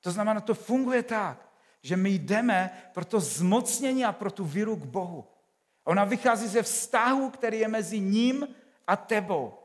To 0.00 0.10
znamená, 0.10 0.40
to 0.40 0.54
funguje 0.54 1.02
tak, 1.02 1.48
že 1.82 1.96
my 1.96 2.10
jdeme 2.10 2.70
pro 2.94 3.04
to 3.04 3.20
zmocnění 3.20 4.04
a 4.04 4.12
pro 4.12 4.30
tu 4.30 4.44
víru 4.44 4.76
k 4.76 4.84
Bohu. 4.84 5.24
Ona 5.84 6.04
vychází 6.04 6.48
ze 6.48 6.62
vztahu, 6.62 7.30
který 7.30 7.58
je 7.58 7.68
mezi 7.68 8.00
ním 8.00 8.48
a 8.86 8.96
tebou. 8.96 9.58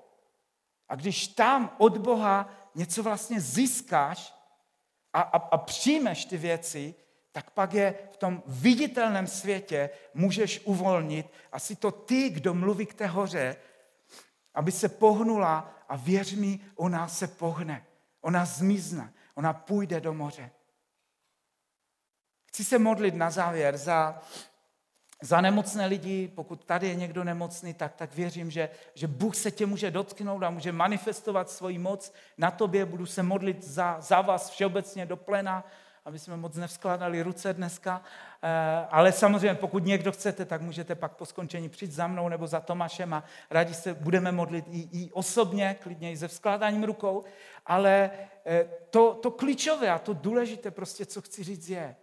A 0.89 0.95
když 0.95 1.27
tam 1.27 1.75
od 1.77 1.97
Boha 1.97 2.49
něco 2.75 3.03
vlastně 3.03 3.41
získáš 3.41 4.33
a, 5.13 5.21
a, 5.21 5.37
a 5.37 5.57
přijmeš 5.57 6.25
ty 6.25 6.37
věci, 6.37 6.95
tak 7.31 7.51
pak 7.51 7.73
je 7.73 7.95
v 8.11 8.17
tom 8.17 8.43
viditelném 8.47 9.27
světě 9.27 9.89
můžeš 10.13 10.61
uvolnit. 10.63 11.25
Asi 11.51 11.75
to 11.75 11.91
ty, 11.91 12.29
kdo 12.29 12.53
mluví 12.53 12.85
k 12.85 12.93
té 12.93 13.07
hoře, 13.07 13.55
aby 14.53 14.71
se 14.71 14.89
pohnula 14.89 15.73
a 15.89 15.95
věř 15.95 16.33
mi, 16.33 16.59
ona 16.75 17.07
se 17.07 17.27
pohne. 17.27 17.85
Ona 18.21 18.45
zmizne, 18.45 19.13
ona 19.35 19.53
půjde 19.53 20.01
do 20.01 20.13
moře. 20.13 20.51
Chci 22.45 22.63
se 22.63 22.79
modlit 22.79 23.15
na 23.15 23.31
závěr 23.31 23.77
za, 23.77 24.21
za 25.21 25.41
nemocné 25.41 25.85
lidi. 25.85 26.27
Pokud 26.27 26.65
tady 26.65 26.87
je 26.87 26.95
někdo 26.95 27.23
nemocný, 27.23 27.73
tak, 27.73 27.95
tak 27.95 28.15
věřím, 28.15 28.51
že, 28.51 28.69
že 28.93 29.07
Bůh 29.07 29.35
se 29.35 29.51
tě 29.51 29.65
může 29.65 29.91
dotknout 29.91 30.43
a 30.43 30.49
může 30.49 30.71
manifestovat 30.71 31.49
svoji 31.49 31.77
moc 31.77 32.13
na 32.37 32.51
tobě. 32.51 32.85
Budu 32.85 33.05
se 33.05 33.23
modlit 33.23 33.63
za, 33.63 34.01
za 34.01 34.21
vás 34.21 34.49
všeobecně 34.49 35.05
do 35.05 35.17
plena 35.17 35.63
aby 36.05 36.19
jsme 36.19 36.37
moc 36.37 36.55
nevskládali 36.55 37.21
ruce 37.21 37.53
dneska. 37.53 38.01
Eh, 38.43 38.87
ale 38.89 39.11
samozřejmě, 39.11 39.55
pokud 39.55 39.85
někdo 39.85 40.11
chcete, 40.11 40.45
tak 40.45 40.61
můžete 40.61 40.95
pak 40.95 41.15
po 41.15 41.25
skončení 41.25 41.69
přijít 41.69 41.91
za 41.91 42.07
mnou 42.07 42.29
nebo 42.29 42.47
za 42.47 42.59
Tomášem 42.59 43.13
a 43.13 43.23
rádi 43.49 43.73
se 43.73 43.93
budeme 43.93 44.31
modlit 44.31 44.65
i, 44.71 44.89
i 44.91 45.11
osobně, 45.11 45.77
klidně 45.83 46.11
i 46.11 46.17
se 46.17 46.27
vzkládáním 46.27 46.83
rukou. 46.83 47.23
Ale 47.65 48.11
eh, 48.45 48.65
to, 48.89 49.13
to 49.13 49.31
klíčové 49.31 49.89
a 49.89 49.99
to 49.99 50.13
důležité 50.13 50.71
prostě, 50.71 51.05
co 51.05 51.21
chci 51.21 51.43
říct 51.43 51.69
je, 51.69 51.95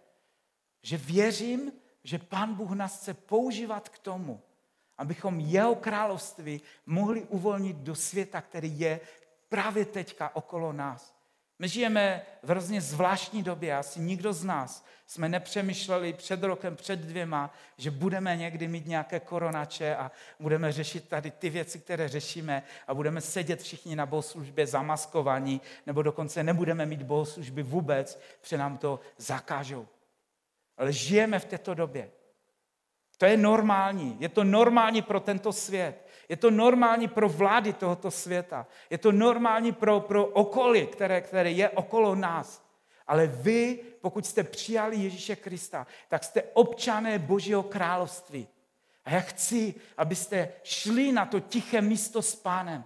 že 0.83 0.97
věřím, 0.97 1.71
že 2.03 2.19
Pán 2.19 2.53
Bůh 2.53 2.71
nás 2.71 2.97
chce 2.97 3.13
používat 3.13 3.89
k 3.89 3.99
tomu, 3.99 4.41
abychom 4.97 5.39
jeho 5.39 5.75
království 5.75 6.61
mohli 6.85 7.21
uvolnit 7.21 7.77
do 7.77 7.95
světa, 7.95 8.41
který 8.41 8.79
je 8.79 8.99
právě 9.49 9.85
teďka 9.85 10.35
okolo 10.35 10.73
nás. 10.73 11.16
My 11.59 11.67
žijeme 11.67 12.21
v 12.43 12.49
hrozně 12.49 12.81
zvláštní 12.81 13.43
době, 13.43 13.77
asi 13.77 13.99
nikdo 13.99 14.33
z 14.33 14.43
nás 14.43 14.85
jsme 15.07 15.29
nepřemýšleli 15.29 16.13
před 16.13 16.43
rokem, 16.43 16.75
před 16.75 16.99
dvěma, 16.99 17.53
že 17.77 17.91
budeme 17.91 18.37
někdy 18.37 18.67
mít 18.67 18.87
nějaké 18.87 19.19
koronače 19.19 19.95
a 19.95 20.11
budeme 20.39 20.71
řešit 20.71 21.09
tady 21.09 21.31
ty 21.31 21.49
věci, 21.49 21.79
které 21.79 22.09
řešíme 22.09 22.63
a 22.87 22.93
budeme 22.93 23.21
sedět 23.21 23.61
všichni 23.61 23.95
na 23.95 24.05
bohoslužbě 24.05 24.67
zamaskovaní, 24.67 25.61
nebo 25.85 26.01
dokonce 26.01 26.43
nebudeme 26.43 26.85
mít 26.85 27.03
bohoslužby 27.03 27.63
vůbec, 27.63 28.19
protože 28.41 28.57
nám 28.57 28.77
to 28.77 28.99
zakážou. 29.17 29.87
Ale 30.77 30.93
žijeme 30.93 31.39
v 31.39 31.45
této 31.45 31.73
době. 31.73 32.11
To 33.17 33.25
je 33.25 33.37
normální. 33.37 34.17
Je 34.19 34.29
to 34.29 34.43
normální 34.43 35.01
pro 35.01 35.19
tento 35.19 35.53
svět. 35.53 36.06
Je 36.29 36.35
to 36.35 36.51
normální 36.51 37.07
pro 37.07 37.29
vlády 37.29 37.73
tohoto 37.73 38.11
světa. 38.11 38.67
Je 38.89 38.97
to 38.97 39.11
normální 39.11 39.71
pro, 39.71 39.99
pro 39.99 40.25
okolí, 40.25 40.87
které, 40.87 41.21
které 41.21 41.51
je 41.51 41.69
okolo 41.69 42.15
nás. 42.15 42.67
Ale 43.07 43.27
vy, 43.27 43.79
pokud 44.01 44.25
jste 44.25 44.43
přijali 44.43 44.97
Ježíše 44.97 45.35
Krista, 45.35 45.87
tak 46.09 46.23
jste 46.23 46.43
občané 46.53 47.19
Božího 47.19 47.63
království. 47.63 48.47
A 49.05 49.11
já 49.11 49.19
chci, 49.19 49.75
abyste 49.97 50.49
šli 50.63 51.11
na 51.11 51.25
to 51.25 51.39
tiché 51.39 51.81
místo 51.81 52.21
s 52.21 52.35
pánem. 52.35 52.83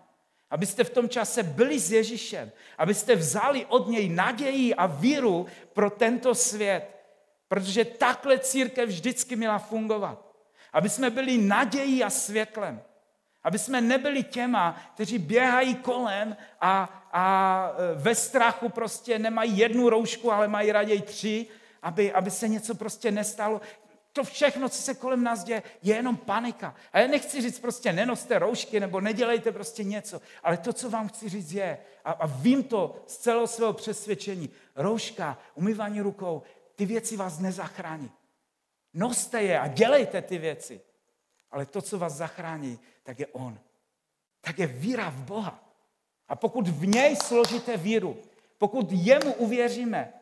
Abyste 0.50 0.84
v 0.84 0.90
tom 0.90 1.10
čase 1.10 1.44
byli 1.44 1.80
s 1.80 1.92
Ježíšem. 1.92 2.52
Abyste 2.78 3.16
vzali 3.16 3.66
od 3.66 3.88
něj 3.88 4.10
naději 4.10 4.76
a 4.76 4.86
víru 4.86 5.46
pro 5.74 5.90
tento 5.90 6.36
svět. 6.36 6.84
Protože 7.48 7.86
takhle 7.86 8.40
církev 8.40 8.90
vždycky 8.90 9.36
měla 9.36 9.60
fungovat. 9.60 10.36
Aby 10.74 10.90
jsme 10.90 11.10
byli 11.10 11.38
nadějí 11.38 12.04
a 12.04 12.10
světlem. 12.10 12.82
Aby 13.44 13.60
jsme 13.60 13.82
nebyli 13.82 14.24
těma, 14.24 14.82
kteří 14.94 15.18
běhají 15.18 15.76
kolem 15.76 16.38
a, 16.62 17.04
a 17.12 17.72
e, 17.78 17.96
ve 17.96 18.16
strachu 18.16 18.70
prostě 18.70 19.20
nemají 19.20 19.58
jednu 19.58 19.90
roušku, 19.90 20.32
ale 20.32 20.48
mají 20.48 20.72
raději 20.72 21.02
tři, 21.02 21.48
aby, 21.82 22.14
aby 22.14 22.32
se 22.32 22.48
něco 22.48 22.76
prostě 22.76 23.12
nestalo. 23.12 23.62
To 24.14 24.24
všechno, 24.24 24.70
co 24.70 24.82
se 24.82 24.94
kolem 24.94 25.24
nás 25.24 25.44
děje, 25.44 25.64
je 25.84 25.96
jenom 25.96 26.18
panika. 26.18 26.76
A 26.94 27.00
já 27.00 27.08
nechci 27.08 27.42
říct 27.42 27.60
prostě 27.60 27.94
nenoste 27.94 28.40
roušky 28.40 28.80
nebo 28.80 29.02
nedělejte 29.02 29.52
prostě 29.52 29.84
něco, 29.84 30.22
ale 30.44 30.58
to, 30.58 30.74
co 30.74 30.90
vám 30.90 31.08
chci 31.08 31.30
říct 31.30 31.52
je, 31.52 31.78
a, 32.06 32.12
a 32.12 32.26
vím 32.26 32.64
to 32.64 33.04
z 33.08 33.18
celého 33.18 33.48
svého 33.48 33.74
přesvědčení, 33.74 34.50
rouška, 34.76 35.38
umývání 35.56 36.02
rukou, 36.02 36.42
ty 36.76 36.86
věci 36.86 37.18
vás 37.18 37.40
nezachrání. 37.40 38.12
Noste 38.94 39.42
je 39.42 39.60
a 39.60 39.68
dělejte 39.68 40.22
ty 40.22 40.38
věci. 40.38 40.82
Ale 41.52 41.66
to, 41.66 41.82
co 41.82 42.00
vás 42.00 42.14
zachrání, 42.14 42.80
tak 43.04 43.20
je 43.20 43.28
On. 43.28 43.60
Tak 44.42 44.60
je 44.60 44.68
víra 44.68 45.10
v 45.10 45.24
Boha. 45.24 45.64
A 46.28 46.36
pokud 46.36 46.68
v 46.68 46.88
něj 46.88 47.16
složíte 47.16 47.78
víru, 47.78 48.18
pokud 48.58 48.88
jemu 48.92 49.34
uvěříme, 49.34 50.14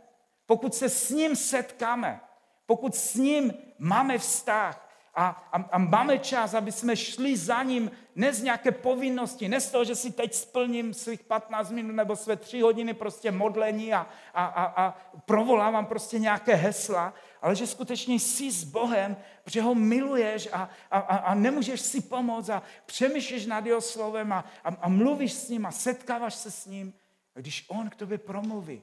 pokud 0.45 0.75
se 0.75 0.89
s 0.89 1.09
ním 1.09 1.35
setkáme, 1.35 2.21
pokud 2.65 2.95
s 2.95 3.15
ním 3.15 3.53
máme 3.79 4.17
vztah 4.17 4.89
a, 5.15 5.49
a, 5.51 5.57
a 5.71 5.77
máme 5.77 6.19
čas, 6.19 6.53
aby 6.53 6.71
jsme 6.71 6.95
šli 6.95 7.37
za 7.37 7.63
ním 7.63 7.91
ne 8.15 8.33
z 8.33 8.43
nějaké 8.43 8.71
povinnosti, 8.71 9.49
ne 9.49 9.61
z 9.61 9.71
toho, 9.71 9.83
že 9.83 9.95
si 9.95 10.11
teď 10.11 10.33
splním 10.33 10.93
svých 10.93 11.23
15 11.23 11.71
minut 11.71 11.93
nebo 11.93 12.15
své 12.15 12.35
3 12.35 12.61
hodiny 12.61 12.93
prostě 12.93 13.31
modlení 13.31 13.93
a, 13.93 14.07
a, 14.33 14.45
a, 14.45 14.85
a 14.85 14.97
provolávám 15.25 15.85
prostě 15.85 16.19
nějaké 16.19 16.55
hesla, 16.55 17.13
ale 17.41 17.55
že 17.55 17.67
skutečně 17.67 18.15
jsi 18.15 18.51
s 18.51 18.63
Bohem, 18.63 19.17
protože 19.43 19.61
ho 19.61 19.75
miluješ 19.75 20.49
a, 20.51 20.69
a, 20.91 20.99
a, 20.99 21.33
nemůžeš 21.33 21.81
si 21.81 22.01
pomoct 22.01 22.49
a 22.49 22.63
přemýšlíš 22.85 23.45
nad 23.45 23.65
jeho 23.65 23.81
slovem 23.81 24.33
a, 24.33 24.45
a, 24.63 24.69
a 24.69 24.89
mluvíš 24.89 25.33
s 25.33 25.49
ním 25.49 25.65
a 25.65 25.71
setkáváš 25.71 26.35
se 26.35 26.51
s 26.51 26.65
ním. 26.65 26.93
A 27.35 27.39
když 27.39 27.65
on 27.67 27.89
k 27.89 27.95
tobě 27.95 28.17
promluví, 28.17 28.81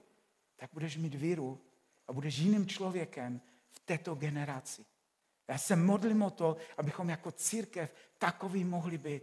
tak 0.56 0.70
budeš 0.72 0.96
mít 0.96 1.14
víru 1.14 1.60
a 2.08 2.12
budeš 2.12 2.38
jiným 2.38 2.66
člověkem 2.66 3.40
v 3.70 3.80
této 3.80 4.14
generaci. 4.14 4.84
Já 5.48 5.58
se 5.58 5.76
modlím 5.76 6.22
o 6.22 6.30
to, 6.30 6.56
abychom 6.76 7.08
jako 7.08 7.32
církev 7.32 7.94
takový 8.18 8.64
mohli 8.64 8.98
být. 8.98 9.22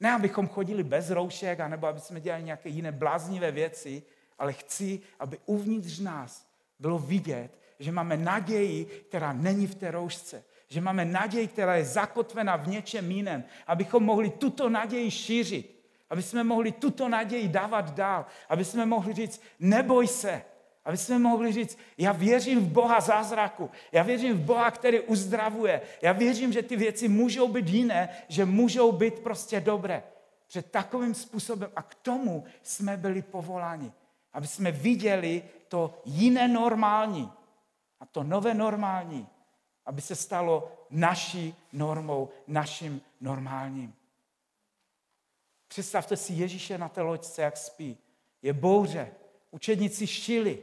Ne, 0.00 0.12
abychom 0.12 0.48
chodili 0.48 0.82
bez 0.82 1.10
roušek, 1.10 1.60
anebo 1.60 1.86
aby 1.86 2.00
jsme 2.00 2.20
dělali 2.20 2.42
nějaké 2.42 2.68
jiné 2.68 2.92
bláznivé 2.92 3.50
věci, 3.50 4.02
ale 4.38 4.52
chci, 4.52 5.00
aby 5.18 5.38
uvnitř 5.46 5.98
nás 5.98 6.48
bylo 6.78 6.98
vidět, 6.98 7.58
že 7.78 7.92
máme 7.92 8.16
naději, 8.16 8.84
která 8.84 9.32
není 9.32 9.66
v 9.66 9.74
té 9.74 9.90
roušce. 9.90 10.44
Že 10.68 10.80
máme 10.80 11.04
naději, 11.04 11.46
která 11.46 11.76
je 11.76 11.84
zakotvena 11.84 12.56
v 12.56 12.68
něčem 12.68 13.10
jiném. 13.10 13.44
Abychom 13.66 14.04
mohli 14.04 14.30
tuto 14.30 14.68
naději 14.68 15.10
šířit. 15.10 15.78
Aby 16.10 16.22
jsme 16.22 16.44
mohli 16.44 16.72
tuto 16.72 17.08
naději 17.08 17.48
dávat 17.48 17.94
dál. 17.94 18.26
Aby 18.48 18.64
jsme 18.64 18.86
mohli 18.86 19.14
říct, 19.14 19.42
neboj 19.60 20.06
se. 20.06 20.42
Aby 20.84 20.96
jsme 20.96 21.18
mohli 21.18 21.52
říct, 21.52 21.78
já 21.98 22.12
věřím 22.12 22.60
v 22.60 22.72
Boha 22.72 23.00
zázraku. 23.00 23.70
Já 23.92 24.02
věřím 24.02 24.36
v 24.36 24.40
Boha, 24.40 24.70
který 24.70 25.00
uzdravuje. 25.00 25.80
Já 26.02 26.12
věřím, 26.12 26.52
že 26.52 26.62
ty 26.62 26.76
věci 26.76 27.08
můžou 27.08 27.48
být 27.48 27.68
jiné, 27.68 28.08
že 28.28 28.44
můžou 28.44 28.92
být 28.92 29.18
prostě 29.18 29.60
dobré. 29.60 30.02
Před 30.46 30.70
takovým 30.70 31.14
způsobem 31.14 31.70
a 31.76 31.82
k 31.82 31.94
tomu 31.94 32.44
jsme 32.62 32.96
byli 32.96 33.22
povoláni. 33.22 33.92
Aby 34.32 34.46
jsme 34.46 34.72
viděli 34.72 35.42
to 35.68 36.02
jiné 36.04 36.48
normální 36.48 37.30
a 38.00 38.06
to 38.06 38.22
nové 38.22 38.54
normální, 38.54 39.28
aby 39.86 40.00
se 40.00 40.14
stalo 40.14 40.72
naší 40.90 41.54
normou, 41.72 42.28
naším 42.46 43.02
normálním. 43.20 43.94
Představte 45.68 46.16
si 46.16 46.32
Ježíše 46.32 46.78
na 46.78 46.88
té 46.88 47.00
loďce, 47.00 47.42
jak 47.42 47.56
spí. 47.56 47.98
Je 48.42 48.52
bouře, 48.52 49.14
učedníci 49.50 50.06
šili. 50.06 50.62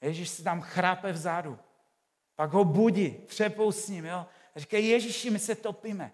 Ježíš 0.00 0.28
si 0.28 0.42
tam 0.42 0.60
chrápe 0.60 1.12
vzadu. 1.12 1.58
Pak 2.36 2.50
ho 2.50 2.64
budí, 2.64 3.10
třepou 3.10 3.72
s 3.72 3.88
ním. 3.88 4.04
Jo? 4.04 4.26
A 4.54 4.60
říká, 4.60 4.78
Ježíši, 4.78 5.30
my 5.30 5.38
se 5.38 5.54
topíme. 5.54 6.12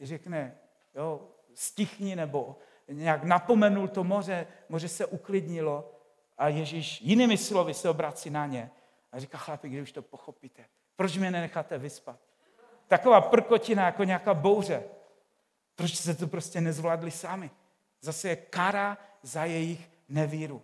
Řekne, 0.00 0.58
jo, 0.94 1.28
stichni, 1.54 2.16
nebo 2.16 2.56
nějak 2.88 3.24
napomenul 3.24 3.88
to 3.88 4.04
moře, 4.04 4.46
moře 4.68 4.88
se 4.88 5.06
uklidnilo 5.06 5.94
a 6.38 6.48
Ježíš 6.48 7.00
jinými 7.00 7.36
slovy 7.36 7.74
se 7.74 7.88
obrací 7.88 8.30
na 8.30 8.46
ně 8.46 8.70
a 9.12 9.18
říká, 9.18 9.38
chlapi, 9.38 9.68
když 9.68 9.82
už 9.82 9.92
to 9.92 10.02
pochopíte, 10.02 10.64
proč 10.96 11.16
mě 11.16 11.30
nenecháte 11.30 11.78
vyspat? 11.78 12.20
Taková 12.88 13.20
prkotina 13.20 13.84
jako 13.84 14.04
nějaká 14.04 14.34
bouře. 14.34 14.84
Proč 15.74 15.96
se 15.96 16.14
to 16.14 16.26
prostě 16.26 16.60
nezvládli 16.60 17.10
sami? 17.10 17.50
Zase 18.00 18.28
je 18.28 18.36
kara 18.36 18.98
za 19.22 19.44
jejich 19.44 19.90
nevíru. 20.08 20.62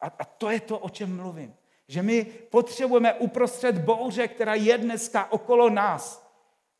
A, 0.00 0.06
a 0.06 0.24
to 0.24 0.50
je 0.50 0.60
to, 0.60 0.78
o 0.78 0.88
čem 0.88 1.16
mluvím. 1.16 1.54
Že 1.88 2.02
my 2.02 2.24
potřebujeme 2.24 3.14
uprostřed 3.14 3.78
bouře, 3.78 4.28
která 4.28 4.54
je 4.54 4.78
dneska 4.78 5.32
okolo 5.32 5.70
nás. 5.70 6.24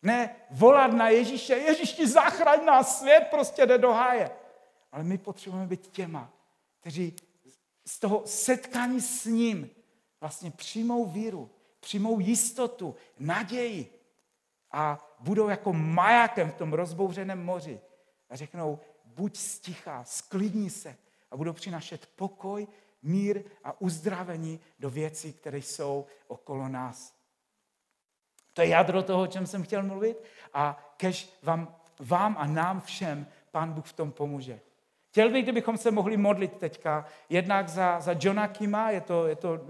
Ne 0.03 0.37
volat 0.51 0.93
na 0.93 1.09
Ježíše, 1.09 1.55
Ježíši 1.55 2.09
zachraň 2.09 2.64
nás, 2.64 2.99
svět 2.99 3.27
prostě 3.31 3.66
jde 3.66 3.79
do 3.79 3.93
háje. 3.93 4.31
Ale 4.93 5.05
my 5.05 5.18
potřebujeme 5.18 5.68
být 5.68 5.87
těma, 5.87 6.31
kteří 6.81 7.16
z 7.87 7.99
toho 7.99 8.22
setkání 8.25 9.01
s 9.01 9.25
ním 9.25 9.70
vlastně 10.25 10.51
přijmou 10.51 11.07
víru, 11.07 11.51
přijmou 11.81 12.20
jistotu, 12.20 12.95
naději 13.18 14.01
a 14.70 15.14
budou 15.20 15.49
jako 15.49 15.72
majakem 15.72 16.51
v 16.51 16.55
tom 16.55 16.72
rozbouřeném 16.72 17.45
moři 17.45 17.81
a 18.31 18.37
řeknou, 18.37 18.79
buď 19.05 19.37
stichá, 19.37 20.05
sklidni 20.05 20.70
se 20.70 20.97
a 21.31 21.37
budou 21.37 21.53
přinašet 21.53 22.07
pokoj, 22.16 22.66
mír 23.03 23.43
a 23.64 23.81
uzdravení 23.81 24.61
do 24.79 24.91
věcí, 24.91 25.33
které 25.33 25.59
jsou 25.59 26.07
okolo 26.27 26.68
nás. 26.68 27.14
To 28.53 28.62
je 28.62 28.68
jádro 28.68 29.03
toho, 29.03 29.22
o 29.22 29.27
čem 29.27 29.47
jsem 29.47 29.62
chtěl 29.62 29.83
mluvit 29.83 30.25
a 30.53 30.95
kež 30.97 31.33
vám, 31.43 31.77
vám 32.01 32.37
a 32.39 32.47
nám 32.47 32.81
všem 32.81 33.27
Pán 33.51 33.72
Bůh 33.72 33.87
v 33.87 33.93
tom 33.93 34.12
pomůže. 34.12 34.61
Chtěl 35.15 35.31
bych, 35.31 35.43
kdybychom 35.43 35.77
se 35.77 35.91
mohli 35.91 36.17
modlit 36.17 36.53
teďka, 36.53 37.05
jednak 37.29 37.69
za, 37.69 38.01
za 38.01 38.15
Johna 38.21 38.49
Kima, 38.49 38.91
je 38.91 39.01
to, 39.01 39.27
je 39.27 39.37
to 39.37 39.55
e, 39.55 39.61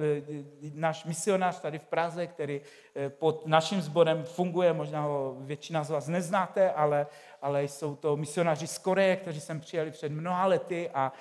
náš 0.75 1.05
misionář 1.05 1.61
tady 1.61 1.79
v 1.79 1.85
Praze, 1.85 2.27
který 2.27 2.61
e, 2.97 3.11
pod 3.11 3.47
naším 3.47 3.83
sborem 3.83 4.25
funguje, 4.25 4.73
možná 4.73 5.03
ho 5.03 5.37
většina 5.41 5.85
z 5.85 5.91
vás 5.91 6.09
neznáte, 6.09 6.73
ale, 6.73 7.07
ale 7.43 7.65
jsou 7.65 7.97
to 7.97 8.17
misionáři 8.17 8.67
z 8.67 8.79
Koreje, 8.79 9.17
kteří 9.17 9.41
sem 9.41 9.61
přijeli 9.61 9.91
před 9.91 10.13
mnoha 10.13 10.47
lety 10.47 10.91
a 10.95 11.13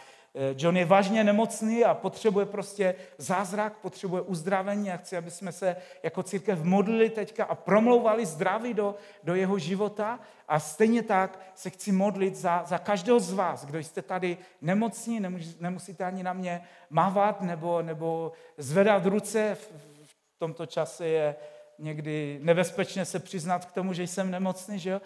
John 0.58 0.78
je 0.78 0.86
vážně 0.86 1.24
nemocný 1.24 1.86
a 1.86 1.94
potřebuje 1.94 2.46
prostě 2.46 2.96
zázrak, 3.18 3.78
potřebuje 3.78 4.22
uzdravení 4.22 4.92
a 4.92 4.98
chci, 4.98 5.18
aby 5.18 5.32
jsme 5.32 5.52
se 5.52 5.76
jako 6.04 6.24
církev 6.24 6.64
modlili 6.64 7.10
teďka 7.10 7.44
a 7.46 7.56
promlouvali 7.56 8.26
zdraví 8.26 8.74
do, 8.74 8.96
do 9.24 9.36
jeho 9.36 9.60
života 9.60 10.20
a 10.48 10.60
stejně 10.60 11.04
tak 11.04 11.40
se 11.56 11.70
chci 11.70 11.92
modlit 11.92 12.36
za, 12.36 12.64
za 12.66 12.78
každého 12.78 13.20
z 13.20 13.34
vás, 13.34 13.66
kdo 13.66 13.80
jste 13.80 14.02
tady 14.02 14.38
nemocní, 14.62 15.26
nemusíte 15.60 16.04
ani 16.04 16.24
na 16.24 16.34
mě 16.34 16.62
mávat 16.90 17.42
nebo, 17.42 17.82
nebo 17.82 18.32
zvedat 18.58 19.06
ruce, 19.06 19.56
v, 19.56 19.72
v 20.06 20.40
tomto 20.40 20.66
čase 20.66 21.08
je 21.08 21.36
někdy 21.80 22.40
nebezpečné 22.42 23.06
se 23.06 23.20
přiznat 23.20 23.66
k 23.66 23.72
tomu, 23.72 23.94
že 23.94 24.04
jsem 24.04 24.32
nemocný, 24.32 24.80
že 24.80 24.90
jo? 24.90 25.02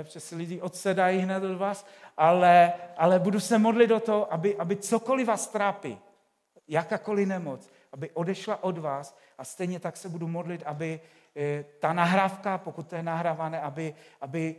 Eh, 0.00 0.04
přes 0.04 0.30
lidi 0.30 0.60
odsedají 0.60 1.18
hned 1.18 1.44
od 1.44 1.56
vás, 1.56 1.86
ale, 2.16 2.72
ale 2.96 3.18
budu 3.18 3.40
se 3.40 3.58
modlit 3.58 3.90
o 3.90 4.00
to, 4.00 4.32
aby, 4.32 4.56
aby 4.56 4.76
cokoliv 4.76 5.26
vás 5.26 5.46
trápí, 5.46 5.98
jakákoliv 6.68 7.28
nemoc, 7.28 7.70
aby 7.92 8.10
odešla 8.10 8.64
od 8.64 8.78
vás 8.78 9.16
a 9.38 9.44
stejně 9.44 9.80
tak 9.80 9.96
se 9.96 10.08
budu 10.08 10.28
modlit, 10.28 10.62
aby 10.66 11.00
eh, 11.36 11.64
ta 11.80 11.92
nahrávka, 11.92 12.58
pokud 12.58 12.88
to 12.88 12.96
je 12.96 13.02
nahrávané, 13.02 13.60
aby, 13.60 13.94
aby 14.20 14.56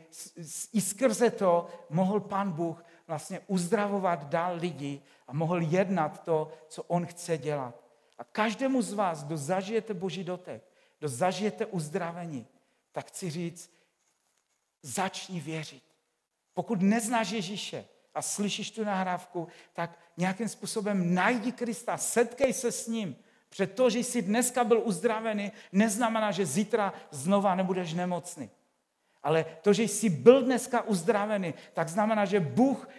i 0.74 0.82
skrze 0.82 1.30
to 1.30 1.68
mohl 1.90 2.20
Pán 2.20 2.52
Bůh 2.52 2.86
vlastně 3.08 3.40
uzdravovat 3.48 4.30
dál 4.30 4.56
lidi 4.56 5.02
a 5.28 5.34
mohl 5.34 5.62
jednat 5.62 6.24
to, 6.24 6.52
co 6.68 6.84
On 6.84 7.06
chce 7.06 7.38
dělat. 7.38 7.76
A 8.18 8.24
každému 8.24 8.82
z 8.82 8.94
vás, 8.94 9.24
kdo 9.24 9.38
zažijete 9.38 9.94
Boží 9.94 10.24
dotek, 10.24 10.64
kdo 11.00 11.08
zažijete 11.08 11.66
uzdravení, 11.66 12.48
tak 12.92 13.08
chci 13.08 13.30
říct, 13.30 13.75
začni 14.86 15.40
věřit. 15.40 15.84
Pokud 16.54 16.82
neznáš 16.82 17.30
Ježíše 17.30 17.86
a 18.14 18.22
slyšíš 18.22 18.72
tu 18.72 18.84
nahrávku, 18.84 19.48
tak 19.74 20.00
nějakým 20.18 20.50
způsobem 20.50 21.14
najdi 21.14 21.52
Krista, 21.52 21.98
setkej 21.98 22.54
se 22.54 22.72
s 22.72 22.88
ním. 22.88 23.16
Protože 23.50 23.68
to, 23.68 23.90
že 23.90 24.00
jsi 24.00 24.22
dneska 24.22 24.64
byl 24.64 24.82
uzdravený, 24.86 25.52
neznamená, 25.72 26.32
že 26.32 26.46
zítra 26.46 26.94
znova 27.12 27.56
nebudeš 27.56 27.94
nemocný. 27.94 28.50
Ale 29.24 29.46
to, 29.62 29.74
že 29.74 29.84
jsi 29.84 30.10
byl 30.10 30.44
dneska 30.44 30.82
uzdravený, 30.82 31.54
tak 31.74 31.90
znamená, 31.90 32.26
že 32.26 32.40
Bůh 32.40 32.90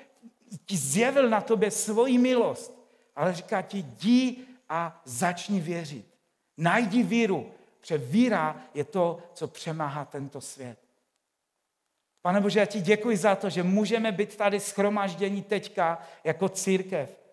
ti 0.66 0.76
zjevil 0.76 1.28
na 1.28 1.40
tobě 1.40 1.70
svoji 1.70 2.18
milost. 2.18 2.72
Ale 3.16 3.34
říká 3.34 3.62
ti, 3.62 3.78
jdi 3.78 4.36
a 4.68 5.02
začni 5.04 5.60
věřit. 5.60 6.06
Najdi 6.56 7.02
víru, 7.02 7.52
protože 7.80 7.98
víra 7.98 8.62
je 8.74 8.84
to, 8.84 9.18
co 9.34 9.48
přemáhá 9.48 10.04
tento 10.04 10.40
svět. 10.40 10.85
Pane 12.26 12.40
Bože, 12.40 12.60
já 12.60 12.66
ti 12.66 12.80
děkuji 12.80 13.16
za 13.16 13.34
to, 13.34 13.50
že 13.50 13.62
můžeme 13.62 14.12
být 14.12 14.36
tady 14.36 14.60
schromaždění 14.60 15.42
teďka 15.42 15.98
jako 16.24 16.48
církev. 16.48 17.25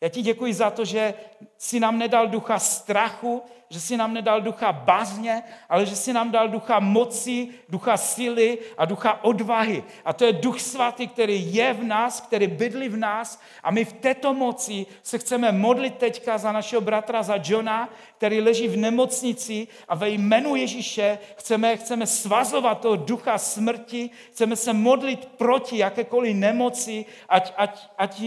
Já 0.00 0.08
ti 0.08 0.22
děkuji 0.22 0.54
za 0.54 0.70
to, 0.70 0.84
že 0.84 1.14
si 1.58 1.80
nám 1.80 1.98
nedal 1.98 2.26
ducha 2.26 2.58
strachu, 2.58 3.42
že 3.70 3.80
si 3.80 3.96
nám 3.96 4.14
nedal 4.14 4.40
ducha 4.40 4.72
bázně, 4.72 5.42
ale 5.68 5.86
že 5.86 5.96
si 5.96 6.12
nám 6.12 6.30
dal 6.30 6.48
ducha 6.48 6.80
moci, 6.80 7.48
ducha 7.68 7.96
síly 7.96 8.58
a 8.78 8.84
ducha 8.84 9.24
odvahy. 9.24 9.84
A 10.04 10.12
to 10.12 10.24
je 10.24 10.32
duch 10.32 10.60
svatý, 10.60 11.06
který 11.06 11.54
je 11.54 11.72
v 11.72 11.84
nás, 11.84 12.20
který 12.20 12.46
bydlí 12.46 12.88
v 12.88 12.96
nás 12.96 13.40
a 13.62 13.70
my 13.70 13.84
v 13.84 13.92
této 13.92 14.34
moci 14.34 14.86
se 15.02 15.18
chceme 15.18 15.52
modlit 15.52 15.94
teďka 15.94 16.38
za 16.38 16.52
našeho 16.52 16.80
bratra, 16.80 17.22
za 17.22 17.38
Johna, 17.44 17.88
který 18.16 18.40
leží 18.40 18.68
v 18.68 18.76
nemocnici 18.76 19.68
a 19.88 19.94
ve 19.94 20.10
jménu 20.10 20.56
Ježíše 20.56 21.18
chceme, 21.36 21.76
chceme 21.76 22.06
svazovat 22.06 22.80
toho 22.80 22.96
ducha 22.96 23.38
smrti, 23.38 24.10
chceme 24.30 24.56
se 24.56 24.72
modlit 24.72 25.26
proti 25.26 25.78
jakékoliv 25.78 26.36
nemoci, 26.36 27.04
ať, 27.28 27.52
ať, 27.56 27.88
ať 27.98 28.22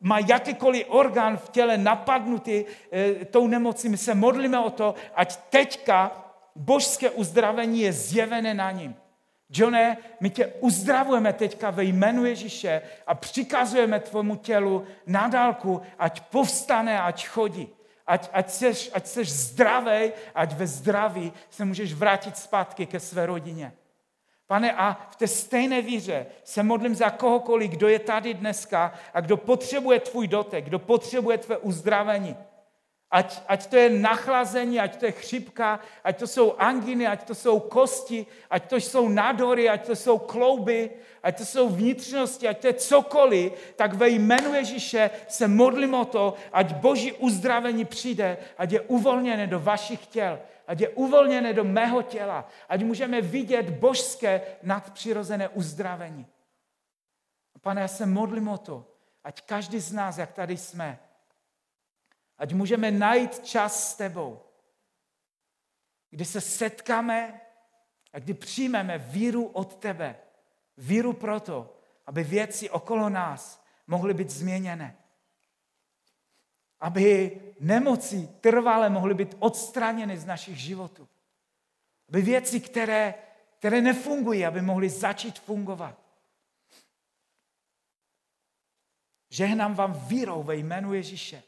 má 0.00 0.18
jakýkoliv 0.18 0.86
orgán 0.88 1.36
v 1.36 1.48
těle 1.48 1.78
napadnutý 1.78 2.64
e, 2.92 3.24
tou 3.24 3.46
nemocí, 3.46 3.88
my 3.88 3.96
se 3.96 4.14
modlíme 4.14 4.58
o 4.58 4.70
to, 4.70 4.94
ať 5.14 5.36
teďka 5.50 6.24
božské 6.56 7.10
uzdravení 7.10 7.80
je 7.80 7.92
zjevené 7.92 8.54
na 8.54 8.70
ním. 8.70 8.96
Johne, 9.50 9.96
my 10.20 10.30
tě 10.30 10.46
uzdravujeme 10.46 11.32
teďka 11.32 11.70
ve 11.70 11.84
jménu 11.84 12.24
Ježíše 12.24 12.82
a 13.06 13.14
přikazujeme 13.14 14.00
tvomu 14.00 14.36
tělu 14.36 14.84
na 15.06 15.28
dálku, 15.28 15.82
ať 15.98 16.20
povstane, 16.20 17.00
ať 17.00 17.26
chodí. 17.26 17.68
ať, 18.08 18.30
ať, 18.32 18.50
seš, 18.50 18.90
ať 18.92 19.06
seš 19.06 19.28
zdravý, 19.28 20.12
ať 20.34 20.52
ve 20.56 20.66
zdraví 20.66 21.32
se 21.50 21.64
můžeš 21.64 21.92
vrátit 21.92 22.36
zpátky 22.36 22.86
ke 22.86 23.00
své 23.00 23.26
rodině. 23.26 23.72
Pane, 24.48 24.72
a 24.72 25.08
v 25.10 25.16
té 25.16 25.26
stejné 25.26 25.82
víře 25.82 26.26
se 26.44 26.62
modlím 26.62 26.94
za 26.94 27.10
kohokoliv, 27.10 27.70
kdo 27.70 27.88
je 27.88 27.98
tady 27.98 28.34
dneska 28.34 28.92
a 29.14 29.20
kdo 29.20 29.36
potřebuje 29.36 30.00
tvůj 30.00 30.28
dotek, 30.28 30.64
kdo 30.64 30.78
potřebuje 30.78 31.38
tvé 31.38 31.56
uzdravení. 31.56 32.36
Ať, 33.10 33.40
ať 33.48 33.66
to 33.66 33.76
je 33.76 33.90
nachlazení, 33.90 34.80
ať 34.80 34.96
to 34.96 35.06
je 35.06 35.12
chřipka, 35.12 35.80
ať 36.04 36.18
to 36.18 36.26
jsou 36.26 36.54
anginy, 36.58 37.06
ať 37.06 37.24
to 37.24 37.34
jsou 37.34 37.60
kosti, 37.60 38.26
ať 38.50 38.68
to 38.68 38.76
jsou 38.76 39.08
nádory, 39.08 39.68
ať 39.68 39.86
to 39.86 39.96
jsou 39.96 40.18
klouby, 40.18 40.90
ať 41.22 41.38
to 41.38 41.44
jsou 41.44 41.68
vnitřnosti, 41.68 42.48
ať 42.48 42.58
to 42.58 42.66
je 42.66 42.74
cokoliv, 42.74 43.52
tak 43.76 43.94
ve 43.94 44.08
jménu 44.08 44.54
Ježíše 44.54 45.10
se 45.28 45.48
modlím 45.48 45.94
o 45.94 46.04
to, 46.04 46.34
ať 46.52 46.72
boží 46.72 47.12
uzdravení 47.12 47.84
přijde, 47.84 48.36
ať 48.58 48.72
je 48.72 48.80
uvolněné 48.80 49.46
do 49.46 49.60
vašich 49.60 50.06
těl, 50.06 50.38
ať 50.68 50.80
je 50.80 50.88
uvolněné 50.88 51.52
do 51.52 51.64
mého 51.64 52.02
těla, 52.02 52.48
ať 52.68 52.82
můžeme 52.82 53.20
vidět 53.20 53.70
božské 53.70 54.42
nadpřirozené 54.62 55.48
uzdravení. 55.48 56.26
Pane, 57.60 57.80
já 57.80 57.88
se 57.88 58.06
modlím 58.06 58.48
o 58.48 58.58
to, 58.58 58.86
ať 59.24 59.42
každý 59.42 59.80
z 59.80 59.92
nás, 59.92 60.18
jak 60.18 60.32
tady 60.32 60.56
jsme, 60.56 60.98
Ať 62.38 62.52
můžeme 62.52 62.90
najít 62.90 63.46
čas 63.46 63.90
s 63.90 63.96
tebou, 63.96 64.42
kdy 66.10 66.24
se 66.24 66.40
setkáme 66.40 67.40
a 68.12 68.18
kdy 68.18 68.34
přijmeme 68.34 68.98
víru 68.98 69.46
od 69.46 69.74
tebe. 69.74 70.16
Víru 70.76 71.12
proto, 71.12 71.76
aby 72.06 72.24
věci 72.24 72.70
okolo 72.70 73.08
nás 73.08 73.64
mohly 73.86 74.14
být 74.14 74.30
změněné. 74.30 74.96
Aby 76.80 77.40
nemoci 77.60 78.28
trvale 78.40 78.90
mohly 78.90 79.14
být 79.14 79.36
odstraněny 79.38 80.18
z 80.18 80.26
našich 80.26 80.56
životů. 80.60 81.08
Aby 82.08 82.22
věci, 82.22 82.60
které, 82.60 83.14
které 83.58 83.80
nefungují, 83.80 84.46
aby 84.46 84.62
mohly 84.62 84.88
začít 84.88 85.38
fungovat. 85.38 85.98
Žehnám 89.30 89.74
vám 89.74 89.92
vírou 90.06 90.42
ve 90.42 90.56
jménu 90.56 90.94
Ježíše. 90.94 91.42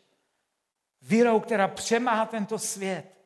Vírou, 1.03 1.41
která 1.41 1.68
přemáhá 1.68 2.26
tento 2.26 2.59
svět. 2.59 3.20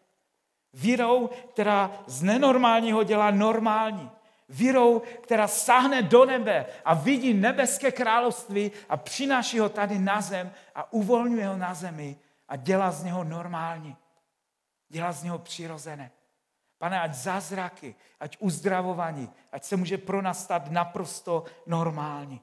Vírou, 0.73 1.29
která 1.29 2.05
z 2.07 2.23
nenormálního 2.23 3.05
dělá 3.05 3.31
normální. 3.31 4.11
Vírou, 4.49 5.01
která 5.01 5.49
sáhne 5.49 6.03
do 6.03 6.25
nebe 6.25 6.67
a 6.85 6.95
vidí 6.95 7.35
nebeské 7.35 7.93
království 7.93 8.73
a 8.89 8.97
přináší 8.97 9.59
ho 9.59 9.69
tady 9.69 9.99
na 9.99 10.21
zem 10.21 10.53
a 10.75 10.93
uvolňuje 10.93 11.49
ho 11.49 11.57
na 11.57 11.75
zemi 11.75 12.19
a 12.49 12.57
dělá 12.57 12.91
z 12.91 13.05
něho 13.05 13.25
normální. 13.25 13.97
Dělá 14.89 15.13
z 15.13 15.23
něho 15.23 15.39
přirozené. 15.39 16.11
Pane, 16.79 17.01
ať 17.01 17.15
zázraky, 17.15 17.95
ať 18.21 18.37
uzdravování, 18.41 19.33
ať 19.53 19.65
se 19.65 19.77
může 19.77 19.99
pro 19.99 20.23
nás 20.23 20.45
stát 20.45 20.71
naprosto 20.71 21.45
normální. 21.67 22.41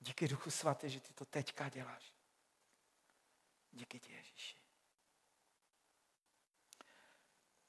Díky 0.00 0.28
Duchu 0.28 0.50
Svatý, 0.50 0.90
že 0.90 1.00
ty 1.00 1.12
to 1.12 1.24
teďka 1.24 1.68
děláš. 1.68 2.12
Díky 3.72 4.00
ti, 4.00 4.12
Ježíši. 4.12 4.55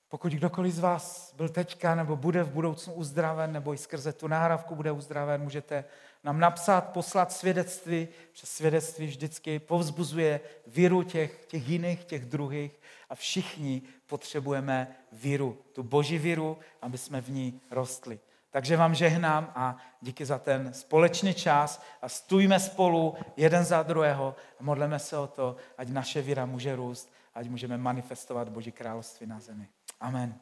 Pokud 0.09 0.31
kdokoliv 0.31 0.73
z 0.73 0.79
vás 0.79 1.33
byl 1.37 1.49
teďka 1.49 1.95
nebo 1.95 2.15
bude 2.15 2.43
v 2.43 2.49
budoucnu 2.49 2.93
uzdraven, 2.93 3.51
nebo 3.51 3.73
i 3.73 3.77
skrze 3.77 4.13
tu 4.13 4.27
náhravku 4.27 4.75
bude 4.75 4.91
uzdraven, 4.91 5.41
můžete 5.41 5.85
nám 6.23 6.39
napsat, 6.39 6.81
poslat 6.81 7.31
svědectví, 7.31 8.07
že 8.33 8.47
svědectví 8.47 9.07
vždycky 9.07 9.59
povzbuzuje 9.59 10.39
víru 10.67 11.03
těch, 11.03 11.45
těch 11.45 11.67
jiných, 11.67 12.05
těch 12.05 12.25
druhých 12.25 12.79
a 13.09 13.15
všichni 13.15 13.81
potřebujeme 14.05 14.95
víru, 15.11 15.57
tu 15.73 15.83
boží 15.83 16.17
víru, 16.17 16.57
aby 16.81 16.97
jsme 16.97 17.21
v 17.21 17.29
ní 17.29 17.61
rostli. 17.71 18.19
Takže 18.49 18.77
vám 18.77 18.95
žehnám 18.95 19.51
a 19.55 19.77
díky 20.01 20.25
za 20.25 20.37
ten 20.39 20.73
společný 20.73 21.33
čas 21.33 21.83
a 22.01 22.09
stůjme 22.09 22.59
spolu 22.59 23.15
jeden 23.37 23.63
za 23.63 23.83
druhého 23.83 24.35
a 24.59 24.63
modleme 24.63 24.99
se 24.99 25.17
o 25.17 25.27
to, 25.27 25.55
ať 25.77 25.89
naše 25.89 26.21
víra 26.21 26.45
může 26.45 26.75
růst, 26.75 27.13
ať 27.35 27.47
můžeme 27.47 27.77
manifestovat 27.77 28.49
Boží 28.49 28.71
království 28.71 29.27
na 29.27 29.39
zemi. 29.39 29.67
Amen. 29.99 30.35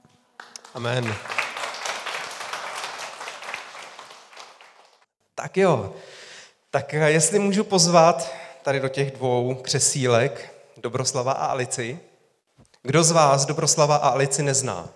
Amen. 0.74 1.16
Tak 5.36 5.58
jo, 5.58 5.95
tak 6.70 6.93
jestli 6.93 7.39
můžu 7.39 7.64
pozvat 7.64 8.34
tady 8.64 8.80
do 8.80 8.89
těch 8.89 9.12
dvou 9.12 9.56
křesílek 9.56 10.53
Dobroslava 10.78 11.32
a 11.32 11.45
Alici. 11.45 11.99
Kdo 12.82 13.03
z 13.03 13.12
vás 13.12 13.45
Dobroslava 13.45 13.95
a 13.95 14.10
Alici 14.10 14.43
nezná? 14.43 14.89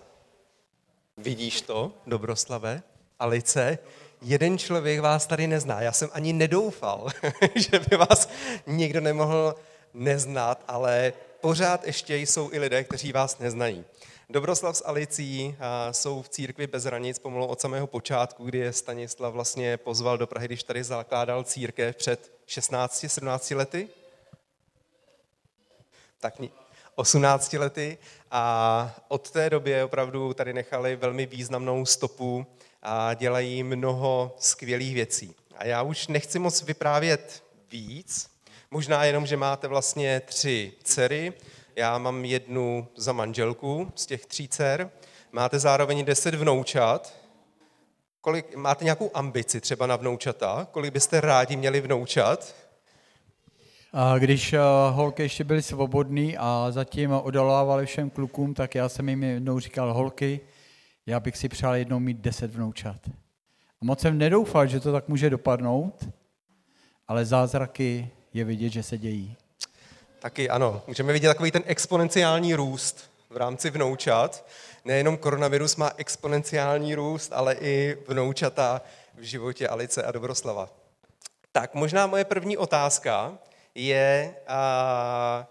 Vidíš 1.16 1.60
to, 1.60 1.92
Dobroslave? 2.06 2.82
Alice, 3.18 3.78
jeden 4.22 4.58
člověk 4.58 5.00
vás 5.00 5.26
tady 5.26 5.46
nezná. 5.46 5.80
Já 5.80 5.92
jsem 5.92 6.08
ani 6.12 6.32
nedoufal, 6.32 7.08
že 7.54 7.80
by 7.90 7.96
vás 7.96 8.28
někdo 8.66 9.00
nemohl 9.00 9.54
neznat, 9.94 10.64
ale 10.68 11.12
pořád 11.40 11.86
ještě 11.86 12.16
jsou 12.16 12.52
i 12.52 12.58
lidé, 12.58 12.84
kteří 12.84 13.12
vás 13.12 13.38
neznají. 13.38 13.84
Dobroslav 14.32 14.76
s 14.76 14.84
Alicí 14.86 15.56
jsou 15.90 16.22
v 16.22 16.28
církvi 16.28 16.66
bez 16.66 16.84
hranic 16.84 17.18
pomalu 17.18 17.46
od 17.46 17.60
samého 17.60 17.86
počátku, 17.86 18.44
kdy 18.44 18.58
je 18.58 18.72
Stanislav 18.72 19.32
vlastně 19.32 19.76
pozval 19.76 20.18
do 20.18 20.26
Prahy, 20.26 20.46
když 20.46 20.62
tady 20.62 20.84
zakládal 20.84 21.44
církev 21.44 21.96
před 21.96 22.32
16-17 22.48 23.56
lety. 23.56 23.88
Tak 26.20 26.34
18 26.94 27.52
lety 27.52 27.98
a 28.30 28.94
od 29.08 29.30
té 29.30 29.50
doby 29.50 29.82
opravdu 29.82 30.34
tady 30.34 30.52
nechali 30.52 30.96
velmi 30.96 31.26
významnou 31.26 31.86
stopu 31.86 32.46
a 32.82 33.14
dělají 33.14 33.62
mnoho 33.62 34.36
skvělých 34.38 34.94
věcí. 34.94 35.34
A 35.56 35.66
já 35.66 35.82
už 35.82 36.08
nechci 36.08 36.38
moc 36.38 36.62
vyprávět 36.62 37.42
víc, 37.70 38.30
možná 38.70 39.04
jenom, 39.04 39.26
že 39.26 39.36
máte 39.36 39.68
vlastně 39.68 40.20
tři 40.20 40.72
dcery, 40.84 41.32
já 41.76 41.98
mám 41.98 42.24
jednu 42.24 42.88
za 42.96 43.12
manželku 43.12 43.92
z 43.94 44.06
těch 44.06 44.26
tří 44.26 44.48
dcer, 44.48 44.90
máte 45.32 45.58
zároveň 45.58 46.04
deset 46.04 46.34
vnoučat, 46.34 47.14
kolik, 48.20 48.56
máte 48.56 48.84
nějakou 48.84 49.10
ambici 49.14 49.60
třeba 49.60 49.86
na 49.86 49.96
vnoučata, 49.96 50.66
kolik 50.70 50.92
byste 50.92 51.20
rádi 51.20 51.56
měli 51.56 51.80
vnoučat? 51.80 52.54
A 53.92 54.18
když 54.18 54.52
uh, 54.52 54.58
holky 54.90 55.22
ještě 55.22 55.44
byly 55.44 55.62
svobodný 55.62 56.36
a 56.38 56.66
zatím 56.70 57.12
odolávali 57.12 57.86
všem 57.86 58.10
klukům, 58.10 58.54
tak 58.54 58.74
já 58.74 58.88
jsem 58.88 59.08
jim 59.08 59.22
jednou 59.22 59.58
říkal, 59.58 59.94
holky, 59.94 60.40
já 61.06 61.20
bych 61.20 61.36
si 61.36 61.48
přál 61.48 61.74
jednou 61.74 61.98
mít 61.98 62.16
deset 62.16 62.54
vnoučat. 62.54 62.96
A 63.82 63.84
moc 63.84 64.00
jsem 64.00 64.18
nedoufal, 64.18 64.66
že 64.66 64.80
to 64.80 64.92
tak 64.92 65.08
může 65.08 65.30
dopadnout, 65.30 66.08
ale 67.08 67.24
zázraky 67.24 68.10
je 68.34 68.44
vidět, 68.44 68.68
že 68.68 68.82
se 68.82 68.98
dějí. 68.98 69.36
Taky 70.20 70.50
ano, 70.50 70.82
můžeme 70.86 71.12
vidět 71.12 71.28
takový 71.28 71.50
ten 71.50 71.62
exponenciální 71.66 72.54
růst 72.54 73.10
v 73.30 73.36
rámci 73.36 73.70
vnoučat. 73.70 74.46
Nejenom 74.84 75.16
koronavirus 75.16 75.76
má 75.76 75.92
exponenciální 75.96 76.94
růst, 76.94 77.32
ale 77.32 77.54
i 77.54 77.98
vnoučata 78.08 78.82
v 79.14 79.22
životě 79.22 79.68
Alice 79.68 80.02
a 80.02 80.12
Dobroslava. 80.12 80.68
Tak 81.52 81.74
možná 81.74 82.06
moje 82.06 82.24
první 82.24 82.56
otázka 82.56 83.38
je, 83.74 84.36
a, 84.48 85.46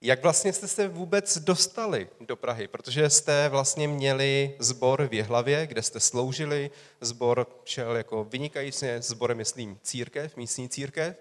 jak 0.00 0.22
vlastně 0.22 0.52
jste 0.52 0.68
se 0.68 0.88
vůbec 0.88 1.38
dostali 1.38 2.08
do 2.20 2.36
Prahy? 2.36 2.68
Protože 2.68 3.10
jste 3.10 3.48
vlastně 3.48 3.88
měli 3.88 4.56
zbor 4.58 5.08
v 5.08 5.14
Jehlavě, 5.14 5.66
kde 5.66 5.82
jste 5.82 6.00
sloužili, 6.00 6.70
zbor 7.00 7.46
šel 7.64 7.96
jako 7.96 8.24
vynikající, 8.24 8.86
zborem 8.98 9.36
myslím 9.36 9.78
církev, 9.82 10.36
místní 10.36 10.68
církev. 10.68 11.16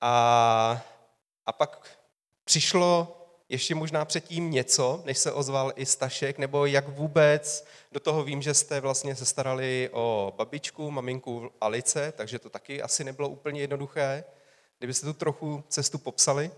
A, 0.00 0.82
a 1.46 1.52
pak 1.52 1.99
přišlo 2.50 3.16
ještě 3.48 3.74
možná 3.74 4.04
předtím 4.04 4.50
něco, 4.50 5.02
než 5.04 5.18
se 5.18 5.32
ozval 5.32 5.72
i 5.76 5.86
Stašek, 5.86 6.38
nebo 6.38 6.66
jak 6.66 6.88
vůbec, 6.88 7.66
do 7.92 8.00
toho 8.00 8.24
vím, 8.24 8.42
že 8.42 8.54
jste 8.54 8.80
vlastně 8.80 9.16
se 9.16 9.24
starali 9.24 9.90
o 9.92 10.34
babičku, 10.36 10.90
maminku 10.90 11.50
Alice, 11.60 12.12
takže 12.16 12.38
to 12.38 12.50
taky 12.50 12.82
asi 12.82 13.04
nebylo 13.04 13.28
úplně 13.28 13.60
jednoduché. 13.60 14.24
Kdybyste 14.78 15.06
tu 15.06 15.12
trochu 15.12 15.64
cestu 15.68 15.98
popsali? 15.98 16.50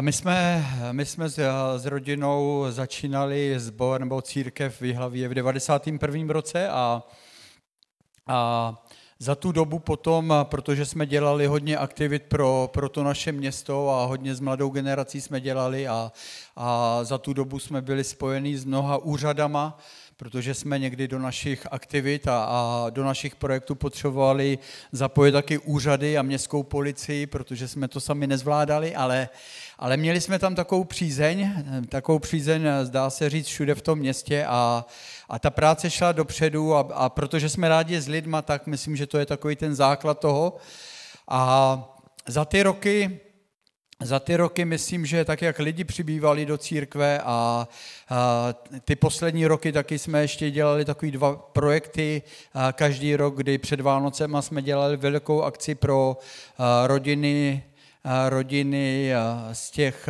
My 0.00 0.12
jsme, 0.12 0.66
my 0.92 1.06
jsme 1.06 1.28
s, 1.28 1.38
s 1.76 1.86
rodinou 1.86 2.66
začínali 2.70 3.60
sbor 3.60 4.00
nebo 4.00 4.22
církev 4.22 4.80
v 4.80 4.84
Jihlavě 4.84 5.28
v 5.28 5.34
91. 5.34 6.32
roce 6.32 6.68
a, 6.68 7.02
a 8.26 8.82
za 9.22 9.34
tu 9.34 9.52
dobu 9.52 9.78
potom, 9.78 10.34
protože 10.42 10.84
jsme 10.84 11.06
dělali 11.06 11.46
hodně 11.46 11.76
aktivit 11.76 12.22
pro, 12.22 12.70
pro 12.72 12.88
to 12.88 13.04
naše 13.04 13.32
město 13.32 13.90
a 13.90 14.04
hodně 14.04 14.34
s 14.34 14.40
mladou 14.40 14.70
generací 14.70 15.20
jsme 15.20 15.40
dělali 15.40 15.88
a, 15.88 16.12
a 16.56 16.98
za 17.04 17.18
tu 17.18 17.32
dobu 17.32 17.58
jsme 17.58 17.82
byli 17.82 18.04
spojeni 18.04 18.58
s 18.58 18.64
mnoha 18.64 18.98
úřadama, 18.98 19.78
protože 20.16 20.54
jsme 20.54 20.78
někdy 20.78 21.08
do 21.08 21.18
našich 21.18 21.66
aktivit 21.70 22.28
a, 22.28 22.44
a 22.44 22.90
do 22.90 23.04
našich 23.04 23.36
projektů 23.36 23.74
potřebovali 23.74 24.58
zapojit 24.92 25.32
taky 25.32 25.58
úřady 25.58 26.18
a 26.18 26.22
městskou 26.22 26.62
policii, 26.62 27.26
protože 27.26 27.68
jsme 27.68 27.88
to 27.88 28.00
sami 28.00 28.26
nezvládali, 28.26 28.94
ale, 28.94 29.28
ale 29.80 29.96
měli 29.96 30.20
jsme 30.20 30.38
tam 30.38 30.54
takovou 30.54 30.84
přízeň, 30.84 31.52
takovou 31.88 32.18
přízeň, 32.18 32.66
zdá 32.82 33.10
se 33.10 33.30
říct, 33.30 33.46
všude 33.46 33.74
v 33.74 33.82
tom 33.82 33.98
městě 33.98 34.44
a, 34.48 34.86
a 35.28 35.38
ta 35.38 35.50
práce 35.50 35.90
šla 35.90 36.12
dopředu 36.12 36.74
a, 36.74 36.80
a 36.80 37.08
protože 37.08 37.48
jsme 37.48 37.68
rádi 37.68 38.00
s 38.00 38.08
lidma, 38.08 38.42
tak 38.42 38.66
myslím, 38.66 38.96
že 38.96 39.06
to 39.06 39.18
je 39.18 39.26
takový 39.26 39.56
ten 39.56 39.74
základ 39.74 40.18
toho. 40.18 40.56
A 41.28 41.94
za 42.26 42.44
ty 42.44 42.62
roky 42.62 43.20
za 44.02 44.20
ty 44.20 44.36
roky 44.36 44.64
myslím, 44.64 45.06
že 45.06 45.24
tak, 45.24 45.42
jak 45.42 45.58
lidi 45.58 45.84
přibývali 45.84 46.46
do 46.46 46.58
církve 46.58 47.20
a, 47.24 47.24
a 47.24 47.68
ty 48.84 48.96
poslední 48.96 49.46
roky 49.46 49.72
taky 49.72 49.98
jsme 49.98 50.20
ještě 50.20 50.50
dělali 50.50 50.84
takový 50.84 51.10
dva 51.10 51.36
projekty 51.36 52.22
každý 52.72 53.16
rok, 53.16 53.36
kdy 53.36 53.58
před 53.58 53.80
Vánocem 53.80 54.36
jsme 54.40 54.62
dělali 54.62 54.96
velkou 54.96 55.42
akci 55.42 55.74
pro 55.74 56.16
rodiny, 56.86 57.62
rodiny 58.28 59.12
z 59.52 59.70
těch 59.70 60.08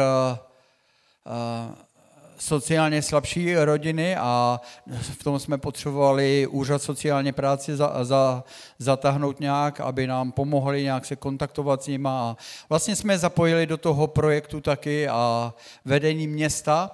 sociálně 2.40 3.02
slabší 3.02 3.54
rodiny 3.54 4.16
a 4.16 4.60
v 4.86 5.24
tom 5.24 5.38
jsme 5.38 5.58
potřebovali 5.58 6.46
úřad 6.46 6.82
sociálně 6.82 7.32
práci 7.32 7.76
za, 7.76 8.04
za, 8.04 8.44
zatáhnout 8.78 9.40
nějak, 9.40 9.80
aby 9.80 10.06
nám 10.06 10.32
pomohli 10.32 10.82
nějak 10.82 11.04
se 11.04 11.16
kontaktovat 11.16 11.82
s 11.82 11.86
nima. 11.86 12.30
A 12.30 12.36
vlastně 12.68 12.96
jsme 12.96 13.18
zapojili 13.18 13.66
do 13.66 13.76
toho 13.76 14.06
projektu 14.06 14.60
taky 14.60 15.08
a 15.08 15.54
vedení 15.84 16.26
města 16.26 16.90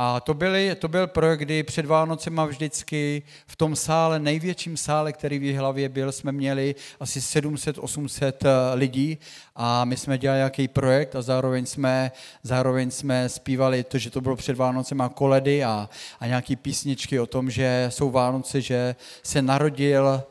a 0.00 0.20
to, 0.20 0.34
byly, 0.34 0.74
to 0.74 0.88
byl 0.88 1.06
projekt, 1.06 1.40
kdy 1.40 1.62
před 1.62 1.86
Vánocema 1.86 2.44
vždycky 2.44 3.22
v 3.46 3.56
tom 3.56 3.76
sále, 3.76 4.18
největším 4.18 4.76
sále, 4.76 5.12
který 5.12 5.38
v 5.38 5.56
hlavě 5.56 5.88
byl, 5.88 6.12
jsme 6.12 6.32
měli 6.32 6.74
asi 7.00 7.20
700-800 7.20 8.32
eh, 8.44 8.74
lidí 8.74 9.18
a 9.56 9.84
my 9.84 9.96
jsme 9.96 10.18
dělali 10.18 10.38
nějaký 10.38 10.68
projekt 10.68 11.16
a 11.16 11.22
zároveň 11.22 11.66
jsme, 11.66 12.12
zároveň 12.42 12.90
jsme 12.90 13.28
zpívali 13.28 13.84
to, 13.84 13.98
že 13.98 14.10
to 14.10 14.20
bylo 14.20 14.36
před 14.36 14.56
Vánocema 14.56 15.08
koledy 15.08 15.64
a, 15.64 15.88
a 16.20 16.26
nějaký 16.26 16.56
písničky 16.56 17.20
o 17.20 17.26
tom, 17.26 17.50
že 17.50 17.86
jsou 17.88 18.10
Vánoce, 18.10 18.60
že 18.60 18.96
se 19.22 19.42
narodil 19.42 20.22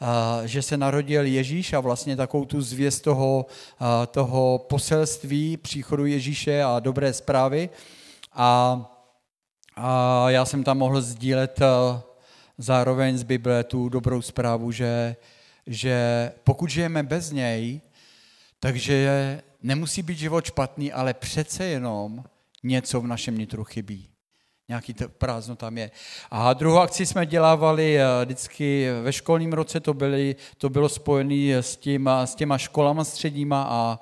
Uh, 0.00 0.46
že 0.46 0.62
se 0.62 0.76
narodil 0.76 1.26
Ježíš 1.26 1.72
a 1.72 1.80
vlastně 1.80 2.16
takovou 2.16 2.44
tu 2.44 2.62
zvěst 2.62 3.02
toho, 3.02 3.46
uh, 3.80 3.86
toho 4.06 4.66
poselství 4.68 5.56
příchodu 5.56 6.06
Ježíše 6.06 6.62
a 6.62 6.80
dobré 6.80 7.12
zprávy. 7.12 7.70
A 8.32 8.97
a 9.80 10.24
já 10.30 10.44
jsem 10.44 10.64
tam 10.64 10.78
mohl 10.78 11.00
sdílet 11.00 11.60
eh, 11.60 11.66
zároveň 12.58 13.18
z 13.18 13.22
Bible 13.22 13.64
tu 13.64 13.88
dobrou 13.88 14.22
zprávu, 14.22 14.72
že, 14.72 15.16
že 15.66 16.32
pokud 16.44 16.70
žijeme 16.70 17.02
bez 17.02 17.32
něj, 17.32 17.80
takže 18.60 19.42
nemusí 19.62 20.02
být 20.02 20.18
život 20.18 20.44
špatný, 20.44 20.92
ale 20.92 21.14
přece 21.14 21.64
jenom 21.64 22.24
něco 22.62 23.00
v 23.00 23.06
našem 23.06 23.38
nitru 23.38 23.64
chybí. 23.64 24.08
Nějaký 24.68 24.94
prázdno 25.18 25.56
tam 25.56 25.78
je. 25.78 25.90
A 26.30 26.52
druhou 26.52 26.78
akci 26.78 27.06
jsme 27.06 27.26
dělávali 27.26 28.00
eh, 28.00 28.04
vždycky 28.24 28.88
ve 29.02 29.12
školním 29.12 29.52
roce, 29.52 29.80
to, 29.80 29.94
byly, 29.94 30.36
to 30.58 30.68
bylo 30.68 30.88
spojené 30.88 31.62
s, 31.62 31.76
tím, 31.76 32.08
s 32.08 32.34
těma 32.34 32.58
školama 32.58 33.04
středníma 33.04 33.66
a 33.70 33.98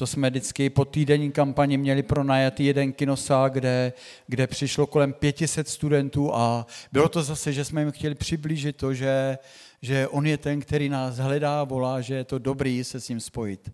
to 0.00 0.06
jsme 0.06 0.30
vždycky 0.30 0.70
po 0.70 0.84
týdenní 0.84 1.32
kampani 1.32 1.76
měli 1.76 2.02
pronajatý 2.02 2.64
jeden 2.64 2.92
kinosál, 2.92 3.50
kde, 3.50 3.92
kde 4.26 4.46
přišlo 4.46 4.86
kolem 4.86 5.12
500 5.12 5.68
studentů 5.68 6.34
a 6.34 6.66
bylo 6.92 7.08
to 7.08 7.22
zase, 7.22 7.52
že 7.52 7.64
jsme 7.64 7.80
jim 7.80 7.90
chtěli 7.90 8.14
přiblížit 8.14 8.76
to, 8.76 8.94
že, 8.94 9.38
že 9.82 10.08
on 10.08 10.26
je 10.26 10.38
ten, 10.38 10.60
který 10.60 10.88
nás 10.88 11.16
hledá, 11.16 11.64
volá, 11.64 12.00
že 12.00 12.14
je 12.14 12.24
to 12.24 12.38
dobrý 12.38 12.84
se 12.84 13.00
s 13.00 13.08
ním 13.08 13.20
spojit. 13.20 13.72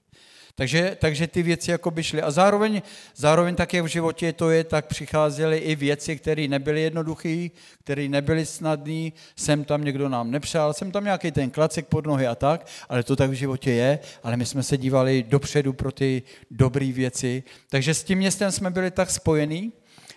Takže, 0.59 0.97
takže 1.01 1.27
ty 1.27 1.43
věci 1.43 1.71
jako 1.71 1.91
by 1.91 2.03
šly. 2.03 2.23
A 2.23 2.31
zároveň, 2.31 2.83
zároveň 3.17 3.55
tak, 3.55 3.75
jak 3.75 3.85
v 3.85 3.89
životě 3.89 4.33
to 4.33 4.51
je, 4.51 4.65
tak 4.65 4.87
přicházely 4.87 5.59
i 5.59 5.77
věci, 5.77 6.17
které 6.17 6.49
nebyly 6.49 6.83
jednoduché, 6.83 7.49
které 7.85 8.09
nebyly 8.09 8.47
snadné. 8.47 9.11
Sem 9.37 9.65
tam 9.65 9.85
někdo 9.85 10.09
nám 10.09 10.31
nepřál, 10.31 10.73
jsem 10.73 10.91
tam 10.91 11.05
nějaký 11.05 11.31
ten 11.31 11.51
klacek 11.51 11.87
pod 11.87 12.07
nohy 12.07 12.27
a 12.27 12.35
tak, 12.35 12.67
ale 12.89 13.03
to 13.03 13.17
tak 13.17 13.31
v 13.31 13.33
životě 13.33 13.71
je. 13.71 13.99
Ale 14.23 14.37
my 14.37 14.47
jsme 14.47 14.63
se 14.63 14.77
dívali 14.77 15.25
dopředu 15.29 15.73
pro 15.73 15.93
ty 15.93 16.23
dobré 16.51 16.93
věci. 16.93 17.43
Takže 17.69 17.95
s 17.95 18.05
tím 18.05 18.19
městem 18.19 18.53
jsme 18.53 18.71
byli 18.71 18.91
tak 18.91 19.11
spojení, 19.11 19.73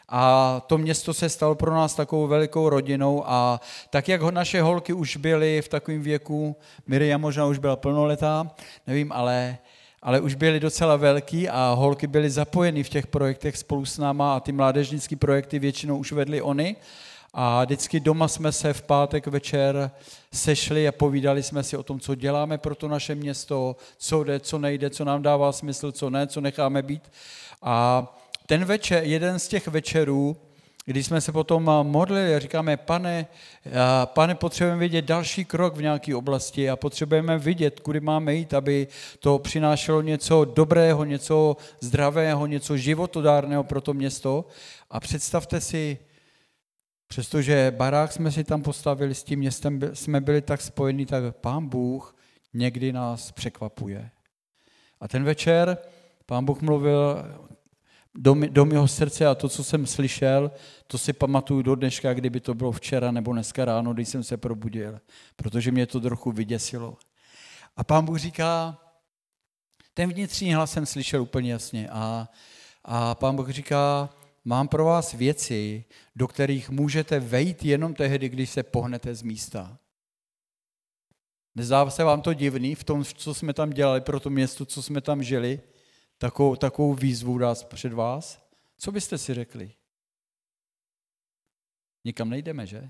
a 0.09 0.61
to 0.67 0.77
město 0.77 1.13
se 1.13 1.29
stalo 1.29 1.55
pro 1.55 1.75
nás 1.75 1.95
takovou 1.95 2.27
velikou 2.27 2.69
rodinou 2.69 3.23
a 3.25 3.61
tak, 3.89 4.07
jak 4.07 4.21
naše 4.21 4.61
holky 4.61 4.93
už 4.93 5.17
byly 5.17 5.61
v 5.61 5.67
takovém 5.67 6.01
věku, 6.01 6.55
Miriam 6.87 7.21
možná 7.21 7.45
už 7.45 7.57
byla 7.57 7.75
plnoletá, 7.75 8.51
nevím, 8.87 9.11
ale 9.11 9.57
ale 10.01 10.19
už 10.19 10.35
byli 10.35 10.59
docela 10.59 10.95
velký 10.95 11.49
a 11.49 11.73
holky 11.77 12.07
byly 12.07 12.29
zapojeny 12.29 12.83
v 12.83 12.89
těch 12.89 13.07
projektech 13.07 13.57
spolu 13.57 13.85
s 13.85 13.97
náma 13.97 14.35
a 14.35 14.39
ty 14.39 14.51
mládežnické 14.51 15.15
projekty 15.15 15.59
většinou 15.59 15.97
už 15.97 16.11
vedly 16.11 16.41
oni. 16.41 16.75
A 17.33 17.65
vždycky 17.65 17.99
doma 17.99 18.27
jsme 18.27 18.51
se 18.51 18.73
v 18.73 18.81
pátek 18.81 19.27
večer 19.27 19.91
sešli 20.33 20.87
a 20.87 20.91
povídali 20.91 21.43
jsme 21.43 21.63
si 21.63 21.77
o 21.77 21.83
tom, 21.83 21.99
co 21.99 22.15
děláme 22.15 22.57
pro 22.57 22.75
to 22.75 22.87
naše 22.87 23.15
město, 23.15 23.75
co 23.97 24.23
jde, 24.23 24.39
co 24.39 24.57
nejde, 24.57 24.89
co 24.89 25.05
nám 25.05 25.21
dává 25.21 25.51
smysl, 25.51 25.91
co 25.91 26.09
ne, 26.09 26.27
co 26.27 26.41
necháme 26.41 26.81
být. 26.81 27.11
A 27.61 28.07
ten 28.45 28.65
večer, 28.65 29.03
jeden 29.03 29.39
z 29.39 29.47
těch 29.47 29.67
večerů, 29.67 30.37
když 30.89 31.05
jsme 31.05 31.21
se 31.21 31.31
potom 31.31 31.63
modlili, 31.83 32.39
říkáme, 32.39 32.77
pane, 32.77 33.27
pane, 34.05 34.35
potřebujeme 34.35 34.79
vidět 34.79 35.05
další 35.05 35.45
krok 35.45 35.75
v 35.75 35.81
nějaké 35.81 36.15
oblasti 36.15 36.69
a 36.69 36.75
potřebujeme 36.75 37.37
vidět, 37.37 37.79
kudy 37.79 37.99
máme 37.99 38.33
jít, 38.33 38.53
aby 38.53 38.87
to 39.19 39.39
přinášelo 39.39 40.01
něco 40.01 40.45
dobrého, 40.45 41.05
něco 41.05 41.57
zdravého, 41.79 42.45
něco 42.45 42.77
životodárného 42.77 43.63
pro 43.63 43.81
to 43.81 43.93
město. 43.93 44.45
A 44.89 44.99
představte 44.99 45.61
si, 45.61 45.97
přestože 47.07 47.73
barák 47.77 48.11
jsme 48.11 48.31
si 48.31 48.43
tam 48.43 48.61
postavili, 48.61 49.15
s 49.15 49.23
tím 49.23 49.39
městem 49.39 49.79
jsme 49.93 50.21
byli 50.21 50.41
tak 50.41 50.61
spojení, 50.61 51.05
tak 51.05 51.35
pán 51.35 51.67
Bůh 51.67 52.15
někdy 52.53 52.93
nás 52.93 53.31
překvapuje. 53.31 54.09
A 55.01 55.07
ten 55.07 55.23
večer 55.23 55.77
pán 56.25 56.45
Bůh 56.45 56.61
mluvil 56.61 57.25
do, 58.19 58.35
do 58.49 58.65
mého 58.65 58.87
srdce 58.87 59.25
a 59.25 59.35
to, 59.35 59.49
co 59.49 59.63
jsem 59.63 59.85
slyšel, 59.85 60.51
to 60.87 60.97
si 60.97 61.13
pamatuju 61.13 61.61
do 61.61 61.75
dneška, 61.75 62.13
kdyby 62.13 62.39
to 62.39 62.53
bylo 62.53 62.71
včera 62.71 63.11
nebo 63.11 63.33
dneska 63.33 63.65
ráno, 63.65 63.93
když 63.93 64.09
jsem 64.09 64.23
se 64.23 64.37
probudil, 64.37 64.99
protože 65.35 65.71
mě 65.71 65.85
to 65.85 65.99
trochu 65.99 66.31
vyděsilo. 66.31 66.97
A 67.77 67.83
pán 67.83 68.05
Bůh 68.05 68.17
říká, 68.17 68.77
ten 69.93 70.09
vnitřní 70.09 70.53
hlas 70.53 70.71
jsem 70.71 70.85
slyšel 70.85 71.21
úplně 71.21 71.51
jasně 71.51 71.89
a, 71.89 72.29
a 72.85 73.15
pán 73.15 73.35
Bůh 73.35 73.49
říká, 73.49 74.09
mám 74.45 74.67
pro 74.67 74.85
vás 74.85 75.13
věci, 75.13 75.85
do 76.15 76.27
kterých 76.27 76.69
můžete 76.69 77.19
vejít 77.19 77.65
jenom 77.65 77.93
tehdy, 77.93 78.29
když 78.29 78.49
se 78.49 78.63
pohnete 78.63 79.15
z 79.15 79.21
místa. 79.21 79.77
Nezdá 81.55 81.89
se 81.89 82.03
vám 82.03 82.21
to 82.21 82.33
divný 82.33 82.75
v 82.75 82.83
tom, 82.83 83.03
co 83.03 83.33
jsme 83.33 83.53
tam 83.53 83.69
dělali 83.69 84.01
pro 84.01 84.19
to 84.19 84.29
město, 84.29 84.65
co 84.65 84.83
jsme 84.83 85.01
tam 85.01 85.23
žili? 85.23 85.61
Takovou, 86.19 86.55
takovou 86.55 86.93
výzvu 86.93 87.37
dát 87.37 87.65
před 87.65 87.93
vás, 87.93 88.41
co 88.77 88.91
byste 88.91 89.17
si 89.17 89.33
řekli? 89.33 89.71
Nikam 92.05 92.29
nejdeme, 92.29 92.67
že? 92.67 92.89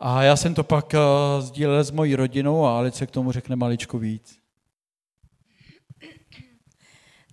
A 0.00 0.22
já 0.22 0.36
jsem 0.36 0.54
to 0.54 0.64
pak 0.64 0.92
uh, 0.94 1.44
sdílel 1.44 1.84
s 1.84 1.90
mojí 1.90 2.16
rodinou 2.16 2.64
a 2.64 2.78
Alice 2.78 3.06
k 3.06 3.10
tomu 3.10 3.32
řekne 3.32 3.56
maličko 3.56 3.98
víc. 3.98 4.40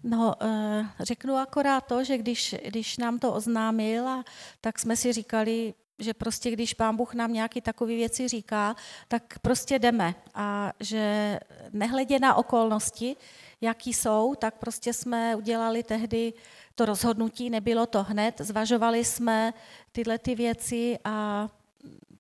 No, 0.04 0.36
uh, 0.42 0.86
řeknu 1.00 1.36
akorát 1.36 1.82
to, 1.82 2.04
že 2.04 2.18
když, 2.18 2.56
když 2.66 2.98
nám 2.98 3.20
to 3.20 3.34
oznámil, 3.34 4.24
tak 4.62 4.80
jsme 4.80 4.96
si 4.96 5.14
říkali, 5.14 5.74
že 6.00 6.14
prostě 6.14 6.52
když 6.52 6.74
pán 6.74 6.96
Bůh 6.96 7.14
nám 7.14 7.34
nějaké 7.34 7.62
takové 7.62 7.96
věci 7.96 8.28
říká, 8.28 8.76
tak 9.08 9.40
prostě 9.40 9.80
jdeme. 9.80 10.16
A 10.34 10.74
že 10.80 11.40
nehledě 11.74 12.20
na 12.20 12.36
okolnosti, 12.36 13.16
jaký 13.62 13.94
jsou, 13.94 14.36
tak 14.36 14.58
prostě 14.58 14.94
jsme 14.94 15.36
udělali 15.36 15.84
tehdy 15.84 16.34
to 16.76 16.86
rozhodnutí, 16.86 17.50
nebylo 17.50 17.86
to 17.86 18.04
hned, 18.04 18.36
zvažovali 18.40 19.06
jsme 19.06 19.54
tyhle 19.92 20.18
ty 20.18 20.36
věci 20.36 21.00
a 21.04 21.48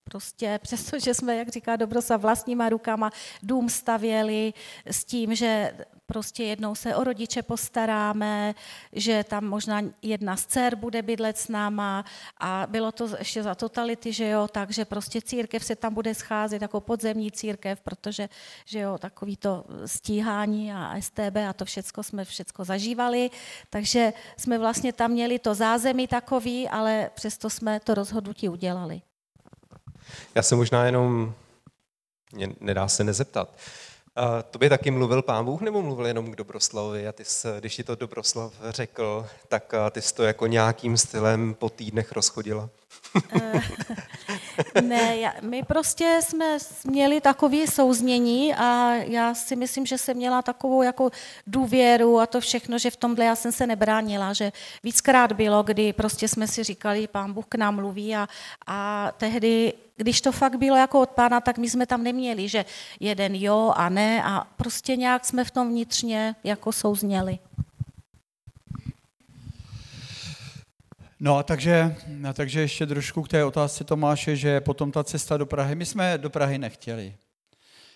prostě 0.03 0.59
přestože 0.63 1.13
jsme, 1.13 1.35
jak 1.35 1.49
říká 1.49 1.75
Dobrosa, 1.75 2.17
vlastníma 2.17 2.69
rukama 2.69 3.11
dům 3.43 3.69
stavěli 3.69 4.53
s 4.85 5.05
tím, 5.05 5.35
že 5.35 5.73
prostě 6.07 6.43
jednou 6.43 6.75
se 6.75 6.95
o 6.95 7.03
rodiče 7.03 7.43
postaráme, 7.43 8.55
že 8.93 9.23
tam 9.23 9.45
možná 9.45 9.81
jedna 10.01 10.37
z 10.37 10.45
dcer 10.45 10.75
bude 10.75 11.01
bydlet 11.01 11.37
s 11.37 11.47
náma 11.47 12.05
a 12.37 12.67
bylo 12.69 12.91
to 12.91 13.09
ještě 13.19 13.43
za 13.43 13.55
totality, 13.55 14.13
že 14.13 14.29
jo, 14.29 14.47
takže 14.47 14.85
prostě 14.85 15.21
církev 15.21 15.63
se 15.63 15.75
tam 15.75 15.93
bude 15.93 16.15
scházet 16.15 16.61
jako 16.61 16.81
podzemní 16.81 17.31
církev, 17.31 17.81
protože, 17.81 18.29
že 18.65 18.79
jo, 18.79 18.97
takový 18.97 19.37
to 19.37 19.65
stíhání 19.85 20.73
a 20.73 20.95
STB 21.01 21.37
a 21.49 21.53
to 21.53 21.65
všecko 21.65 22.03
jsme 22.03 22.25
všecko 22.25 22.63
zažívali, 22.63 23.29
takže 23.69 24.13
jsme 24.37 24.57
vlastně 24.57 24.93
tam 24.93 25.11
měli 25.11 25.39
to 25.39 25.55
zázemí 25.55 26.07
takový, 26.07 26.69
ale 26.69 27.09
přesto 27.13 27.49
jsme 27.49 27.79
to 27.79 27.93
rozhodnutí 27.93 28.49
udělali. 28.49 29.01
Já 30.35 30.43
se 30.43 30.55
možná 30.55 30.85
jenom, 30.85 31.33
nedá 32.59 32.87
se 32.87 33.03
nezeptat, 33.03 33.57
a 34.17 34.41
to 34.43 34.59
by 34.59 34.69
taky 34.69 34.91
mluvil 34.91 35.21
pán 35.21 35.45
Bůh, 35.45 35.61
nebo 35.61 35.81
mluvil 35.81 36.05
jenom 36.05 36.31
k 36.31 36.35
Dobroslavovi? 36.35 37.07
A 37.07 37.11
ty 37.11 37.25
jsi, 37.25 37.47
když 37.59 37.75
ti 37.75 37.83
to 37.83 37.95
Dobroslav 37.95 38.53
řekl, 38.69 39.27
tak 39.47 39.73
ty 39.91 40.01
jsi 40.01 40.15
to 40.15 40.23
jako 40.23 40.47
nějakým 40.47 40.97
stylem 40.97 41.53
po 41.53 41.69
týdnech 41.69 42.11
rozchodila? 42.11 42.69
Ne, 44.81 45.17
já, 45.17 45.33
my 45.41 45.63
prostě 45.63 46.19
jsme 46.23 46.57
měli 46.85 47.21
takové 47.21 47.67
souznění 47.67 48.55
a 48.55 48.93
já 48.93 49.33
si 49.33 49.55
myslím, 49.55 49.85
že 49.85 49.97
jsem 49.97 50.17
měla 50.17 50.41
takovou 50.41 50.81
jako 50.81 51.09
důvěru 51.47 52.19
a 52.19 52.25
to 52.25 52.41
všechno, 52.41 52.77
že 52.77 52.91
v 52.91 52.95
tomhle 52.95 53.25
já 53.25 53.35
jsem 53.35 53.51
se 53.51 53.67
nebránila, 53.67 54.33
že 54.33 54.51
víckrát 54.83 55.31
bylo, 55.31 55.63
kdy 55.63 55.93
prostě 55.93 56.27
jsme 56.27 56.47
si 56.47 56.63
říkali, 56.63 57.07
pán 57.07 57.33
Bůh 57.33 57.45
k 57.49 57.55
nám 57.55 57.75
mluví 57.75 58.15
a, 58.15 58.27
a 58.67 59.11
tehdy 59.17 59.73
když 59.97 60.21
to 60.21 60.31
fakt 60.31 60.55
bylo 60.55 60.75
jako 60.75 61.01
od 61.01 61.09
pána, 61.09 61.41
tak 61.41 61.57
my 61.57 61.69
jsme 61.69 61.85
tam 61.85 62.03
neměli, 62.03 62.49
že 62.49 62.65
jeden 62.99 63.35
jo 63.35 63.73
a 63.75 63.89
ne 63.89 64.23
a 64.23 64.47
prostě 64.57 64.95
nějak 64.95 65.25
jsme 65.25 65.43
v 65.43 65.51
tom 65.51 65.69
vnitřně 65.69 66.35
jako 66.43 66.71
souzněli. 66.71 67.39
No 71.19 71.37
a 71.37 71.43
takže, 71.43 71.95
a 72.29 72.33
takže 72.33 72.61
ještě 72.61 72.85
trošku 72.85 73.21
k 73.21 73.27
té 73.27 73.43
otázce 73.43 73.83
Tomáše, 73.83 74.35
že 74.35 74.61
potom 74.61 74.91
ta 74.91 75.03
cesta 75.03 75.37
do 75.37 75.45
Prahy, 75.45 75.75
my 75.75 75.85
jsme 75.85 76.17
do 76.17 76.29
Prahy 76.29 76.57
nechtěli, 76.57 77.15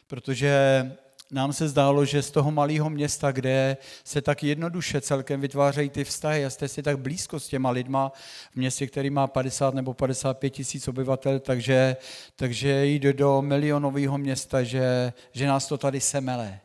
protože 0.07 0.91
nám 1.31 1.53
se 1.53 1.67
zdálo, 1.67 2.05
že 2.05 2.21
z 2.21 2.31
toho 2.31 2.51
malého 2.51 2.89
města, 2.89 3.31
kde 3.31 3.77
se 4.03 4.21
tak 4.21 4.43
jednoduše 4.43 5.01
celkem 5.01 5.41
vytvářejí 5.41 5.89
ty 5.89 6.03
vztahy 6.03 6.45
a 6.45 6.49
jste 6.49 6.67
si 6.67 6.83
tak 6.83 6.99
blízko 6.99 7.39
s 7.39 7.47
těma 7.47 7.69
lidma 7.69 8.11
v 8.51 8.55
městě, 8.55 8.87
který 8.87 9.09
má 9.09 9.27
50 9.27 9.73
nebo 9.73 9.93
55 9.93 10.49
tisíc 10.49 10.87
obyvatel, 10.87 11.39
takže, 11.39 11.97
takže 12.35 12.85
jít 12.85 13.03
do 13.03 13.41
milionového 13.41 14.17
města, 14.17 14.63
že, 14.63 15.13
že 15.31 15.47
nás 15.47 15.67
to 15.67 15.77
tady 15.77 16.01
semele 16.01 16.59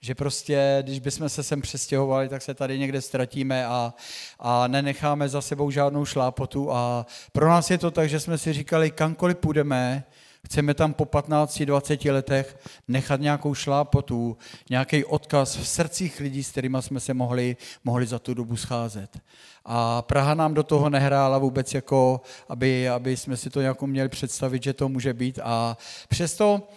že 0.00 0.14
prostě, 0.14 0.78
když 0.82 1.00
bychom 1.00 1.28
se 1.28 1.42
sem 1.42 1.62
přestěhovali, 1.62 2.28
tak 2.28 2.42
se 2.42 2.54
tady 2.54 2.78
někde 2.78 3.00
ztratíme 3.00 3.66
a, 3.66 3.94
a 4.38 4.66
nenecháme 4.66 5.28
za 5.28 5.40
sebou 5.40 5.70
žádnou 5.70 6.04
šlápotu 6.04 6.72
a 6.72 7.06
pro 7.32 7.48
nás 7.48 7.70
je 7.70 7.78
to 7.78 7.90
tak, 7.90 8.08
že 8.08 8.20
jsme 8.20 8.38
si 8.38 8.52
říkali, 8.52 8.90
kamkoliv 8.90 9.36
půjdeme, 9.36 10.04
chceme 10.46 10.74
tam 10.74 10.94
po 10.94 11.04
15-20 11.04 12.12
letech 12.12 12.58
nechat 12.88 13.20
nějakou 13.20 13.54
šlápotu, 13.54 14.36
nějaký 14.70 15.04
odkaz 15.04 15.56
v 15.56 15.68
srdcích 15.68 16.20
lidí, 16.20 16.44
s 16.44 16.50
kterými 16.50 16.78
jsme 16.80 17.00
se 17.00 17.14
mohli, 17.14 17.56
mohli 17.84 18.06
za 18.06 18.18
tu 18.18 18.34
dobu 18.34 18.56
scházet. 18.56 19.18
A 19.64 20.02
Praha 20.02 20.34
nám 20.34 20.54
do 20.54 20.62
toho 20.62 20.90
nehrála 20.90 21.38
vůbec 21.38 21.74
jako, 21.74 22.20
aby, 22.48 22.88
aby 22.88 23.16
jsme 23.16 23.36
si 23.36 23.50
to 23.50 23.60
nějakou 23.60 23.86
měli 23.86 24.08
představit, 24.08 24.62
že 24.62 24.72
to 24.72 24.88
může 24.88 25.14
být. 25.14 25.38
A 25.42 25.76
přesto 26.08 26.68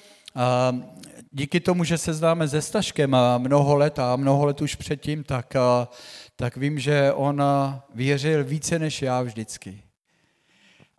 díky 1.31 1.59
tomu, 1.59 1.83
že 1.83 1.97
se 1.97 2.13
známe 2.13 2.47
se 2.47 2.61
Staškem 2.61 3.17
mnoho 3.37 3.75
let 3.75 3.99
a 3.99 4.15
mnoho 4.15 4.45
let 4.45 4.61
už 4.61 4.75
předtím, 4.75 5.23
tak, 5.23 5.53
tak 6.35 6.57
vím, 6.57 6.79
že 6.79 7.13
on 7.13 7.43
věřil 7.93 8.43
více 8.43 8.79
než 8.79 9.01
já 9.01 9.21
vždycky. 9.21 9.83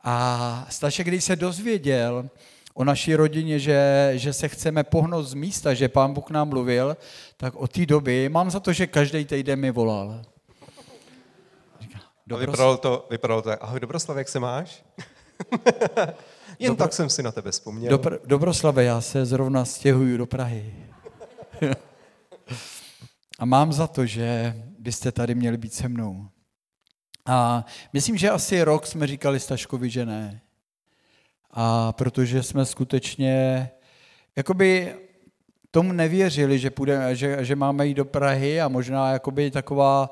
A 0.05 0.67
Stašek, 0.71 1.07
když 1.07 1.25
se 1.25 1.37
dozvěděl 1.37 2.29
o 2.75 2.85
naší 2.85 3.15
rodině, 3.15 3.59
že, 3.59 4.11
že 4.15 4.33
se 4.33 4.49
chceme 4.49 4.85
pohnout 4.85 5.27
z 5.27 5.35
místa, 5.35 5.75
že 5.75 5.89
pán 5.89 6.13
Bůh 6.13 6.31
nám 6.31 6.49
mluvil, 6.49 6.97
tak 7.37 7.55
od 7.55 7.73
té 7.73 7.87
doby 7.87 8.29
mám 8.29 8.51
za 8.51 8.61
to, 8.61 8.73
že 8.73 8.87
každý 8.87 9.25
týden 9.25 9.61
mi 9.61 9.71
volal. 9.71 10.23
Říká, 11.81 11.99
vypadalo 12.39 12.77
to, 12.77 13.07
vypadalo 13.11 13.43
to 13.43 13.49
tak, 13.49 13.63
ahoj 13.63 13.81
Dobroslav, 13.81 14.19
jak 14.19 14.29
se 14.29 14.41
máš? 14.41 14.85
Jen 16.59 16.69
Dobro... 16.71 16.85
tak 16.85 16.93
jsem 16.93 17.11
si 17.11 17.23
na 17.23 17.33
tebe 17.33 17.51
vzpomněl. 17.51 17.91
Dobr... 17.91 18.19
Dobroslave, 18.25 18.85
já 18.85 19.01
se 19.01 19.27
zrovna 19.27 19.65
stěhuju 19.65 20.17
do 20.17 20.27
Prahy. 20.27 20.75
A 23.39 23.45
mám 23.45 23.73
za 23.73 23.87
to, 23.87 24.07
že 24.07 24.57
byste 24.79 25.13
tady 25.13 25.35
měli 25.35 25.57
být 25.57 25.75
se 25.75 25.89
mnou. 25.89 26.29
A 27.27 27.65
myslím, 27.93 28.17
že 28.17 28.31
asi 28.31 28.63
rok 28.63 28.87
jsme 28.87 29.07
říkali 29.07 29.41
Staškovi, 29.41 29.91
že 29.91 30.07
ne. 30.07 30.41
A 31.51 31.93
protože 31.93 32.43
jsme 32.43 32.67
skutečně, 32.67 33.71
jakoby 34.37 34.95
tomu 35.75 35.93
nevěřili, 35.93 36.59
že, 36.59 36.71
půjde, 36.71 37.17
že, 37.17 37.45
že 37.45 37.57
máme 37.57 37.87
jít 37.87 37.95
do 37.95 38.05
Prahy 38.05 38.61
a 38.61 38.69
možná 38.69 39.13
jakoby 39.13 39.51
taková, 39.51 40.11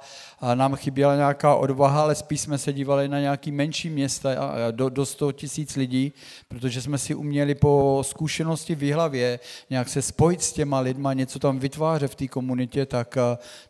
nám 0.55 0.77
chyběla 0.77 1.17
nějaká 1.17 1.55
odvaha, 1.55 2.03
ale 2.03 2.15
spíš 2.15 2.41
jsme 2.41 2.59
se 2.59 2.73
dívali 2.73 3.09
na 3.09 3.21
nějaký 3.21 3.53
menší 3.53 3.91
města 3.91 4.31
do, 4.71 4.89
do 4.89 5.07
100 5.07 5.33
tisíc 5.33 5.77
lidí, 5.77 6.13
protože 6.49 6.83
jsme 6.83 6.99
si 6.99 7.15
uměli 7.15 7.55
po 7.55 8.03
zkušenosti 8.07 8.75
v 8.75 8.93
hlavě 8.93 9.41
nějak 9.71 9.89
se 9.89 10.03
spojit 10.03 10.43
s 10.43 10.53
těma 10.53 10.81
lidma, 10.81 11.13
něco 11.13 11.39
tam 11.39 11.59
vytvářet 11.59 12.11
v 12.11 12.15
té 12.15 12.29
komunitě, 12.29 12.87
tak, 12.87 13.19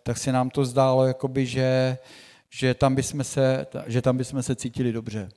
tak 0.02 0.18
se 0.18 0.32
nám 0.32 0.50
to 0.50 0.64
zdálo, 0.64 1.06
jakoby, 1.06 1.46
že, 1.46 1.98
že, 2.50 2.74
tam 2.74 2.94
bychom 2.94 3.24
se, 3.24 3.66
že 3.86 4.02
tam 4.02 4.16
bychom 4.16 4.42
se 4.42 4.56
cítili 4.56 4.92
dobře. 4.92 5.28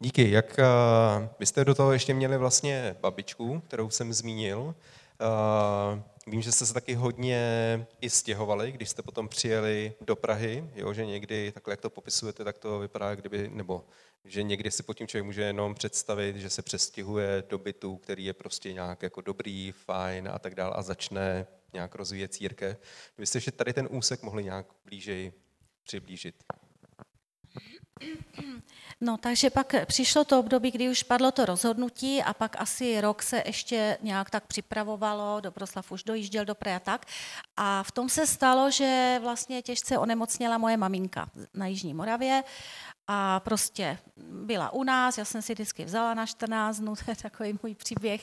Díky. 0.00 0.30
Jak 0.30 0.58
uh, 0.58 1.26
byste 1.38 1.64
do 1.64 1.74
toho 1.74 1.92
ještě 1.92 2.14
měli 2.14 2.38
vlastně 2.38 2.96
babičku, 3.00 3.60
kterou 3.60 3.90
jsem 3.90 4.12
zmínil. 4.12 4.60
Uh, 4.60 6.02
vím, 6.26 6.42
že 6.42 6.52
jste 6.52 6.66
se 6.66 6.74
taky 6.74 6.94
hodně 6.94 7.86
i 8.00 8.10
stěhovali, 8.10 8.72
když 8.72 8.88
jste 8.88 9.02
potom 9.02 9.28
přijeli 9.28 9.92
do 10.00 10.16
Prahy, 10.16 10.70
jo, 10.74 10.92
že 10.92 11.06
někdy, 11.06 11.52
takhle 11.52 11.72
jak 11.72 11.80
to 11.80 11.90
popisujete, 11.90 12.44
tak 12.44 12.58
to 12.58 12.78
vypadá, 12.78 13.14
kdyby, 13.14 13.50
nebo 13.52 13.84
že 14.24 14.42
někdy 14.42 14.70
si 14.70 14.82
pod 14.82 14.94
tím 14.94 15.06
člověk 15.06 15.24
může 15.24 15.42
jenom 15.42 15.74
představit, 15.74 16.36
že 16.36 16.50
se 16.50 16.62
přestěhuje 16.62 17.44
do 17.48 17.58
bytu, 17.58 17.96
který 17.96 18.24
je 18.24 18.32
prostě 18.32 18.72
nějak 18.72 19.02
jako 19.02 19.20
dobrý, 19.20 19.72
fajn 19.72 20.28
a 20.32 20.38
tak 20.38 20.54
dále 20.54 20.74
a 20.74 20.82
začne 20.82 21.46
nějak 21.72 21.94
rozvíjet 21.94 22.34
církev. 22.34 22.78
Kdybyste 23.14 23.36
ještě 23.36 23.52
tady 23.52 23.72
ten 23.72 23.88
úsek 23.90 24.22
mohli 24.22 24.44
nějak 24.44 24.66
blížej 24.84 25.32
přiblížit. 25.84 26.44
No, 29.00 29.16
takže 29.16 29.50
pak 29.50 29.74
přišlo 29.86 30.24
to 30.24 30.40
období, 30.40 30.70
kdy 30.70 30.88
už 30.88 31.02
padlo 31.02 31.30
to 31.30 31.44
rozhodnutí 31.44 32.22
a 32.22 32.34
pak 32.34 32.60
asi 32.60 33.00
rok 33.00 33.22
se 33.22 33.42
ještě 33.46 33.98
nějak 34.02 34.30
tak 34.30 34.46
připravovalo, 34.46 35.40
Dobroslav 35.40 35.92
už 35.92 36.04
dojížděl 36.04 36.44
do 36.44 36.54
Prahy 36.54 36.76
a 36.76 36.80
tak. 36.80 37.06
A 37.56 37.82
v 37.82 37.92
tom 37.92 38.08
se 38.08 38.26
stalo, 38.26 38.70
že 38.70 39.18
vlastně 39.22 39.62
těžce 39.62 39.98
onemocněla 39.98 40.58
moje 40.58 40.76
maminka 40.76 41.30
na 41.54 41.66
Jižní 41.66 41.94
Moravě 41.94 42.42
a 43.08 43.40
prostě 43.40 43.98
byla 44.30 44.72
u 44.72 44.84
nás, 44.84 45.18
já 45.18 45.24
jsem 45.24 45.42
si 45.42 45.54
vždycky 45.54 45.84
vzala 45.84 46.14
na 46.14 46.26
14 46.26 46.78
dnů, 46.78 46.96
to 47.04 47.10
je 47.10 47.16
takový 47.16 47.58
můj 47.62 47.74
příběh, 47.74 48.20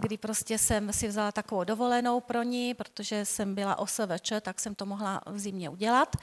kdy 0.00 0.18
prostě 0.18 0.58
jsem 0.58 0.92
si 0.92 1.08
vzala 1.08 1.32
takovou 1.32 1.64
dovolenou 1.64 2.20
pro 2.20 2.42
ní, 2.42 2.74
protože 2.74 3.24
jsem 3.24 3.54
byla 3.54 3.78
OSVČ, 3.78 4.32
tak 4.40 4.60
jsem 4.60 4.74
to 4.74 4.86
mohla 4.86 5.20
v 5.26 5.38
zimě 5.38 5.70
udělat. 5.70 6.16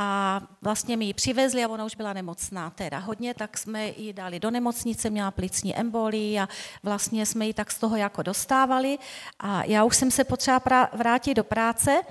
A 0.00 0.40
vlastně 0.62 0.96
mi 0.96 1.04
ji 1.04 1.14
přivezli 1.14 1.64
a 1.64 1.68
ona 1.68 1.84
už 1.84 1.96
byla 1.96 2.12
nemocná 2.12 2.70
teda 2.70 2.98
hodně, 2.98 3.34
tak 3.34 3.58
jsme 3.58 3.88
ji 3.88 4.12
dali 4.12 4.40
do 4.40 4.50
nemocnice, 4.50 5.10
měla 5.10 5.30
plicní 5.30 5.76
embolii 5.76 6.40
a 6.40 6.48
vlastně 6.82 7.26
jsme 7.26 7.46
ji 7.46 7.54
tak 7.54 7.70
z 7.70 7.78
toho 7.78 7.96
jako 7.96 8.22
dostávali. 8.22 8.98
A 9.38 9.64
já 9.64 9.84
už 9.84 9.96
jsem 9.96 10.10
se 10.10 10.24
potřeba 10.24 10.88
vrátit 10.92 11.34
do 11.34 11.44
práce, 11.44 12.02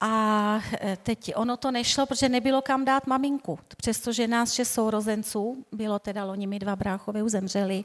a 0.00 0.60
e, 0.80 0.96
teď 0.96 1.32
ono 1.36 1.56
to 1.56 1.70
nešlo, 1.70 2.06
protože 2.06 2.28
nebylo 2.28 2.62
kam 2.62 2.84
dát 2.84 3.06
maminku. 3.06 3.58
Přestože 3.76 4.28
nás 4.28 4.52
šest 4.52 4.72
sourozenců, 4.72 5.64
bylo 5.72 5.98
teda 5.98 6.24
loni 6.24 6.46
mi 6.46 6.58
dva 6.58 6.76
bráchové 6.76 7.28
zemřeli, 7.28 7.84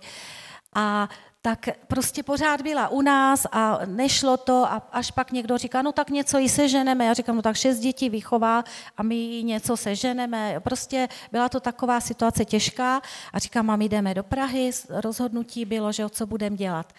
a 0.76 1.10
tak 1.42 1.70
prostě 1.88 2.24
pořád 2.24 2.62
byla 2.62 2.88
u 2.88 3.02
nás 3.02 3.48
a 3.52 3.80
nešlo 3.86 4.38
to 4.38 4.66
a 4.66 4.88
až 4.92 5.12
pak 5.12 5.32
někdo 5.32 5.58
říká, 5.58 5.82
no 5.82 5.92
tak 5.92 6.10
něco 6.10 6.38
ji 6.38 6.50
seženeme. 6.50 7.06
Já 7.06 7.14
říkám, 7.14 7.36
no 7.36 7.42
tak 7.42 7.56
šest 7.56 7.80
dětí 7.80 8.10
vychová 8.10 8.64
a 8.98 9.04
my 9.04 9.16
jí 9.16 9.44
něco 9.44 9.78
seženeme. 9.78 10.60
Prostě 10.60 11.10
byla 11.32 11.50
to 11.50 11.60
taková 11.60 12.02
situace 12.02 12.46
těžká 12.46 13.02
a 13.34 13.40
říkám, 13.40 13.66
mami, 13.66 13.90
jdeme 13.90 14.14
do 14.14 14.24
Prahy, 14.24 14.72
rozhodnutí 14.90 15.66
bylo, 15.66 15.92
že 15.92 16.10
co 16.10 16.26
budeme 16.26 16.56
dělat. 16.56 16.94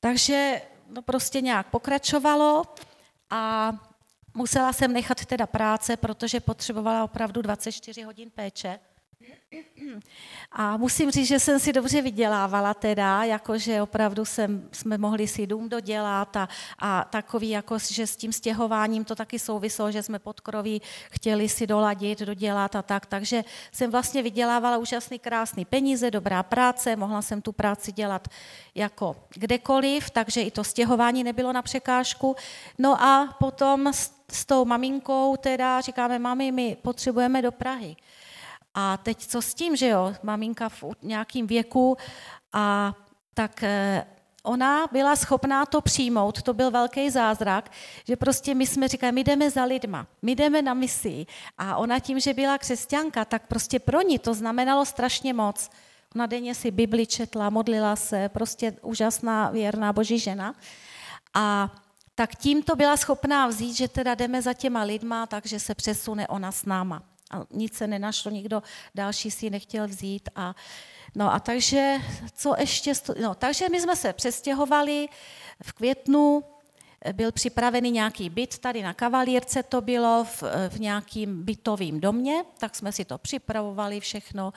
Takže 0.00 0.62
no 0.90 1.02
prostě 1.02 1.40
nějak 1.40 1.66
pokračovalo 1.66 2.64
a 3.30 3.72
musela 4.36 4.72
jsem 4.72 4.92
nechat 4.92 5.24
teda 5.24 5.46
práce, 5.46 5.96
protože 5.96 6.40
potřebovala 6.40 7.04
opravdu 7.04 7.42
24 7.42 8.02
hodin 8.02 8.30
péče 8.30 8.78
A 10.52 10.76
musím 10.76 11.10
říct, 11.10 11.26
že 11.26 11.40
jsem 11.40 11.60
si 11.60 11.72
dobře 11.72 12.02
vydělávala 12.02 12.74
teda, 12.74 13.24
jakože 13.24 13.82
opravdu 13.82 14.24
jsem, 14.24 14.68
jsme 14.72 14.98
mohli 14.98 15.28
si 15.28 15.46
dům 15.46 15.68
dodělat 15.68 16.36
a, 16.36 16.48
a 16.78 17.04
takový, 17.04 17.50
jako, 17.50 17.78
že 17.78 18.06
s 18.06 18.16
tím 18.16 18.32
stěhováním 18.32 19.04
to 19.04 19.14
taky 19.14 19.38
souviselo, 19.38 19.90
že 19.90 20.02
jsme 20.02 20.18
pod 20.18 20.40
kroví 20.40 20.82
chtěli 21.10 21.48
si 21.48 21.66
doladit, 21.66 22.20
dodělat 22.20 22.76
a 22.76 22.82
tak. 22.82 23.06
Takže 23.06 23.44
jsem 23.72 23.90
vlastně 23.90 24.22
vydělávala 24.22 24.78
úžasný, 24.78 25.18
krásný 25.18 25.64
peníze, 25.64 26.10
dobrá 26.10 26.42
práce, 26.42 26.96
mohla 26.96 27.22
jsem 27.22 27.42
tu 27.42 27.52
práci 27.52 27.92
dělat 27.92 28.28
jako 28.74 29.16
kdekoliv, 29.34 30.10
takže 30.10 30.42
i 30.42 30.50
to 30.50 30.64
stěhování 30.64 31.24
nebylo 31.24 31.52
na 31.52 31.62
překážku. 31.62 32.36
No 32.78 33.02
a 33.02 33.36
potom 33.38 33.86
s, 33.86 34.15
s 34.30 34.44
tou 34.44 34.64
maminkou 34.64 35.36
teda 35.36 35.80
říkáme, 35.80 36.18
mami, 36.18 36.52
my 36.52 36.76
potřebujeme 36.82 37.42
do 37.42 37.52
Prahy. 37.52 37.96
A 38.74 38.96
teď 38.96 39.26
co 39.26 39.42
s 39.42 39.54
tím, 39.54 39.76
že 39.76 39.88
jo, 39.88 40.14
maminka 40.22 40.68
v 40.68 40.84
nějakém 41.02 41.46
věku 41.46 41.96
a 42.52 42.94
tak 43.34 43.62
eh, 43.62 44.06
ona 44.42 44.86
byla 44.92 45.16
schopná 45.16 45.66
to 45.66 45.80
přijmout, 45.80 46.42
to 46.42 46.54
byl 46.54 46.70
velký 46.70 47.10
zázrak, 47.10 47.70
že 48.04 48.16
prostě 48.16 48.54
my 48.54 48.66
jsme 48.66 48.88
říkali, 48.88 49.12
my 49.12 49.24
jdeme 49.24 49.50
za 49.50 49.64
lidma, 49.64 50.06
my 50.22 50.34
jdeme 50.34 50.62
na 50.62 50.74
misi. 50.74 51.26
A 51.58 51.76
ona 51.76 51.98
tím, 51.98 52.20
že 52.20 52.34
byla 52.34 52.58
křesťanka, 52.58 53.24
tak 53.24 53.46
prostě 53.46 53.78
pro 53.78 54.02
ní 54.02 54.18
to 54.18 54.34
znamenalo 54.34 54.84
strašně 54.84 55.34
moc. 55.34 55.70
Ona 56.14 56.26
denně 56.26 56.54
si 56.54 56.70
Bibli 56.70 57.06
četla, 57.06 57.50
modlila 57.50 57.96
se, 57.96 58.28
prostě 58.28 58.72
úžasná, 58.82 59.50
věrná 59.50 59.92
boží 59.92 60.18
žena. 60.18 60.54
A 61.34 61.74
tak 62.16 62.36
tím 62.36 62.62
to 62.62 62.76
byla 62.76 62.96
schopná 62.96 63.46
vzít, 63.46 63.74
že 63.74 63.88
teda 63.88 64.14
jdeme 64.14 64.42
za 64.42 64.52
těma 64.52 64.82
lidma, 64.82 65.26
takže 65.26 65.60
se 65.60 65.74
přesune 65.74 66.28
ona 66.28 66.52
s 66.52 66.64
náma. 66.64 67.02
A 67.30 67.44
nic 67.50 67.76
se 67.76 67.86
nenašlo, 67.86 68.30
nikdo 68.30 68.62
další 68.94 69.30
si 69.30 69.50
nechtěl 69.50 69.88
vzít. 69.88 70.28
A, 70.36 70.54
no 71.14 71.34
a 71.34 71.40
takže, 71.40 71.96
co 72.34 72.54
ještě, 72.58 72.92
no, 73.20 73.34
takže 73.34 73.68
my 73.68 73.80
jsme 73.80 73.96
se 73.96 74.12
přestěhovali 74.12 75.08
v 75.62 75.72
květnu, 75.72 76.44
byl 77.12 77.32
připravený 77.32 77.90
nějaký 77.90 78.30
byt, 78.30 78.58
tady 78.58 78.82
na 78.82 78.94
Kavalírce 78.94 79.62
to 79.62 79.80
bylo, 79.80 80.24
v, 80.24 80.42
v 80.68 80.80
nějakým 80.80 81.44
bytovým 81.44 82.00
domě, 82.00 82.44
tak 82.58 82.76
jsme 82.76 82.92
si 82.92 83.04
to 83.04 83.18
připravovali 83.18 84.00
všechno 84.00 84.52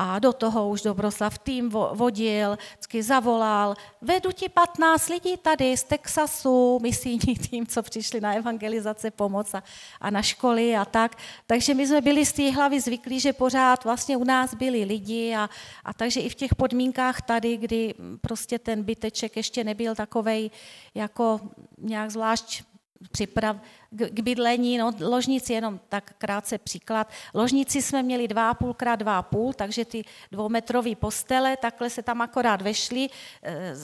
a 0.00 0.18
do 0.18 0.32
toho 0.32 0.68
už 0.68 0.82
Dobroslav 0.82 1.38
tým 1.38 1.68
vodil, 1.92 2.56
vždycky 2.56 3.02
zavolal, 3.02 3.74
vedu 4.00 4.32
ti 4.32 4.48
15 4.48 5.08
lidí 5.08 5.36
tady 5.36 5.76
z 5.76 5.82
Texasu, 5.82 6.78
misijní 6.82 7.36
tým, 7.50 7.66
co 7.66 7.82
přišli 7.82 8.20
na 8.20 8.34
evangelizace 8.34 9.10
pomoc 9.10 9.54
a, 9.54 9.62
a 10.00 10.10
na 10.10 10.22
školy 10.22 10.76
a 10.76 10.84
tak. 10.84 11.16
Takže 11.46 11.74
my 11.74 11.86
jsme 11.86 12.00
byli 12.00 12.26
z 12.26 12.32
té 12.32 12.50
hlavy 12.50 12.80
zvyklí, 12.80 13.20
že 13.20 13.32
pořád 13.32 13.84
vlastně 13.84 14.16
u 14.16 14.24
nás 14.24 14.54
byli 14.54 14.84
lidi 14.84 15.34
a, 15.36 15.50
a 15.84 15.92
takže 15.92 16.20
i 16.20 16.28
v 16.28 16.34
těch 16.34 16.54
podmínkách 16.54 17.22
tady, 17.22 17.56
kdy 17.56 17.94
prostě 18.20 18.58
ten 18.58 18.82
byteček 18.82 19.36
ještě 19.36 19.64
nebyl 19.64 19.94
takovej 19.94 20.50
jako 20.94 21.40
nějak 21.78 22.10
zvlášť 22.10 22.69
připrav, 23.12 23.56
k 23.90 24.20
bydlení, 24.20 24.78
no, 24.78 24.92
ložnici 25.00 25.52
jenom 25.52 25.80
tak 25.88 26.12
krátce 26.18 26.58
příklad. 26.58 27.10
Ložnici 27.34 27.82
jsme 27.82 28.02
měli 28.02 28.28
2,5 28.28 28.74
krát 28.74 29.02
2,5, 29.02 29.52
takže 29.52 29.84
ty 29.84 30.04
dvoumetrové 30.32 30.96
postele, 30.96 31.56
takhle 31.56 31.90
se 31.90 32.02
tam 32.02 32.20
akorát 32.20 32.62
vešli, 32.62 33.08
eh, 33.42 33.74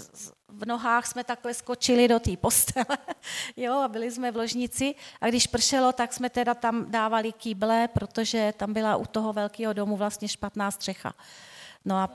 v 0.49 0.67
nohách 0.67 1.07
jsme 1.07 1.25
takhle 1.25 1.55
skočili 1.55 2.09
do 2.09 2.21
té 2.21 2.37
postele, 2.37 2.99
jo, 3.57 3.73
a 3.73 3.89
byli 3.89 4.11
jsme 4.11 4.31
v 4.31 4.37
ložnici 4.37 4.95
a 5.21 5.29
když 5.29 5.47
pršelo, 5.47 5.93
tak 5.93 6.13
jsme 6.13 6.31
teda 6.31 6.55
tam 6.55 6.91
dávali 6.91 7.33
kýble, 7.33 7.89
protože 7.89 8.53
tam 8.57 8.73
byla 8.73 8.97
u 8.97 9.07
toho 9.07 9.33
velkého 9.33 9.73
domu 9.73 9.97
vlastně 9.97 10.29
špatná 10.29 10.71
střecha. 10.71 11.15
No 11.85 11.97
a, 11.97 12.11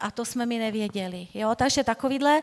a 0.00 0.10
to 0.10 0.24
jsme 0.24 0.46
mi 0.46 0.58
nevěděli, 0.58 1.28
jo, 1.34 1.54
takže 1.54 1.84
takovýhle 1.84 2.42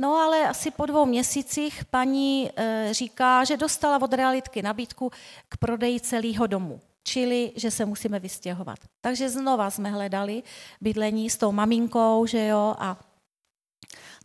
No 0.00 0.14
ale 0.14 0.48
asi 0.48 0.70
po 0.70 0.86
dvou 0.86 1.06
měsících 1.06 1.84
paní 1.84 2.50
e, 2.56 2.88
říká, 2.94 3.44
že 3.44 3.56
dostala 3.56 4.02
od 4.02 4.12
realitky 4.12 4.62
nabídku 4.62 5.10
k 5.48 5.56
prodeji 5.56 6.00
celého 6.00 6.46
domu, 6.46 6.80
čili 7.04 7.52
že 7.56 7.70
se 7.70 7.86
musíme 7.86 8.20
vystěhovat. 8.20 8.78
Takže 9.00 9.30
znova 9.30 9.70
jsme 9.70 9.90
hledali 9.90 10.42
bydlení 10.80 11.30
s 11.30 11.36
tou 11.36 11.52
maminkou, 11.52 12.26
že 12.26 12.46
jo, 12.46 12.74
a 12.78 12.96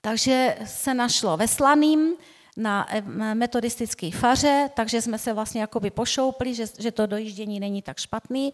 takže 0.02 0.58
se 0.66 0.94
našlo 0.94 1.38
ve 1.38 1.48
Slaným, 1.48 2.16
na 2.58 2.88
metodistické 3.34 4.12
faře, 4.12 4.70
takže 4.74 5.02
jsme 5.02 5.18
se 5.18 5.34
vlastně 5.34 5.62
jakoby 5.62 5.90
pošoupli, 5.90 6.56
že, 6.56 6.66
že 6.80 6.92
to 6.92 7.06
dojíždění 7.06 7.60
není 7.60 7.82
tak 7.82 7.98
špatný. 7.98 8.54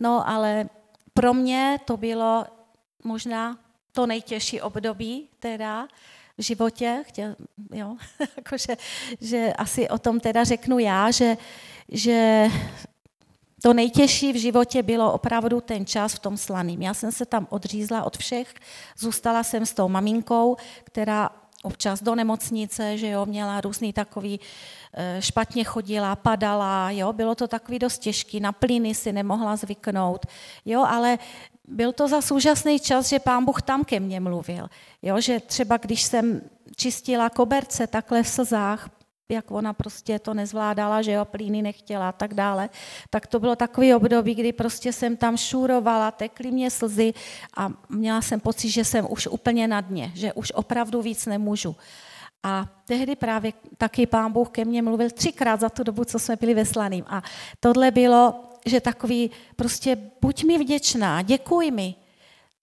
No 0.00 0.28
ale 0.28 0.68
pro 1.14 1.34
mě 1.34 1.78
to 1.84 1.96
bylo 1.96 2.46
možná 3.04 3.58
to 3.92 4.06
nejtěžší 4.06 4.60
období 4.60 5.28
teda, 5.38 5.88
v 6.38 6.42
životě, 6.42 7.04
chtěl, 7.06 7.36
jo, 7.72 7.96
jakože, 8.36 8.76
že 9.20 9.52
asi 9.52 9.88
o 9.88 9.98
tom 9.98 10.20
teda 10.20 10.44
řeknu 10.44 10.78
já, 10.78 11.10
že, 11.10 11.36
že 11.88 12.48
to 13.62 13.72
nejtěžší 13.72 14.32
v 14.32 14.36
životě 14.36 14.82
bylo 14.82 15.12
opravdu 15.12 15.60
ten 15.60 15.86
čas 15.86 16.14
v 16.14 16.18
tom 16.18 16.36
slaným. 16.36 16.82
Já 16.82 16.94
jsem 16.94 17.12
se 17.12 17.26
tam 17.26 17.46
odřízla 17.50 18.02
od 18.02 18.16
všech, 18.16 18.54
zůstala 18.98 19.42
jsem 19.42 19.66
s 19.66 19.74
tou 19.74 19.88
maminkou, 19.88 20.56
která 20.84 21.30
občas 21.64 22.02
do 22.02 22.14
nemocnice, 22.14 22.98
že 22.98 23.08
jo, 23.08 23.26
měla 23.26 23.60
různý 23.60 23.92
takový, 23.92 24.40
eh, 24.40 24.83
špatně 25.20 25.64
chodila, 25.64 26.16
padala, 26.16 26.90
jo, 26.90 27.12
bylo 27.12 27.34
to 27.34 27.48
takový 27.48 27.78
dost 27.78 27.98
těžký, 27.98 28.40
na 28.40 28.52
plyny 28.52 28.94
si 28.94 29.12
nemohla 29.12 29.56
zvyknout, 29.56 30.26
jo, 30.64 30.84
ale 30.88 31.18
byl 31.68 31.92
to 31.92 32.08
zase 32.08 32.34
úžasný 32.34 32.80
čas, 32.80 33.08
že 33.08 33.18
pán 33.18 33.44
Bůh 33.44 33.62
tam 33.62 33.84
ke 33.84 34.00
mně 34.00 34.20
mluvil. 34.20 34.68
Jo, 35.02 35.20
že 35.20 35.40
třeba 35.40 35.76
když 35.76 36.02
jsem 36.02 36.40
čistila 36.76 37.30
koberce 37.30 37.86
takhle 37.86 38.22
v 38.22 38.28
slzách, 38.28 38.90
jak 39.28 39.50
ona 39.50 39.72
prostě 39.72 40.18
to 40.18 40.34
nezvládala, 40.34 41.02
že 41.02 41.12
jo, 41.12 41.24
plíny 41.24 41.62
nechtěla 41.62 42.08
a 42.08 42.12
tak 42.12 42.34
dále, 42.34 42.70
tak 43.10 43.26
to 43.26 43.40
bylo 43.40 43.56
takový 43.56 43.94
období, 43.94 44.34
kdy 44.34 44.52
prostě 44.52 44.92
jsem 44.92 45.16
tam 45.16 45.36
šúrovala, 45.36 46.10
tekly 46.10 46.50
mě 46.50 46.70
slzy 46.70 47.14
a 47.56 47.70
měla 47.88 48.22
jsem 48.22 48.40
pocit, 48.40 48.70
že 48.70 48.84
jsem 48.84 49.06
už 49.10 49.26
úplně 49.26 49.68
na 49.68 49.80
dně, 49.80 50.12
že 50.14 50.32
už 50.32 50.52
opravdu 50.52 51.02
víc 51.02 51.26
nemůžu. 51.26 51.76
A 52.44 52.66
tehdy 52.84 53.16
právě 53.16 53.52
taky 53.76 54.06
pán 54.06 54.32
Bůh 54.32 54.48
ke 54.48 54.64
mně 54.64 54.82
mluvil 54.82 55.10
třikrát 55.10 55.60
za 55.60 55.68
tu 55.68 55.82
dobu, 55.82 56.04
co 56.04 56.18
jsme 56.18 56.36
byli 56.36 56.54
ve 56.54 56.64
Slaným. 56.64 57.04
A 57.08 57.22
tohle 57.60 57.90
bylo 57.90 58.44
že 58.66 58.80
takový 58.80 59.30
prostě 59.56 59.96
buď 60.20 60.44
mi 60.44 60.58
vděčná, 60.58 61.22
děkuj 61.22 61.70
mi, 61.70 61.94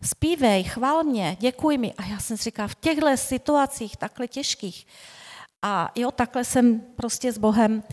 zpívej, 0.02 0.64
chval 0.64 1.04
mě, 1.04 1.38
děkuj 1.40 1.78
mi. 1.78 1.94
A 1.94 2.06
já 2.06 2.20
jsem 2.20 2.38
si 2.38 2.44
říkala, 2.44 2.68
v 2.68 2.76
těchto 2.76 3.18
situacích 3.18 3.98
takhle 3.98 4.28
těžkých, 4.28 4.88
a 5.62 5.92
jo, 5.96 6.12
takhle 6.12 6.46
jsem 6.46 6.80
prostě 6.80 7.32
s 7.32 7.38
Bohem. 7.38 7.84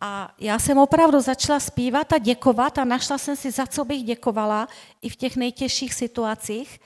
A 0.00 0.34
já 0.38 0.58
jsem 0.58 0.78
opravdu 0.78 1.20
začala 1.20 1.60
zpívat 1.60 2.12
a 2.12 2.18
děkovat 2.18 2.78
a 2.78 2.84
našla 2.84 3.18
jsem 3.18 3.36
si, 3.36 3.50
za 3.50 3.66
co 3.66 3.84
bych 3.84 4.02
děkovala 4.04 4.68
i 5.02 5.08
v 5.08 5.16
těch 5.16 5.36
nejtěžších 5.36 5.94
situacích. 5.94 6.80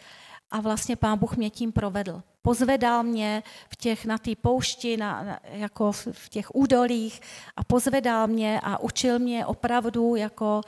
A 0.50 0.60
vlastně 0.60 0.96
pán 0.96 1.18
Bůh 1.18 1.36
mě 1.36 1.50
tím 1.50 1.72
provedl 1.72 2.22
pozvedal 2.42 3.02
mě 3.02 3.42
v 3.68 3.76
těch, 3.76 4.06
na 4.06 4.18
té 4.18 4.36
poušti, 4.36 4.96
na, 4.96 5.22
na, 5.22 5.40
jako 5.44 5.92
v, 5.92 6.06
v 6.12 6.28
těch 6.28 6.54
údolích 6.54 7.20
a 7.56 7.64
pozvedal 7.64 8.26
mě 8.26 8.60
a 8.62 8.78
učil 8.78 9.18
mě 9.18 9.46
opravdu 9.46 10.16
jako 10.16 10.60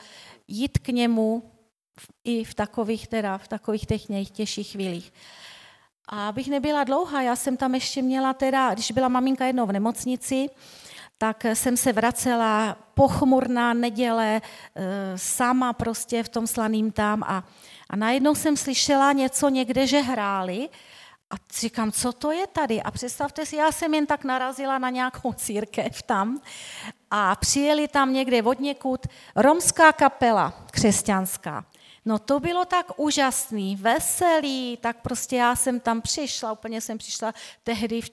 jít 0.48 0.78
k 0.78 0.88
němu 0.88 1.50
v, 1.98 2.08
i 2.24 2.44
v 2.44 2.54
takových, 2.54 3.08
teda, 3.08 3.38
v 3.38 3.48
takových 3.48 3.86
těch 3.86 4.08
nejtěžších 4.08 4.72
chvílích. 4.72 5.12
A 6.08 6.28
abych 6.28 6.48
nebyla 6.48 6.84
dlouhá, 6.84 7.22
já 7.22 7.36
jsem 7.36 7.56
tam 7.56 7.74
ještě 7.74 8.02
měla 8.02 8.34
teda, 8.34 8.74
když 8.74 8.92
byla 8.92 9.08
maminka 9.08 9.46
jednou 9.46 9.66
v 9.66 9.72
nemocnici, 9.72 10.50
tak 11.18 11.44
jsem 11.44 11.76
se 11.76 11.92
vracela 11.92 12.76
pochmurná 12.94 13.74
neděle, 13.74 14.36
e, 14.36 14.40
sama 15.18 15.72
prostě 15.72 16.22
v 16.22 16.28
tom 16.28 16.46
slaným 16.46 16.92
tam 16.92 17.22
a, 17.22 17.44
a 17.90 17.96
najednou 17.96 18.34
jsem 18.34 18.56
slyšela 18.56 19.12
něco 19.12 19.48
někde, 19.48 19.86
že 19.86 20.00
hráli 20.00 20.68
a 21.32 21.36
říkám, 21.60 21.92
co 21.92 22.12
to 22.12 22.32
je 22.32 22.46
tady? 22.46 22.82
A 22.82 22.90
představte 22.90 23.46
si, 23.46 23.56
já 23.56 23.72
jsem 23.72 23.94
jen 23.94 24.06
tak 24.06 24.24
narazila 24.24 24.78
na 24.78 24.90
nějakou 24.90 25.32
církev 25.36 26.02
tam 26.02 26.40
a 27.10 27.36
přijeli 27.36 27.88
tam 27.88 28.12
někde 28.12 28.42
od 28.42 28.60
někud 28.60 29.06
romská 29.36 29.92
kapela 29.92 30.64
křesťanská. 30.70 31.64
No 32.04 32.18
to 32.18 32.40
bylo 32.40 32.64
tak 32.64 32.86
úžasný, 32.96 33.76
veselý, 33.76 34.78
tak 34.80 34.96
prostě 35.02 35.36
já 35.36 35.56
jsem 35.56 35.80
tam 35.80 36.00
přišla, 36.00 36.52
úplně 36.52 36.80
jsem 36.80 36.98
přišla 36.98 37.34
tehdy 37.64 38.00
v, 38.00 38.10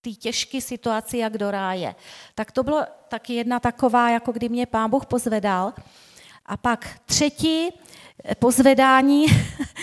té 0.00 0.10
těžké 0.10 0.60
situaci, 0.60 1.18
jak 1.18 1.38
do 1.38 1.50
ráje. 1.50 1.94
Tak 2.34 2.52
to 2.52 2.62
bylo 2.62 2.82
taky 3.08 3.34
jedna 3.34 3.60
taková, 3.60 4.10
jako 4.10 4.32
kdy 4.32 4.48
mě 4.48 4.66
pán 4.66 4.90
Bůh 4.90 5.06
pozvedal. 5.06 5.74
A 6.46 6.56
pak 6.56 7.00
třetí 7.06 7.70
pozvedání, 8.38 9.26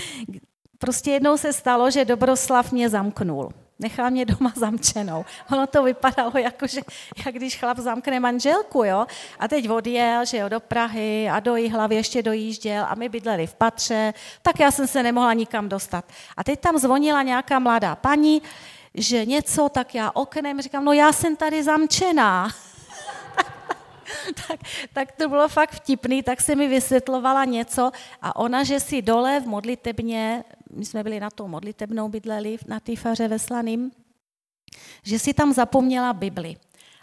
prostě 0.84 1.12
jednou 1.12 1.38
se 1.38 1.54
stalo, 1.54 1.92
že 1.92 2.06
Dobroslav 2.06 2.72
mě 2.72 2.90
zamknul. 2.90 3.54
Nechal 3.80 4.12
mě 4.12 4.26
doma 4.26 4.54
zamčenou. 4.56 5.26
Ono 5.52 5.68
to 5.68 5.84
vypadalo 5.84 6.32
jako, 6.36 6.68
že, 6.68 6.82
jak 7.26 7.36
když 7.36 7.60
chlap 7.60 7.78
zamkne 7.78 8.20
manželku, 8.20 8.84
jo. 8.84 9.06
A 9.40 9.48
teď 9.48 9.70
odjel, 9.70 10.26
že 10.26 10.38
jo, 10.38 10.50
do 10.50 10.60
Prahy 10.60 11.30
a 11.30 11.40
do 11.40 11.56
Jihlavy 11.56 11.96
ještě 11.96 12.22
dojížděl 12.22 12.86
a 12.90 12.96
my 12.96 13.10
bydleli 13.10 13.48
v 13.48 13.56
patře, 13.56 14.14
tak 14.42 14.60
já 14.60 14.72
jsem 14.72 14.88
se 14.88 15.04
nemohla 15.04 15.34
nikam 15.34 15.70
dostat. 15.70 16.06
A 16.38 16.44
teď 16.44 16.60
tam 16.60 16.78
zvonila 16.78 17.24
nějaká 17.24 17.60
mladá 17.60 17.96
paní, 17.96 18.42
že 18.94 19.26
něco, 19.26 19.70
tak 19.70 19.96
já 19.96 20.12
oknem 20.14 20.62
říkám, 20.62 20.86
no 20.86 20.94
já 20.94 21.14
jsem 21.14 21.36
tady 21.36 21.64
zamčená. 21.64 22.50
tak, 24.48 24.60
tak 24.94 25.12
to 25.12 25.30
bylo 25.30 25.48
fakt 25.48 25.72
vtipný, 25.72 26.24
tak 26.24 26.42
se 26.42 26.56
mi 26.56 26.68
vysvětlovala 26.68 27.46
něco 27.46 27.92
a 28.22 28.36
ona, 28.36 28.64
že 28.64 28.80
si 28.80 29.02
dole 29.02 29.40
v 29.40 29.48
modlitebně, 29.48 30.44
my 30.76 30.86
jsme 30.86 31.04
byli 31.04 31.20
na 31.20 31.30
tou 31.30 31.48
modlitebnou 31.48 32.10
bydleli, 32.10 32.58
na 32.68 32.80
té 32.80 32.96
faře 32.96 33.28
ve 33.28 33.40
Slaným, 33.40 33.92
že 35.04 35.20
si 35.20 35.34
tam 35.34 35.54
zapomněla 35.54 36.14
Bibli. 36.14 36.58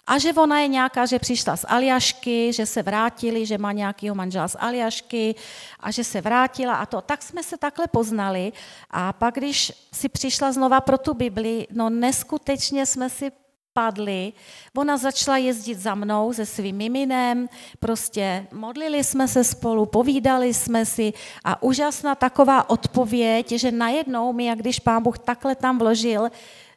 A 0.06 0.18
že 0.18 0.32
ona 0.32 0.60
je 0.60 0.68
nějaká, 0.68 1.06
že 1.06 1.18
přišla 1.18 1.56
z 1.56 1.64
Aljašky, 1.68 2.52
že 2.52 2.66
se 2.66 2.82
vrátili, 2.82 3.46
že 3.46 3.58
má 3.58 3.72
nějakýho 3.72 4.14
manžela 4.14 4.48
z 4.48 4.56
Aljašky 4.58 5.34
a 5.80 5.90
že 5.90 6.04
se 6.04 6.20
vrátila 6.20 6.74
a 6.74 6.86
to. 6.86 7.00
Tak 7.00 7.22
jsme 7.22 7.42
se 7.42 7.56
takhle 7.56 7.86
poznali 7.86 8.52
a 8.90 9.12
pak, 9.12 9.34
když 9.34 9.72
si 9.92 10.08
přišla 10.08 10.52
znova 10.52 10.80
pro 10.80 10.98
tu 10.98 11.14
Bibli, 11.14 11.66
no 11.70 11.90
neskutečně 11.90 12.86
jsme 12.86 13.10
si 13.10 13.30
padli. 13.72 14.32
Ona 14.76 14.96
začala 14.96 15.36
jezdit 15.36 15.74
za 15.74 15.94
mnou 15.94 16.32
se 16.32 16.46
svým 16.46 16.76
miminem, 16.76 17.48
prostě 17.78 18.46
modlili 18.52 19.04
jsme 19.04 19.28
se 19.28 19.44
spolu, 19.44 19.86
povídali 19.86 20.54
jsme 20.54 20.86
si 20.86 21.12
a 21.44 21.62
úžasná 21.62 22.14
taková 22.14 22.70
odpověď, 22.70 23.52
že 23.52 23.72
najednou 23.72 24.32
mi, 24.32 24.44
jak 24.44 24.58
když 24.58 24.80
pán 24.80 25.02
Bůh 25.02 25.18
takhle 25.18 25.54
tam 25.54 25.78
vložil 25.78 26.28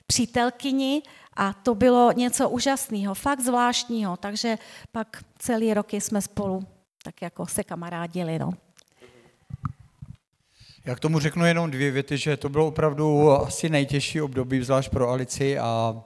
přítelkyni, 0.08 1.02
a 1.36 1.54
to 1.54 1.76
bylo 1.76 2.12
něco 2.12 2.50
úžasného, 2.50 3.14
fakt 3.14 3.40
zvláštního, 3.40 4.18
takže 4.18 4.58
pak 4.92 5.24
celý 5.38 5.74
roky 5.74 6.02
jsme 6.02 6.22
spolu 6.22 6.64
tak 7.04 7.22
jako 7.22 7.46
se 7.46 7.64
kamarádili. 7.64 8.40
No. 8.40 8.54
Já 10.86 10.96
k 10.96 11.00
tomu 11.00 11.20
řeknu 11.20 11.46
jenom 11.46 11.72
dvě 11.72 11.92
věty, 11.92 12.18
že 12.18 12.38
to 12.38 12.50
bylo 12.50 12.68
opravdu 12.68 13.32
asi 13.32 13.70
nejtěžší 13.70 14.22
období, 14.22 14.64
zvlášť 14.64 14.92
pro 14.92 15.10
Alici 15.10 15.60
a 15.60 16.04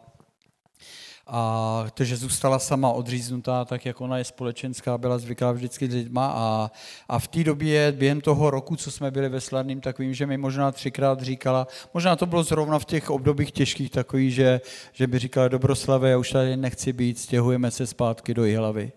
a 1.29 1.85
to, 1.93 2.03
že 2.03 2.17
zůstala 2.17 2.59
sama 2.59 2.91
odříznutá, 2.91 3.65
tak 3.65 3.85
jak 3.85 4.01
ona 4.01 4.17
je 4.17 4.23
společenská, 4.23 4.97
byla 4.97 5.17
zvyklá 5.17 5.51
vždycky 5.51 5.87
s 5.91 5.93
lidma 5.93 6.33
a, 6.35 6.71
a 7.09 7.19
v 7.19 7.27
té 7.27 7.43
době, 7.43 7.91
během 7.91 8.21
toho 8.21 8.49
roku, 8.49 8.75
co 8.75 8.91
jsme 8.91 9.11
byli 9.11 9.29
ve 9.29 9.41
Sladným, 9.41 9.81
tak 9.81 9.99
vím, 9.99 10.13
že 10.13 10.25
mi 10.25 10.37
možná 10.37 10.71
třikrát 10.71 11.21
říkala, 11.21 11.67
možná 11.93 12.15
to 12.15 12.25
bylo 12.25 12.43
zrovna 12.43 12.79
v 12.79 12.85
těch 12.85 13.09
obdobích 13.09 13.51
těžkých 13.51 13.91
takový, 13.91 14.31
že, 14.31 14.61
že 14.93 15.07
by 15.07 15.19
říkala, 15.19 15.47
Dobroslave, 15.47 16.09
já 16.09 16.17
už 16.17 16.31
tady 16.31 16.57
nechci 16.57 16.93
být, 16.93 17.19
stěhujeme 17.19 17.71
se 17.71 17.87
zpátky 17.87 18.33
do 18.33 18.45
Jihlavy. 18.45 18.91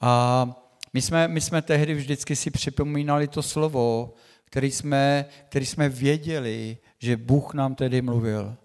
A 0.00 0.46
my 0.92 1.02
jsme, 1.02 1.28
my 1.28 1.40
jsme 1.40 1.62
tehdy 1.62 1.94
vždycky 1.94 2.36
si 2.36 2.50
připomínali 2.50 3.28
to 3.28 3.42
slovo, 3.42 4.14
který 4.44 4.70
jsme, 4.70 5.24
který 5.48 5.66
jsme 5.66 5.88
věděli, 5.88 6.78
že 6.98 7.16
Bůh 7.16 7.54
nám 7.54 7.74
tedy 7.74 8.02
mluvil. 8.02 8.56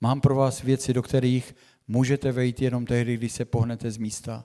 Mám 0.00 0.20
pro 0.20 0.34
vás 0.34 0.62
věci, 0.62 0.92
do 0.92 1.02
kterých 1.02 1.54
můžete 1.88 2.32
vejít 2.32 2.62
jenom 2.62 2.86
tehdy, 2.86 3.16
když 3.16 3.32
se 3.32 3.44
pohnete 3.44 3.90
z 3.90 3.96
místa. 3.96 4.44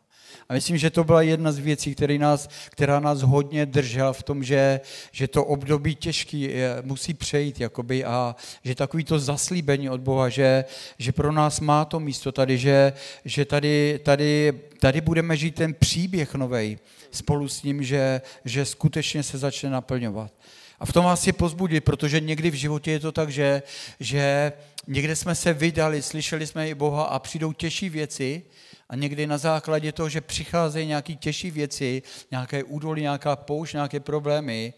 A 0.50 0.54
myslím, 0.54 0.78
že 0.78 0.90
to 0.90 1.04
byla 1.04 1.22
jedna 1.22 1.52
z 1.52 1.58
věcí, 1.58 1.96
která 1.96 2.18
nás, 2.18 2.50
která 2.70 3.00
nás 3.00 3.22
hodně 3.22 3.66
držela 3.66 4.14
v 4.14 4.24
tom, 4.24 4.44
že, 4.44 4.82
že 5.12 5.28
to 5.28 5.46
období 5.46 5.96
těžký 5.96 6.42
je, 6.42 6.78
musí 6.82 7.14
přejít 7.14 7.60
jakoby, 7.60 8.06
a 8.06 8.36
že 8.64 8.76
takový 8.76 9.04
to 9.04 9.20
zaslíbení 9.20 9.90
od 9.90 10.02
Boha, 10.02 10.30
že, 10.30 10.66
že 10.98 11.12
pro 11.12 11.32
nás 11.32 11.60
má 11.60 11.86
to 11.86 12.00
místo 12.00 12.32
tady, 12.32 12.58
že, 12.58 12.94
že 13.26 13.46
tady, 13.46 14.00
tady, 14.04 14.54
tady 14.80 15.02
budeme 15.02 15.38
žít 15.38 15.56
ten 15.56 15.74
příběh 15.74 16.36
novej 16.36 16.78
spolu 17.12 17.48
s 17.48 17.64
ním, 17.64 17.84
že, 17.84 18.22
že 18.46 18.66
skutečně 18.66 19.24
se 19.24 19.38
začne 19.38 19.70
naplňovat. 19.70 20.32
A 20.80 20.86
v 20.86 20.94
tom 20.94 21.06
vás 21.06 21.28
je 21.28 21.34
pozbudit, 21.34 21.84
protože 21.84 22.20
někdy 22.20 22.52
v 22.52 22.54
životě 22.54 22.92
je 22.92 23.00
to 23.00 23.12
tak, 23.12 23.30
že, 23.32 23.64
že 24.00 24.52
někde 24.90 25.16
jsme 25.16 25.36
se 25.36 25.54
vydali, 25.54 26.02
slyšeli 26.02 26.48
jsme 26.48 26.70
i 26.70 26.76
Boha 26.76 27.04
a 27.04 27.20
přijdou 27.20 27.54
těžší 27.54 27.90
věci. 27.90 28.46
A 28.90 28.96
někdy 28.96 29.28
na 29.28 29.38
základě 29.38 29.92
toho, 29.92 30.10
že 30.10 30.22
přicházejí 30.22 30.88
nějaké 30.88 31.16
těžší 31.16 31.52
věci, 31.52 32.02
nějaké 32.32 32.64
údolí, 32.64 33.02
nějaká 33.02 33.36
poušť, 33.36 33.74
nějaké 33.74 34.00
problémy, 34.00 34.74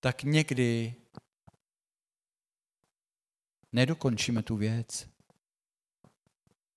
tak 0.00 0.22
někdy 0.22 0.94
nedokončíme 3.72 4.42
tu 4.42 4.56
věc, 4.56 5.06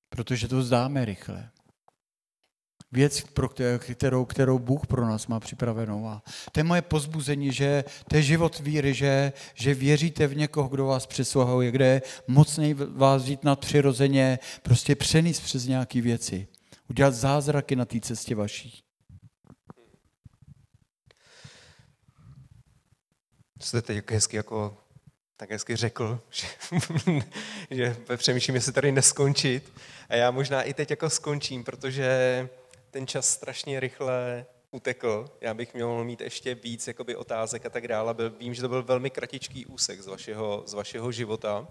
protože 0.09 0.47
to 0.47 0.63
zdáme 0.63 1.05
rychle 1.05 1.49
věc, 2.91 3.21
pro 3.21 3.49
kterou, 3.77 4.25
kterou 4.25 4.59
Bůh 4.59 4.87
pro 4.87 5.07
nás 5.07 5.27
má 5.27 5.39
připravenou. 5.39 6.07
A 6.07 6.23
to 6.51 6.59
je 6.59 6.63
moje 6.63 6.81
pozbuzení, 6.81 7.51
že 7.51 7.83
to 8.09 8.15
je 8.15 8.21
život 8.21 8.59
víry, 8.59 8.93
že, 8.93 9.33
že 9.53 9.73
věříte 9.73 10.27
v 10.27 10.37
někoho, 10.37 10.69
kdo 10.69 10.85
vás 10.85 11.05
přesahuje, 11.05 11.71
kde 11.71 11.85
je 11.85 12.01
mocnej 12.27 12.73
vás 12.73 13.23
žít 13.23 13.43
nadpřirozeně, 13.43 14.39
prostě 14.63 14.95
přenést 14.95 15.39
přes 15.39 15.65
nějaké 15.65 16.01
věci. 16.01 16.47
Udělat 16.89 17.13
zázraky 17.13 17.75
na 17.75 17.85
té 17.85 17.99
cestě 17.99 18.35
vaší. 18.35 18.83
Jste 23.61 23.81
teď 23.81 24.11
hezky 24.11 24.37
jako 24.37 24.77
tak 25.37 25.51
hezky 25.51 25.75
řekl, 25.75 26.19
že, 26.29 26.47
že 27.71 27.97
přemýšlím, 28.17 28.55
jestli 28.55 28.73
tady 28.73 28.91
neskončit. 28.91 29.73
A 30.09 30.15
já 30.15 30.31
možná 30.31 30.63
i 30.63 30.73
teď 30.73 30.89
jako 30.89 31.09
skončím, 31.09 31.63
protože 31.63 32.49
ten 32.97 33.07
čas 33.07 33.29
strašně 33.29 33.79
rychle 33.79 34.45
utekl. 34.71 35.25
Já 35.41 35.53
bych 35.53 35.73
měl 35.73 36.03
mít 36.03 36.21
ještě 36.21 36.55
víc 36.55 36.87
jakoby, 36.87 37.15
otázek 37.15 37.65
a 37.65 37.69
tak 37.69 37.87
dále. 37.87 38.13
Byl, 38.13 38.29
vím, 38.29 38.53
že 38.53 38.61
to 38.61 38.69
byl 38.69 38.83
velmi 38.83 39.09
kratičký 39.09 39.65
úsek 39.65 40.01
z 40.01 40.07
vašeho, 40.07 40.63
z 40.65 40.73
vašeho 40.73 41.11
života. 41.11 41.67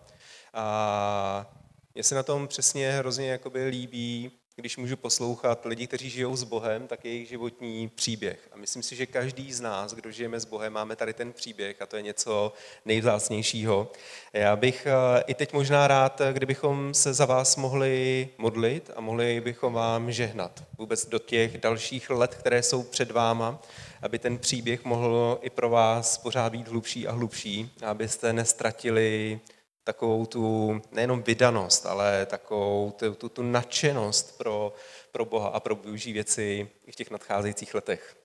A 0.55 1.55
mně 1.95 2.03
se 2.03 2.15
na 2.15 2.23
tom 2.23 2.49
přesně 2.49 2.93
hrozně 2.93 3.31
jakoby, 3.31 3.65
líbí 3.65 4.31
když 4.59 4.77
můžu 4.77 4.97
poslouchat 4.97 5.65
lidi, 5.65 5.87
kteří 5.87 6.11
žijou 6.11 6.37
s 6.37 6.45
Bohem, 6.45 6.87
tak 6.87 7.05
jejich 7.05 7.29
životní 7.29 7.89
příběh. 7.89 8.49
A 8.53 8.57
myslím 8.57 8.83
si, 8.83 8.97
že 8.97 9.07
každý 9.07 9.53
z 9.53 9.61
nás, 9.61 9.95
kdo 9.95 10.11
žijeme 10.11 10.41
s 10.41 10.45
Bohem, 10.45 10.73
máme 10.73 10.97
tady 10.97 11.13
ten 11.13 11.33
příběh 11.33 11.83
a 11.83 11.87
to 11.87 11.97
je 11.97 12.03
něco 12.03 12.53
nejvzácnějšího. 12.85 13.93
Já 14.33 14.57
bych 14.57 14.87
eh, 14.87 15.23
i 15.27 15.35
teď 15.35 15.53
možná 15.53 15.87
rád, 15.87 16.23
kdybychom 16.33 16.95
se 16.95 17.15
za 17.15 17.25
vás 17.25 17.57
mohli 17.57 18.29
modlit 18.39 18.91
a 18.97 19.01
mohli 19.01 19.41
bychom 19.41 19.73
vám 19.73 20.13
žehnat 20.13 20.65
vůbec 20.79 21.07
do 21.07 21.19
těch 21.19 21.59
dalších 21.59 22.11
let, 22.11 22.35
které 22.35 22.63
jsou 22.63 22.83
před 22.83 23.11
váma, 23.11 23.63
aby 24.03 24.19
ten 24.19 24.39
příběh 24.39 24.85
mohl 24.85 25.39
i 25.43 25.51
pro 25.51 25.71
vás 25.71 26.19
pořád 26.19 26.53
být 26.53 26.69
hlubší 26.69 27.09
a 27.09 27.13
hlubší, 27.13 27.71
abyste 27.83 28.33
nestratili 28.33 29.41
takovou 29.87 30.27
tu 30.27 30.81
nejenom 30.93 31.23
vydanost, 31.23 31.87
ale 31.87 32.27
takovou 32.27 32.91
tu, 32.91 33.15
tu, 33.15 33.29
tu 33.29 33.43
nadšenost 33.43 34.39
pro, 34.39 34.73
pro 35.13 35.25
Boha 35.25 35.49
a 35.49 35.61
pro 35.61 35.75
využí 35.75 36.13
věci 36.13 36.69
v 36.91 36.95
těch 36.95 37.11
nadcházejících 37.11 37.75
letech. 37.75 38.17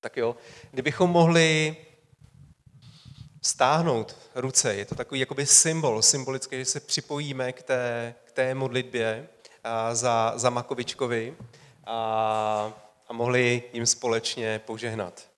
Tak 0.00 0.16
jo, 0.16 0.36
kdybychom 0.70 1.10
mohli 1.10 1.76
stáhnout 3.42 4.16
ruce, 4.34 4.74
je 4.74 4.84
to 4.84 4.94
takový 4.94 5.20
jakoby 5.20 5.46
symbol, 5.46 6.02
symbolický, 6.02 6.56
že 6.56 6.64
se 6.64 6.80
připojíme 6.80 7.52
k 7.52 7.62
té, 7.62 8.14
k 8.24 8.32
té 8.32 8.54
modlitbě 8.54 9.28
a 9.64 9.94
za, 9.94 10.32
za 10.36 10.50
Makovičkovi 10.50 11.36
a, 11.84 12.72
a 13.08 13.12
mohli 13.12 13.62
jim 13.72 13.86
společně 13.86 14.58
požehnat. 14.58 15.31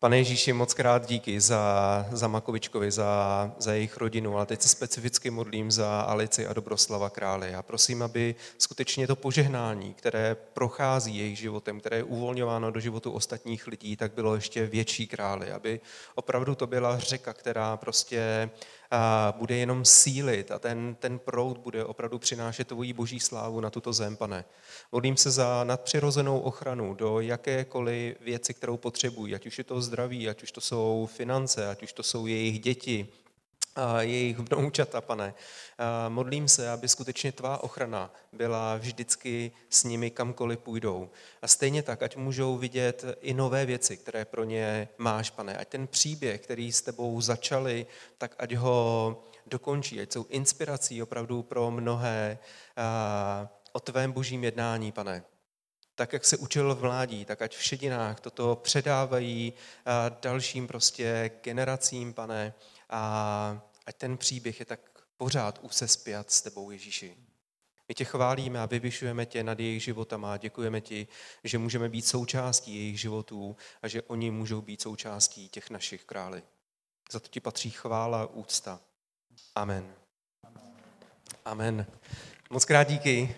Pane 0.00 0.18
Ježíši, 0.18 0.52
moc 0.52 0.74
krát 0.74 1.06
díky 1.06 1.40
za, 1.40 2.06
za 2.12 2.28
Makovičkovi, 2.28 2.90
za, 2.90 3.52
za 3.58 3.72
jejich 3.72 3.96
rodinu, 3.96 4.36
ale 4.36 4.46
teď 4.46 4.62
se 4.62 4.68
specificky 4.68 5.30
modlím 5.30 5.70
za 5.70 6.00
Alici 6.00 6.46
a 6.46 6.52
Dobroslava 6.52 7.10
Krále. 7.10 7.48
Já 7.48 7.62
prosím, 7.62 8.02
aby 8.02 8.34
skutečně 8.58 9.06
to 9.06 9.16
požehnání, 9.16 9.94
které 9.94 10.36
prochází 10.52 11.18
jejich 11.18 11.38
životem, 11.38 11.80
které 11.80 11.96
je 11.96 12.02
uvolňováno 12.02 12.70
do 12.70 12.80
životu 12.80 13.10
ostatních 13.10 13.66
lidí, 13.66 13.96
tak 13.96 14.12
bylo 14.12 14.34
ještě 14.34 14.66
větší 14.66 15.06
králi, 15.06 15.52
aby 15.52 15.80
opravdu 16.14 16.54
to 16.54 16.66
byla 16.66 16.98
řeka, 16.98 17.32
která 17.32 17.76
prostě 17.76 18.50
a 18.50 18.77
bude 19.32 19.56
jenom 19.56 19.84
sílit 19.84 20.50
a 20.50 20.58
ten, 20.58 20.96
ten 20.98 21.18
proud 21.18 21.58
bude 21.58 21.84
opravdu 21.84 22.18
přinášet 22.18 22.68
tvoji 22.68 22.92
boží 22.92 23.20
slávu 23.20 23.60
na 23.60 23.70
tuto 23.70 23.92
zem, 23.92 24.16
pane. 24.16 24.44
Modlím 24.92 25.16
se 25.16 25.30
za 25.30 25.64
nadpřirozenou 25.64 26.38
ochranu 26.38 26.94
do 26.94 27.20
jakékoliv 27.20 28.20
věci, 28.20 28.54
kterou 28.54 28.76
potřebují, 28.76 29.34
ať 29.34 29.46
už 29.46 29.58
je 29.58 29.64
to 29.64 29.80
zdraví, 29.80 30.28
ať 30.28 30.42
už 30.42 30.52
to 30.52 30.60
jsou 30.60 31.08
finance, 31.12 31.68
ať 31.68 31.82
už 31.82 31.92
to 31.92 32.02
jsou 32.02 32.26
jejich 32.26 32.60
děti, 32.60 33.08
jejich 34.00 34.38
vnoučata, 34.38 35.00
pane. 35.00 35.34
Modlím 36.08 36.48
se, 36.48 36.70
aby 36.70 36.88
skutečně 36.88 37.32
tvá 37.32 37.62
ochrana 37.62 38.12
byla 38.32 38.76
vždycky 38.76 39.52
s 39.70 39.84
nimi 39.84 40.10
kamkoliv 40.10 40.58
půjdou. 40.58 41.10
A 41.42 41.48
stejně 41.48 41.82
tak, 41.82 42.02
ať 42.02 42.16
můžou 42.16 42.56
vidět 42.56 43.04
i 43.20 43.34
nové 43.34 43.66
věci, 43.66 43.96
které 43.96 44.24
pro 44.24 44.44
ně 44.44 44.88
máš, 44.98 45.30
pane. 45.30 45.56
Ať 45.56 45.68
ten 45.68 45.86
příběh, 45.86 46.40
který 46.40 46.72
s 46.72 46.82
tebou 46.82 47.20
začali, 47.20 47.86
tak 48.18 48.34
ať 48.38 48.54
ho 48.54 49.22
dokončí, 49.46 50.00
ať 50.00 50.12
jsou 50.12 50.26
inspirací 50.28 51.02
opravdu 51.02 51.42
pro 51.42 51.70
mnohé 51.70 52.38
o 53.72 53.80
tvém 53.80 54.12
božím 54.12 54.44
jednání, 54.44 54.92
pane. 54.92 55.22
Tak, 55.94 56.12
jak 56.12 56.24
se 56.24 56.36
učil 56.36 56.74
v 56.74 56.82
mládí, 56.82 57.24
tak 57.24 57.42
ať 57.42 57.56
v 57.56 57.62
šedinách 57.62 58.20
toto 58.20 58.56
předávají 58.56 59.52
dalším 60.22 60.66
prostě 60.66 61.30
generacím, 61.42 62.14
pane, 62.14 62.54
a 62.90 63.60
ať 63.88 63.96
ten 63.96 64.18
příběh 64.18 64.60
je 64.60 64.66
tak 64.66 64.80
pořád 65.16 65.58
úse 65.62 65.88
spjat 65.88 66.30
s 66.30 66.42
tebou, 66.42 66.70
Ježíši. 66.70 67.16
My 67.88 67.94
tě 67.94 68.04
chválíme 68.04 68.60
a 68.60 68.66
vyvyšujeme 68.66 69.26
tě 69.26 69.42
nad 69.42 69.60
jejich 69.60 69.82
životama 69.82 70.32
a 70.32 70.36
děkujeme 70.36 70.80
ti, 70.80 71.08
že 71.44 71.58
můžeme 71.58 71.88
být 71.88 72.06
součástí 72.06 72.74
jejich 72.74 73.00
životů 73.00 73.56
a 73.82 73.88
že 73.88 74.02
oni 74.02 74.30
můžou 74.30 74.60
být 74.60 74.82
součástí 74.82 75.48
těch 75.48 75.70
našich 75.70 76.04
králi. 76.04 76.42
Za 77.10 77.20
to 77.20 77.28
ti 77.28 77.40
patří 77.40 77.70
chvála 77.70 78.22
a 78.22 78.26
úcta. 78.26 78.80
Amen. 79.54 79.94
Amen. 81.44 81.86
Moc 82.50 82.64
krát 82.64 82.88
díky. 82.88 83.36